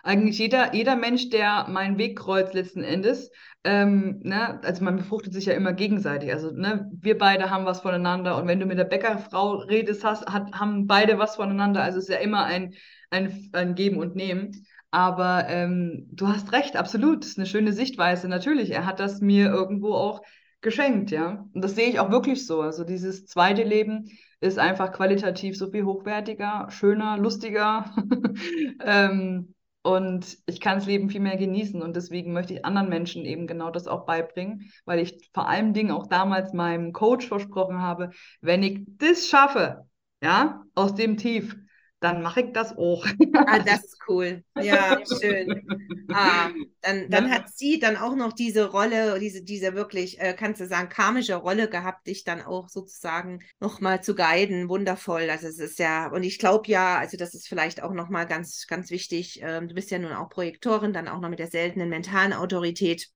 Eigentlich 0.03 0.37
jeder, 0.39 0.73
jeder 0.73 0.95
Mensch, 0.95 1.29
der 1.29 1.67
meinen 1.67 1.97
Weg 1.97 2.17
kreuzt 2.17 2.53
letzten 2.53 2.81
Endes, 2.81 3.29
ähm, 3.65 4.21
ne, 4.23 4.61
also 4.63 4.81
man 4.81 4.95
befruchtet 4.95 5.33
sich 5.33 5.47
ja 5.47 5.53
immer 5.53 5.73
gegenseitig. 5.73 6.31
Also 6.31 6.51
ne, 6.51 6.89
wir 6.93 7.17
beide 7.17 7.49
haben 7.49 7.65
was 7.65 7.81
voneinander 7.81 8.37
und 8.37 8.47
wenn 8.47 8.61
du 8.61 8.65
mit 8.65 8.77
der 8.77 8.85
Bäckerfrau 8.85 9.55
redest, 9.55 10.05
hast, 10.05 10.25
hat, 10.27 10.53
haben 10.53 10.87
beide 10.87 11.19
was 11.19 11.35
voneinander. 11.35 11.83
Also 11.83 11.97
es 11.97 12.05
ist 12.05 12.13
ja 12.13 12.21
immer 12.21 12.45
ein, 12.45 12.73
ein, 13.09 13.49
ein 13.51 13.75
Geben 13.75 13.97
und 13.97 14.15
Nehmen. 14.15 14.65
Aber 14.91 15.49
ähm, 15.49 16.07
du 16.11 16.29
hast 16.29 16.53
recht, 16.53 16.77
absolut. 16.77 17.23
Das 17.23 17.31
ist 17.31 17.37
eine 17.37 17.47
schöne 17.47 17.73
Sichtweise. 17.73 18.29
Natürlich, 18.29 18.71
er 18.71 18.85
hat 18.85 19.01
das 19.01 19.19
mir 19.19 19.47
irgendwo 19.47 19.93
auch 19.93 20.21
geschenkt, 20.67 21.11
ja. 21.11 21.47
Und 21.53 21.63
das 21.63 21.75
sehe 21.75 21.87
ich 21.87 21.97
auch 21.97 22.11
wirklich 22.11 22.45
so. 22.45 22.59
Also 22.61 22.83
dieses 22.83 23.25
zweite 23.25 23.63
Leben 23.63 24.11
ist 24.41 24.59
einfach 24.59 24.91
qualitativ 24.91 25.57
so 25.57 25.71
viel 25.71 25.85
hochwertiger, 25.85 26.67
schöner, 26.69 27.17
lustiger. 27.17 27.95
ähm, 28.85 29.55
und 29.81 30.37
ich 30.45 30.59
kann 30.59 30.79
das 30.79 30.85
Leben 30.85 31.09
viel 31.09 31.21
mehr 31.21 31.37
genießen. 31.37 31.81
Und 31.81 31.95
deswegen 31.95 32.33
möchte 32.33 32.53
ich 32.53 32.65
anderen 32.65 32.89
Menschen 32.89 33.23
eben 33.23 33.47
genau 33.47 33.71
das 33.71 33.87
auch 33.87 34.05
beibringen, 34.05 34.69
weil 34.83 34.99
ich 34.99 35.29
vor 35.33 35.47
allen 35.47 35.73
Dingen 35.73 35.91
auch 35.91 36.07
damals 36.07 36.51
meinem 36.51 36.91
Coach 36.91 37.25
versprochen 37.29 37.81
habe, 37.81 38.09
wenn 38.41 38.61
ich 38.61 38.81
das 38.97 39.27
schaffe, 39.27 39.87
ja, 40.21 40.65
aus 40.75 40.95
dem 40.95 41.15
Tief, 41.15 41.55
dann 41.99 42.21
mache 42.21 42.41
ich 42.41 42.53
das 42.53 42.77
auch. 42.77 43.05
Ah, 43.33 43.59
das 43.65 43.85
ist 43.85 43.97
cool. 44.07 44.43
Ja, 44.61 44.99
schön. 45.05 45.67
Ah, 46.11 46.49
dann 46.81 47.09
dann 47.09 47.27
ja. 47.27 47.31
hat 47.31 47.49
sie 47.49 47.79
dann 47.79 47.97
auch 47.97 48.15
noch 48.15 48.33
diese 48.33 48.69
Rolle, 48.69 49.19
diese, 49.19 49.43
diese 49.43 49.73
wirklich, 49.73 50.19
äh, 50.19 50.33
kannst 50.33 50.61
du 50.61 50.67
sagen, 50.67 50.89
karmische 50.89 51.35
Rolle 51.35 51.69
gehabt, 51.69 52.07
dich 52.07 52.23
dann 52.23 52.41
auch 52.41 52.69
sozusagen 52.69 53.39
nochmal 53.59 54.03
zu 54.03 54.15
guiden. 54.15 54.69
Wundervoll. 54.69 55.29
Also 55.29 55.47
es 55.47 55.59
ist 55.59 55.79
ja, 55.79 56.07
und 56.11 56.23
ich 56.23 56.37
glaube 56.37 56.69
ja, 56.69 56.97
also 56.97 57.17
das 57.17 57.33
ist 57.33 57.47
vielleicht 57.47 57.81
auch 57.81 57.93
nochmal 57.93 58.27
ganz, 58.27 58.67
ganz 58.67 58.91
wichtig. 58.91 59.39
Ähm, 59.41 59.67
du 59.67 59.73
bist 59.73 59.89
ja 59.89 59.97
nun 59.97 60.13
auch 60.13 60.29
Projektorin, 60.29 60.93
dann 60.93 61.07
auch 61.07 61.19
noch 61.19 61.29
mit 61.29 61.39
der 61.39 61.47
seltenen 61.47 61.89
mentalen 61.89 62.33
Autorität. 62.33 63.09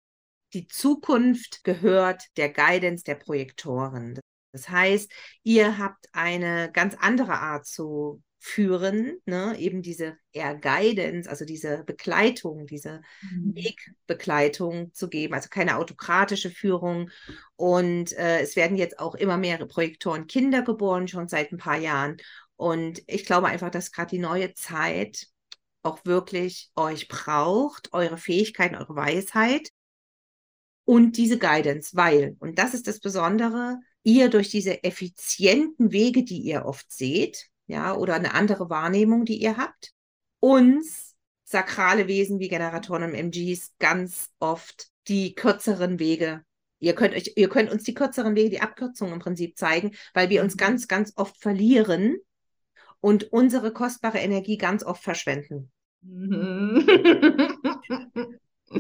Die 0.54 0.68
Zukunft 0.68 1.64
gehört 1.64 2.24
der 2.36 2.50
Guidance 2.50 3.04
der 3.04 3.16
Projektoren. 3.16 4.20
Das 4.54 4.70
heißt, 4.70 5.12
ihr 5.44 5.78
habt 5.78 6.08
eine 6.12 6.72
ganz 6.74 6.96
andere 7.00 7.34
Art 7.34 7.66
zu 7.66 8.22
führen, 8.44 9.22
ne? 9.26 9.56
eben 9.60 9.84
diese 9.84 10.18
eher 10.32 10.56
Guidance, 10.56 11.30
also 11.30 11.46
diese 11.46 11.84
Begleitung, 11.84 12.66
diese 12.66 13.02
mhm. 13.22 13.54
Wegbegleitung 13.54 14.92
zu 14.96 15.10
geben, 15.10 15.36
also 15.36 15.48
keine 15.48 15.78
autokratische 15.78 16.50
Führung. 16.50 17.12
Und 17.56 18.14
äh, 18.14 18.40
es 18.40 18.56
werden 18.56 18.78
jetzt 18.78 18.98
auch 18.98 19.14
immer 19.14 19.38
mehr 19.38 19.64
Projektoren 19.68 20.26
Kinder 20.26 20.64
geboren, 20.64 21.08
schon 21.08 21.28
seit 21.28 21.52
ein 21.52 21.60
paar 21.60 21.78
Jahren. 21.78 22.18
Und 22.56 23.04
ich 23.06 23.26
glaube 23.26 23.48
einfach, 23.48 23.70
dass 23.70 23.92
gerade 23.92 24.10
die 24.10 24.20
neue 24.20 24.56
Zeit 24.56 25.28
auch 25.84 26.04
wirklich 26.04 26.72
euch 26.76 27.08
braucht, 27.08 27.94
eure 27.94 28.18
Fähigkeiten, 28.18 28.76
eure 28.76 28.96
Weisheit 28.96 29.70
und 30.84 31.16
diese 31.16 31.38
Guidance, 31.38 31.96
weil, 31.96 32.36
und 32.40 32.58
das 32.58 32.74
ist 32.74 32.88
das 32.88 33.00
Besondere, 33.00 33.78
ihr 34.02 34.30
durch 34.30 34.50
diese 34.50 34.84
effizienten 34.84 35.92
Wege, 35.92 36.24
die 36.24 36.40
ihr 36.40 36.66
oft 36.66 36.92
seht, 36.92 37.52
ja, 37.72 37.96
oder 37.96 38.16
eine 38.16 38.34
andere 38.34 38.70
Wahrnehmung, 38.70 39.26
die 39.26 39.42
ihr 39.42 39.58
habt, 39.58 39.92
uns 40.40 41.16
sakrale 41.44 42.08
Wesen 42.08 42.40
wie 42.40 42.48
Generatoren 42.48 43.04
und 43.04 43.14
MGs 43.14 43.74
ganz 43.80 44.30
oft 44.40 44.88
die 45.08 45.36
kürzeren 45.36 46.00
Wege 46.00 46.44
Ihr 46.82 46.96
könnt, 46.96 47.14
euch, 47.14 47.34
ihr 47.36 47.48
könnt 47.48 47.72
uns 47.72 47.84
die 47.84 47.94
kürzeren 47.94 48.36
Wege, 48.36 48.50
die 48.50 48.62
Abkürzungen 48.62 49.14
im 49.14 49.20
Prinzip 49.20 49.56
zeigen, 49.58 49.92
weil 50.16 50.30
wir 50.30 50.42
uns 50.42 50.56
mhm. 50.56 50.60
ganz, 50.60 50.88
ganz 50.88 51.14
oft 51.16 51.40
verlieren 51.40 52.18
und 53.00 53.32
unsere 53.32 53.72
kostbare 53.72 54.18
Energie 54.18 54.58
ganz 54.58 54.84
oft 54.84 55.04
verschwenden. 55.04 55.72
Mhm. 56.02 56.88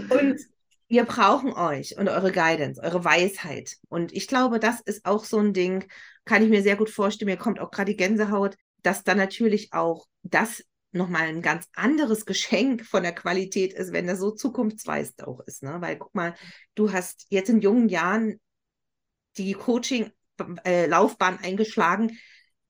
und 0.09 0.39
wir 0.87 1.05
brauchen 1.05 1.53
euch 1.53 1.95
und 1.97 2.09
eure 2.09 2.31
Guidance, 2.31 2.81
eure 2.81 3.05
Weisheit. 3.05 3.77
Und 3.87 4.11
ich 4.13 4.27
glaube, 4.27 4.59
das 4.59 4.81
ist 4.81 5.05
auch 5.05 5.23
so 5.23 5.37
ein 5.37 5.53
Ding, 5.53 5.85
kann 6.25 6.41
ich 6.43 6.49
mir 6.49 6.63
sehr 6.63 6.77
gut 6.77 6.89
vorstellen. 6.89 7.29
Mir 7.29 7.37
kommt 7.37 7.59
auch 7.59 7.69
gerade 7.69 7.91
die 7.91 7.97
Gänsehaut, 7.97 8.57
dass 8.83 9.03
dann 9.03 9.17
natürlich 9.17 9.73
auch 9.73 10.07
das 10.23 10.63
nochmal 10.91 11.23
ein 11.23 11.41
ganz 11.41 11.67
anderes 11.73 12.25
Geschenk 12.25 12.85
von 12.85 13.03
der 13.03 13.13
Qualität 13.13 13.73
ist, 13.73 13.93
wenn 13.93 14.07
das 14.07 14.19
so 14.19 14.31
zukunftsweisend 14.31 15.25
auch 15.25 15.39
ist. 15.41 15.63
Ne? 15.63 15.77
Weil 15.79 15.97
guck 15.97 16.13
mal, 16.13 16.35
du 16.75 16.91
hast 16.91 17.27
jetzt 17.29 17.49
in 17.49 17.61
jungen 17.61 17.89
Jahren 17.89 18.39
die 19.37 19.53
Coaching-Laufbahn 19.53 21.39
äh, 21.41 21.47
eingeschlagen. 21.47 22.17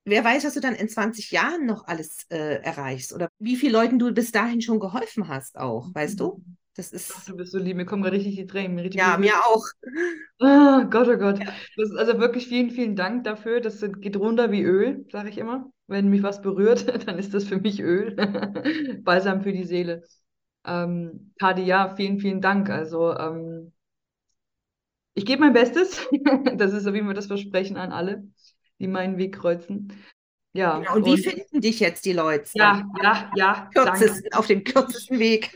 Wer 0.04 0.24
weiß, 0.24 0.44
was 0.44 0.54
du 0.54 0.60
dann 0.60 0.74
in 0.74 0.88
20 0.88 1.30
Jahren 1.30 1.66
noch 1.66 1.86
alles 1.86 2.26
äh, 2.28 2.60
erreichst 2.62 3.12
oder 3.12 3.28
wie 3.38 3.56
vielen 3.56 3.72
Leuten 3.72 3.98
du 3.98 4.12
bis 4.12 4.32
dahin 4.32 4.60
schon 4.60 4.80
geholfen 4.80 5.28
hast 5.28 5.58
auch, 5.58 5.94
weißt 5.94 6.18
du? 6.18 6.42
Das 6.74 6.90
ist. 6.90 7.12
Ach, 7.14 7.24
du 7.26 7.36
bist 7.36 7.52
so 7.52 7.58
lieb, 7.58 7.76
mir 7.76 7.84
kommen 7.84 8.02
gerade 8.02 8.16
richtig 8.16 8.36
die 8.36 8.46
Tränen. 8.46 8.78
Richtig 8.78 8.98
ja, 8.98 9.18
mir 9.18 9.36
auch. 9.44 9.64
Oh 10.40 10.84
Gott, 10.88 11.06
oh 11.08 11.18
Gott. 11.18 11.38
Ja. 11.38 11.52
Das 11.76 11.90
ist 11.90 11.96
also 11.96 12.18
wirklich 12.18 12.48
vielen, 12.48 12.70
vielen 12.70 12.96
Dank 12.96 13.24
dafür. 13.24 13.60
Das 13.60 13.84
geht 14.00 14.16
runter 14.16 14.50
wie 14.50 14.62
Öl, 14.62 15.04
sage 15.12 15.28
ich 15.28 15.36
immer. 15.36 15.70
Wenn 15.92 16.08
mich 16.08 16.22
was 16.22 16.40
berührt, 16.40 16.86
dann 17.06 17.18
ist 17.18 17.34
das 17.34 17.44
für 17.44 17.58
mich 17.58 17.80
Öl. 17.80 18.16
Balsam 19.04 19.42
für 19.42 19.52
die 19.52 19.64
Seele. 19.64 20.02
Ähm, 20.64 21.32
Kadi, 21.38 21.62
ja, 21.62 21.94
vielen, 21.94 22.18
vielen 22.18 22.40
Dank. 22.40 22.70
Also, 22.70 23.14
ähm, 23.16 23.72
ich 25.14 25.26
gebe 25.26 25.42
mein 25.42 25.52
Bestes. 25.52 26.08
das 26.56 26.72
ist 26.72 26.84
so, 26.84 26.94
wie 26.94 27.02
wir 27.02 27.14
das 27.14 27.26
versprechen 27.26 27.76
an 27.76 27.92
alle, 27.92 28.24
die 28.78 28.88
meinen 28.88 29.18
Weg 29.18 29.36
kreuzen. 29.36 29.92
Ja. 30.54 30.78
Genau. 30.78 30.96
Und, 30.96 31.02
und, 31.02 31.06
wie 31.06 31.22
finden 31.22 31.60
dich 31.60 31.80
jetzt 31.80 32.06
die 32.06 32.12
Leute? 32.14 32.48
Ja, 32.54 32.88
ja, 33.02 33.30
ja. 33.34 33.70
Kürzesten, 33.74 34.32
auf 34.32 34.46
dem 34.46 34.64
kürzesten 34.64 35.18
Weg. 35.18 35.50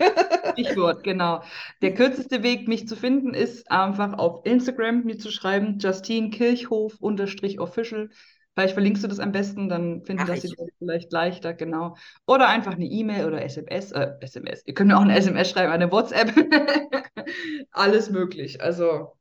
Stichwort, 0.53 1.03
genau. 1.03 1.43
Der 1.81 1.95
kürzeste 1.95 2.43
Weg, 2.43 2.69
mich 2.69 2.87
zu 2.87 2.97
finden, 2.97 3.33
ist 3.33 3.71
einfach 3.71 4.19
auf 4.19 4.45
Instagram 4.45 5.05
mir 5.05 5.19
zu 5.19 5.31
schreiben, 5.31 5.79
Justine 5.79 6.29
Kirchhof 6.31 6.95
official. 7.01 8.11
Vielleicht 8.57 8.73
verlinkst 8.73 9.05
du 9.05 9.09
das 9.09 9.21
am 9.21 9.33
besten, 9.33 9.69
dann 9.69 10.03
finden 10.03 10.23
Ach, 10.23 10.29
das 10.29 10.41
die 10.41 10.49
Leute 10.49 10.73
vielleicht 10.79 11.13
leichter, 11.13 11.53
genau. 11.53 11.95
Oder 12.27 12.49
einfach 12.49 12.73
eine 12.73 12.87
E-Mail 12.87 13.27
oder 13.27 13.43
SMS, 13.43 13.93
äh, 13.93 14.13
SMS. 14.21 14.63
Ihr 14.65 14.73
könnt 14.73 14.89
mir 14.89 14.97
auch 14.97 15.03
eine 15.03 15.15
SMS 15.15 15.51
schreiben, 15.51 15.71
eine 15.71 15.93
WhatsApp. 15.93 16.33
Alles 17.73 18.09
möglich. 18.09 18.63
Also 18.63 19.13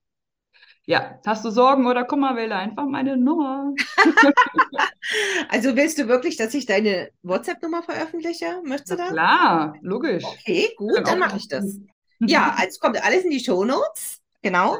ja, 0.85 1.19
hast 1.25 1.43
du 1.43 1.49
Sorgen 1.49 1.85
oder 1.85 2.05
Kummer, 2.05 2.37
wähle 2.37 2.55
einfach 2.55 2.85
meine 2.85 3.17
Nummer. 3.17 3.73
also 5.49 5.75
willst 5.75 5.97
du 5.97 6.07
wirklich, 6.07 6.37
dass 6.37 6.53
ich 6.53 6.65
deine 6.65 7.09
WhatsApp-Nummer 7.23 7.83
veröffentliche? 7.83 8.61
Möchtest 8.63 8.93
du 8.93 8.95
da? 8.95 9.09
Klar, 9.09 9.75
logisch. 9.81 10.23
Okay, 10.23 10.69
gut, 10.77 11.05
dann 11.05 11.19
mache 11.19 11.35
ich 11.35 11.49
das. 11.49 11.77
Ja, 12.19 12.55
also 12.57 12.79
kommt 12.79 13.03
alles 13.03 13.25
in 13.25 13.31
die 13.31 13.41
Show 13.41 13.65
Notes. 13.65 14.21
Genau. 14.43 14.77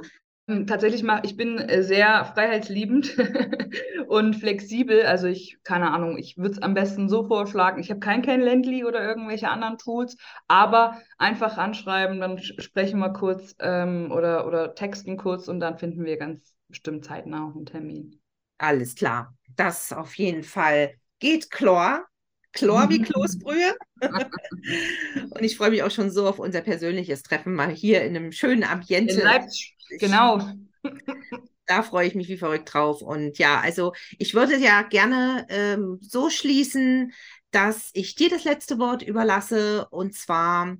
Hm, 0.47 0.67
tatsächlich 0.67 1.01
mal, 1.01 1.21
ich 1.23 1.35
bin 1.35 1.57
äh, 1.57 1.81
sehr 1.81 2.23
freiheitsliebend 2.25 3.17
und 4.07 4.35
flexibel. 4.35 5.01
Also 5.03 5.27
ich, 5.27 5.57
keine 5.63 5.91
Ahnung, 5.91 6.17
ich 6.17 6.37
würde 6.37 6.51
es 6.51 6.61
am 6.61 6.75
besten 6.75 7.09
so 7.09 7.27
vorschlagen. 7.27 7.79
Ich 7.79 7.89
habe 7.89 7.99
kein 7.99 8.21
Calendly 8.21 8.85
oder 8.85 9.01
irgendwelche 9.01 9.49
anderen 9.49 9.77
Tools, 9.79 10.17
aber 10.47 11.01
einfach 11.17 11.57
anschreiben, 11.57 12.19
dann 12.19 12.37
sprechen 12.37 12.99
wir 12.99 13.09
kurz 13.09 13.55
ähm, 13.59 14.11
oder, 14.11 14.45
oder 14.45 14.75
texten 14.75 15.17
kurz 15.17 15.47
und 15.47 15.59
dann 15.59 15.79
finden 15.79 16.05
wir 16.05 16.17
ganz 16.17 16.53
bestimmt 16.67 17.05
zeitnah 17.05 17.47
auch 17.47 17.55
einen 17.55 17.65
Termin. 17.65 18.21
Alles 18.57 18.95
klar. 18.95 19.35
Das 19.55 19.91
auf 19.93 20.15
jeden 20.15 20.43
Fall 20.43 20.93
geht 21.19 21.49
Chlor. 21.49 22.05
Chlor 22.53 22.89
wie 22.89 23.01
Kloßbrühe. 23.01 23.75
und 24.01 25.43
ich 25.43 25.57
freue 25.57 25.71
mich 25.71 25.83
auch 25.83 25.91
schon 25.91 26.11
so 26.11 26.27
auf 26.27 26.39
unser 26.39 26.61
persönliches 26.61 27.23
Treffen 27.23 27.53
mal 27.53 27.69
hier 27.69 28.03
in 28.03 28.15
einem 28.15 28.31
schönen 28.31 28.63
Ambiente. 28.63 29.13
In 29.13 29.21
Leipzig, 29.21 29.74
genau. 29.99 30.41
Da 31.67 31.81
freue 31.81 32.07
ich 32.07 32.15
mich 32.15 32.29
wie 32.29 32.37
verrückt 32.37 32.73
drauf. 32.73 33.01
Und 33.01 33.37
ja, 33.39 33.59
also 33.59 33.93
ich 34.19 34.33
würde 34.35 34.55
ja 34.57 34.83
gerne 34.83 35.45
ähm, 35.49 35.97
so 36.01 36.29
schließen, 36.29 37.11
dass 37.51 37.89
ich 37.93 38.15
dir 38.15 38.29
das 38.29 38.43
letzte 38.43 38.77
Wort 38.77 39.01
überlasse. 39.01 39.87
Und 39.89 40.13
zwar, 40.13 40.77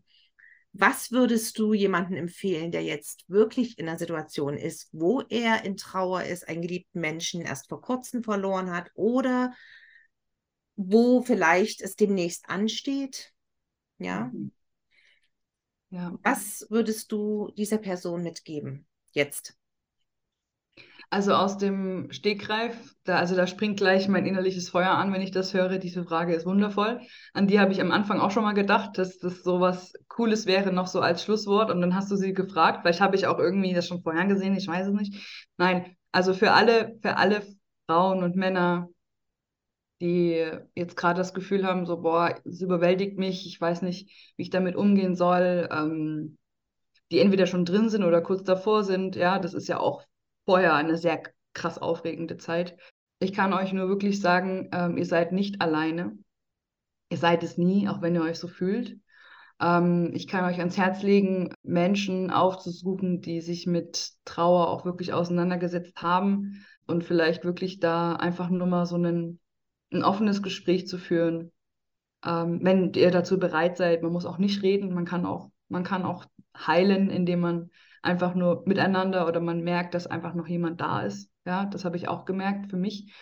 was 0.73 1.11
würdest 1.11 1.57
du 1.57 1.73
jemandem 1.73 2.17
empfehlen, 2.17 2.71
der 2.71 2.83
jetzt 2.83 3.23
wirklich 3.27 3.79
in 3.79 3.89
einer 3.89 3.97
Situation 3.97 4.57
ist, 4.57 4.89
wo 4.91 5.21
er 5.21 5.65
in 5.65 5.75
Trauer 5.75 6.23
ist, 6.23 6.47
einen 6.47 6.61
geliebten 6.61 6.99
Menschen 6.99 7.41
erst 7.41 7.67
vor 7.67 7.81
kurzem 7.81 8.23
verloren 8.23 8.71
hat 8.71 8.91
oder 8.93 9.53
wo 10.75 11.23
vielleicht 11.23 11.81
es 11.81 11.95
demnächst 11.95 12.47
ansteht. 12.47 13.31
Ja. 13.97 14.25
Mhm. 14.31 14.51
ja. 15.89 16.13
Was 16.21 16.67
würdest 16.69 17.11
du 17.11 17.51
dieser 17.55 17.79
Person 17.79 18.21
mitgeben 18.21 18.85
jetzt? 19.15 19.55
Also 21.09 21.33
aus 21.33 21.57
dem 21.57 22.11
Stegreif, 22.11 22.75
da, 23.03 23.17
also 23.17 23.35
da 23.35 23.47
springt 23.47 23.77
gleich 23.77 24.07
mein 24.07 24.25
innerliches 24.25 24.69
Feuer 24.69 24.91
an, 24.91 25.13
wenn 25.13 25.21
ich 25.21 25.31
das 25.31 25.53
höre. 25.53 25.77
Diese 25.77 26.03
Frage 26.03 26.33
ist 26.33 26.45
wundervoll. 26.45 26.99
An 27.33 27.47
die 27.47 27.59
habe 27.59 27.71
ich 27.71 27.79
am 27.79 27.91
Anfang 27.91 28.19
auch 28.19 28.31
schon 28.31 28.43
mal 28.43 28.53
gedacht, 28.53 28.97
dass 28.97 29.19
das 29.19 29.43
so 29.43 29.59
was 29.61 29.93
Cooles 30.07 30.45
wäre, 30.45 30.73
noch 30.73 30.87
so 30.87 31.01
als 31.01 31.23
Schlusswort. 31.23 31.71
Und 31.71 31.81
dann 31.81 31.95
hast 31.95 32.11
du 32.11 32.15
sie 32.15 32.33
gefragt. 32.33 32.79
Vielleicht 32.81 33.01
habe 33.01 33.15
ich 33.15 33.27
auch 33.27 33.39
irgendwie 33.39 33.73
das 33.73 33.87
schon 33.87 34.01
vorher 34.01 34.25
gesehen, 34.25 34.55
ich 34.57 34.67
weiß 34.67 34.87
es 34.87 34.93
nicht. 34.93 35.47
Nein, 35.57 35.95
also 36.11 36.33
für 36.33 36.51
alle, 36.51 36.97
für 37.01 37.17
alle 37.17 37.43
Frauen 37.87 38.23
und 38.23 38.35
Männer, 38.35 38.89
die 40.01 40.45
jetzt 40.75 40.97
gerade 40.97 41.17
das 41.19 41.33
Gefühl 41.33 41.65
haben, 41.65 41.85
so, 41.85 42.01
boah, 42.01 42.35
es 42.45 42.61
überwältigt 42.61 43.17
mich, 43.17 43.45
ich 43.47 43.59
weiß 43.61 43.81
nicht, 43.83 44.09
wie 44.35 44.43
ich 44.43 44.49
damit 44.49 44.75
umgehen 44.75 45.15
soll, 45.15 45.69
ähm, 45.71 46.37
die 47.11 47.19
entweder 47.19 47.45
schon 47.47 47.65
drin 47.65 47.89
sind 47.89 48.03
oder 48.03 48.21
kurz 48.21 48.43
davor 48.43 48.83
sind, 48.83 49.15
ja, 49.15 49.39
das 49.39 49.53
ist 49.53 49.67
ja 49.67 49.79
auch 49.79 50.03
vorher 50.45 50.73
eine 50.73 50.97
sehr 50.97 51.21
krass 51.53 51.77
aufregende 51.77 52.37
Zeit. 52.37 52.77
Ich 53.19 53.33
kann 53.33 53.53
euch 53.53 53.71
nur 53.73 53.87
wirklich 53.87 54.19
sagen, 54.19 54.69
ähm, 54.73 54.97
ihr 54.97 55.05
seid 55.05 55.31
nicht 55.31 55.61
alleine. 55.61 56.17
Ihr 57.09 57.17
seid 57.17 57.43
es 57.43 57.57
nie, 57.57 57.87
auch 57.87 58.01
wenn 58.01 58.15
ihr 58.15 58.23
euch 58.23 58.39
so 58.39 58.47
fühlt. 58.47 58.97
Ähm, 59.61 60.11
ich 60.13 60.27
kann 60.27 60.43
euch 60.45 60.59
ans 60.59 60.77
Herz 60.77 61.01
legen, 61.01 61.53
Menschen 61.63 62.31
aufzusuchen, 62.31 63.21
die 63.21 63.41
sich 63.41 63.67
mit 63.67 64.11
Trauer 64.25 64.69
auch 64.69 64.85
wirklich 64.85 65.13
auseinandergesetzt 65.13 66.01
haben 66.01 66.65
und 66.87 67.03
vielleicht 67.03 67.45
wirklich 67.45 67.79
da 67.79 68.15
einfach 68.15 68.49
nur 68.49 68.67
mal 68.67 68.85
so 68.85 68.95
einen 68.95 69.39
ein 69.95 70.03
offenes 70.03 70.41
Gespräch 70.41 70.87
zu 70.87 70.97
führen. 70.97 71.51
Ähm, 72.23 72.59
wenn 72.63 72.93
ihr 72.93 73.11
dazu 73.11 73.39
bereit 73.39 73.77
seid, 73.77 74.03
man 74.03 74.11
muss 74.11 74.25
auch 74.25 74.37
nicht 74.37 74.63
reden, 74.63 74.93
man 74.93 75.05
kann 75.05 75.25
auch, 75.25 75.49
man 75.69 75.83
kann 75.83 76.03
auch 76.03 76.25
heilen, 76.55 77.09
indem 77.09 77.39
man 77.41 77.69
einfach 78.01 78.35
nur 78.35 78.63
miteinander 78.65 79.27
oder 79.27 79.39
man 79.39 79.61
merkt, 79.61 79.93
dass 79.93 80.07
einfach 80.07 80.33
noch 80.35 80.47
jemand 80.47 80.81
da 80.81 81.01
ist. 81.01 81.29
Ja, 81.45 81.65
das 81.65 81.85
habe 81.85 81.97
ich 81.97 82.07
auch 82.07 82.25
gemerkt 82.25 82.69
für 82.69 82.77
mich. 82.77 83.13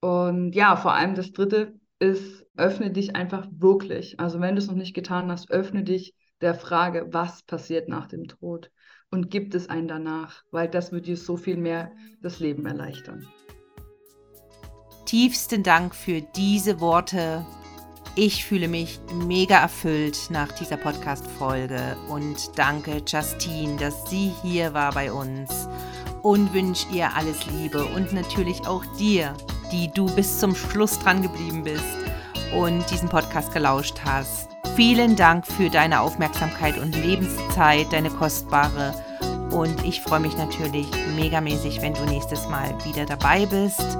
Und 0.00 0.54
ja, 0.54 0.76
vor 0.76 0.94
allem 0.94 1.14
das 1.14 1.32
Dritte, 1.32 1.80
ist, 2.00 2.46
öffne 2.56 2.90
dich 2.90 3.14
einfach 3.14 3.46
wirklich. 3.52 4.18
Also 4.18 4.40
wenn 4.40 4.56
du 4.56 4.60
es 4.60 4.66
noch 4.66 4.74
nicht 4.74 4.94
getan 4.94 5.30
hast, 5.30 5.50
öffne 5.50 5.84
dich 5.84 6.14
der 6.40 6.54
Frage, 6.54 7.08
was 7.10 7.42
passiert 7.42 7.88
nach 7.88 8.06
dem 8.06 8.26
Tod 8.26 8.70
und 9.10 9.30
gibt 9.30 9.54
es 9.54 9.68
einen 9.68 9.86
danach, 9.86 10.42
weil 10.50 10.68
das 10.68 10.90
wird 10.90 11.06
dir 11.06 11.16
so 11.16 11.36
viel 11.36 11.58
mehr 11.58 11.92
das 12.22 12.40
Leben 12.40 12.66
erleichtern. 12.66 13.28
Tiefsten 15.04 15.62
Dank 15.62 15.94
für 15.94 16.22
diese 16.34 16.80
Worte. 16.80 17.44
Ich 18.16 18.44
fühle 18.44 18.66
mich 18.68 19.00
mega 19.26 19.58
erfüllt 19.58 20.30
nach 20.30 20.50
dieser 20.52 20.76
Podcast-Folge 20.76 21.96
und 22.08 22.58
danke 22.58 23.02
Justine, 23.06 23.76
dass 23.76 24.10
sie 24.10 24.32
hier 24.42 24.74
war 24.74 24.92
bei 24.92 25.12
uns 25.12 25.68
und 26.22 26.52
wünsche 26.52 26.86
ihr 26.92 27.14
alles 27.14 27.46
Liebe 27.46 27.84
und 27.84 28.12
natürlich 28.12 28.66
auch 28.66 28.84
dir, 28.98 29.34
die 29.72 29.90
du 29.92 30.06
bis 30.14 30.38
zum 30.40 30.54
Schluss 30.54 30.98
dran 30.98 31.22
geblieben 31.22 31.62
bist 31.62 31.84
und 32.54 32.84
diesen 32.90 33.08
Podcast 33.08 33.52
gelauscht 33.52 34.00
hast. 34.04 34.48
Vielen 34.74 35.14
Dank 35.14 35.46
für 35.46 35.70
deine 35.70 36.00
Aufmerksamkeit 36.00 36.78
und 36.78 36.96
Lebenszeit, 36.96 37.92
deine 37.92 38.10
kostbare. 38.10 38.92
Und 39.50 39.84
ich 39.84 40.00
freue 40.00 40.20
mich 40.20 40.36
natürlich 40.36 40.86
megamäßig, 41.16 41.80
wenn 41.80 41.94
du 41.94 42.04
nächstes 42.04 42.48
Mal 42.48 42.74
wieder 42.84 43.04
dabei 43.04 43.46
bist. 43.46 43.98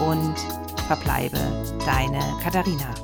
Und 0.00 0.34
verbleibe 0.86 1.38
deine 1.84 2.20
Katharina. 2.42 2.94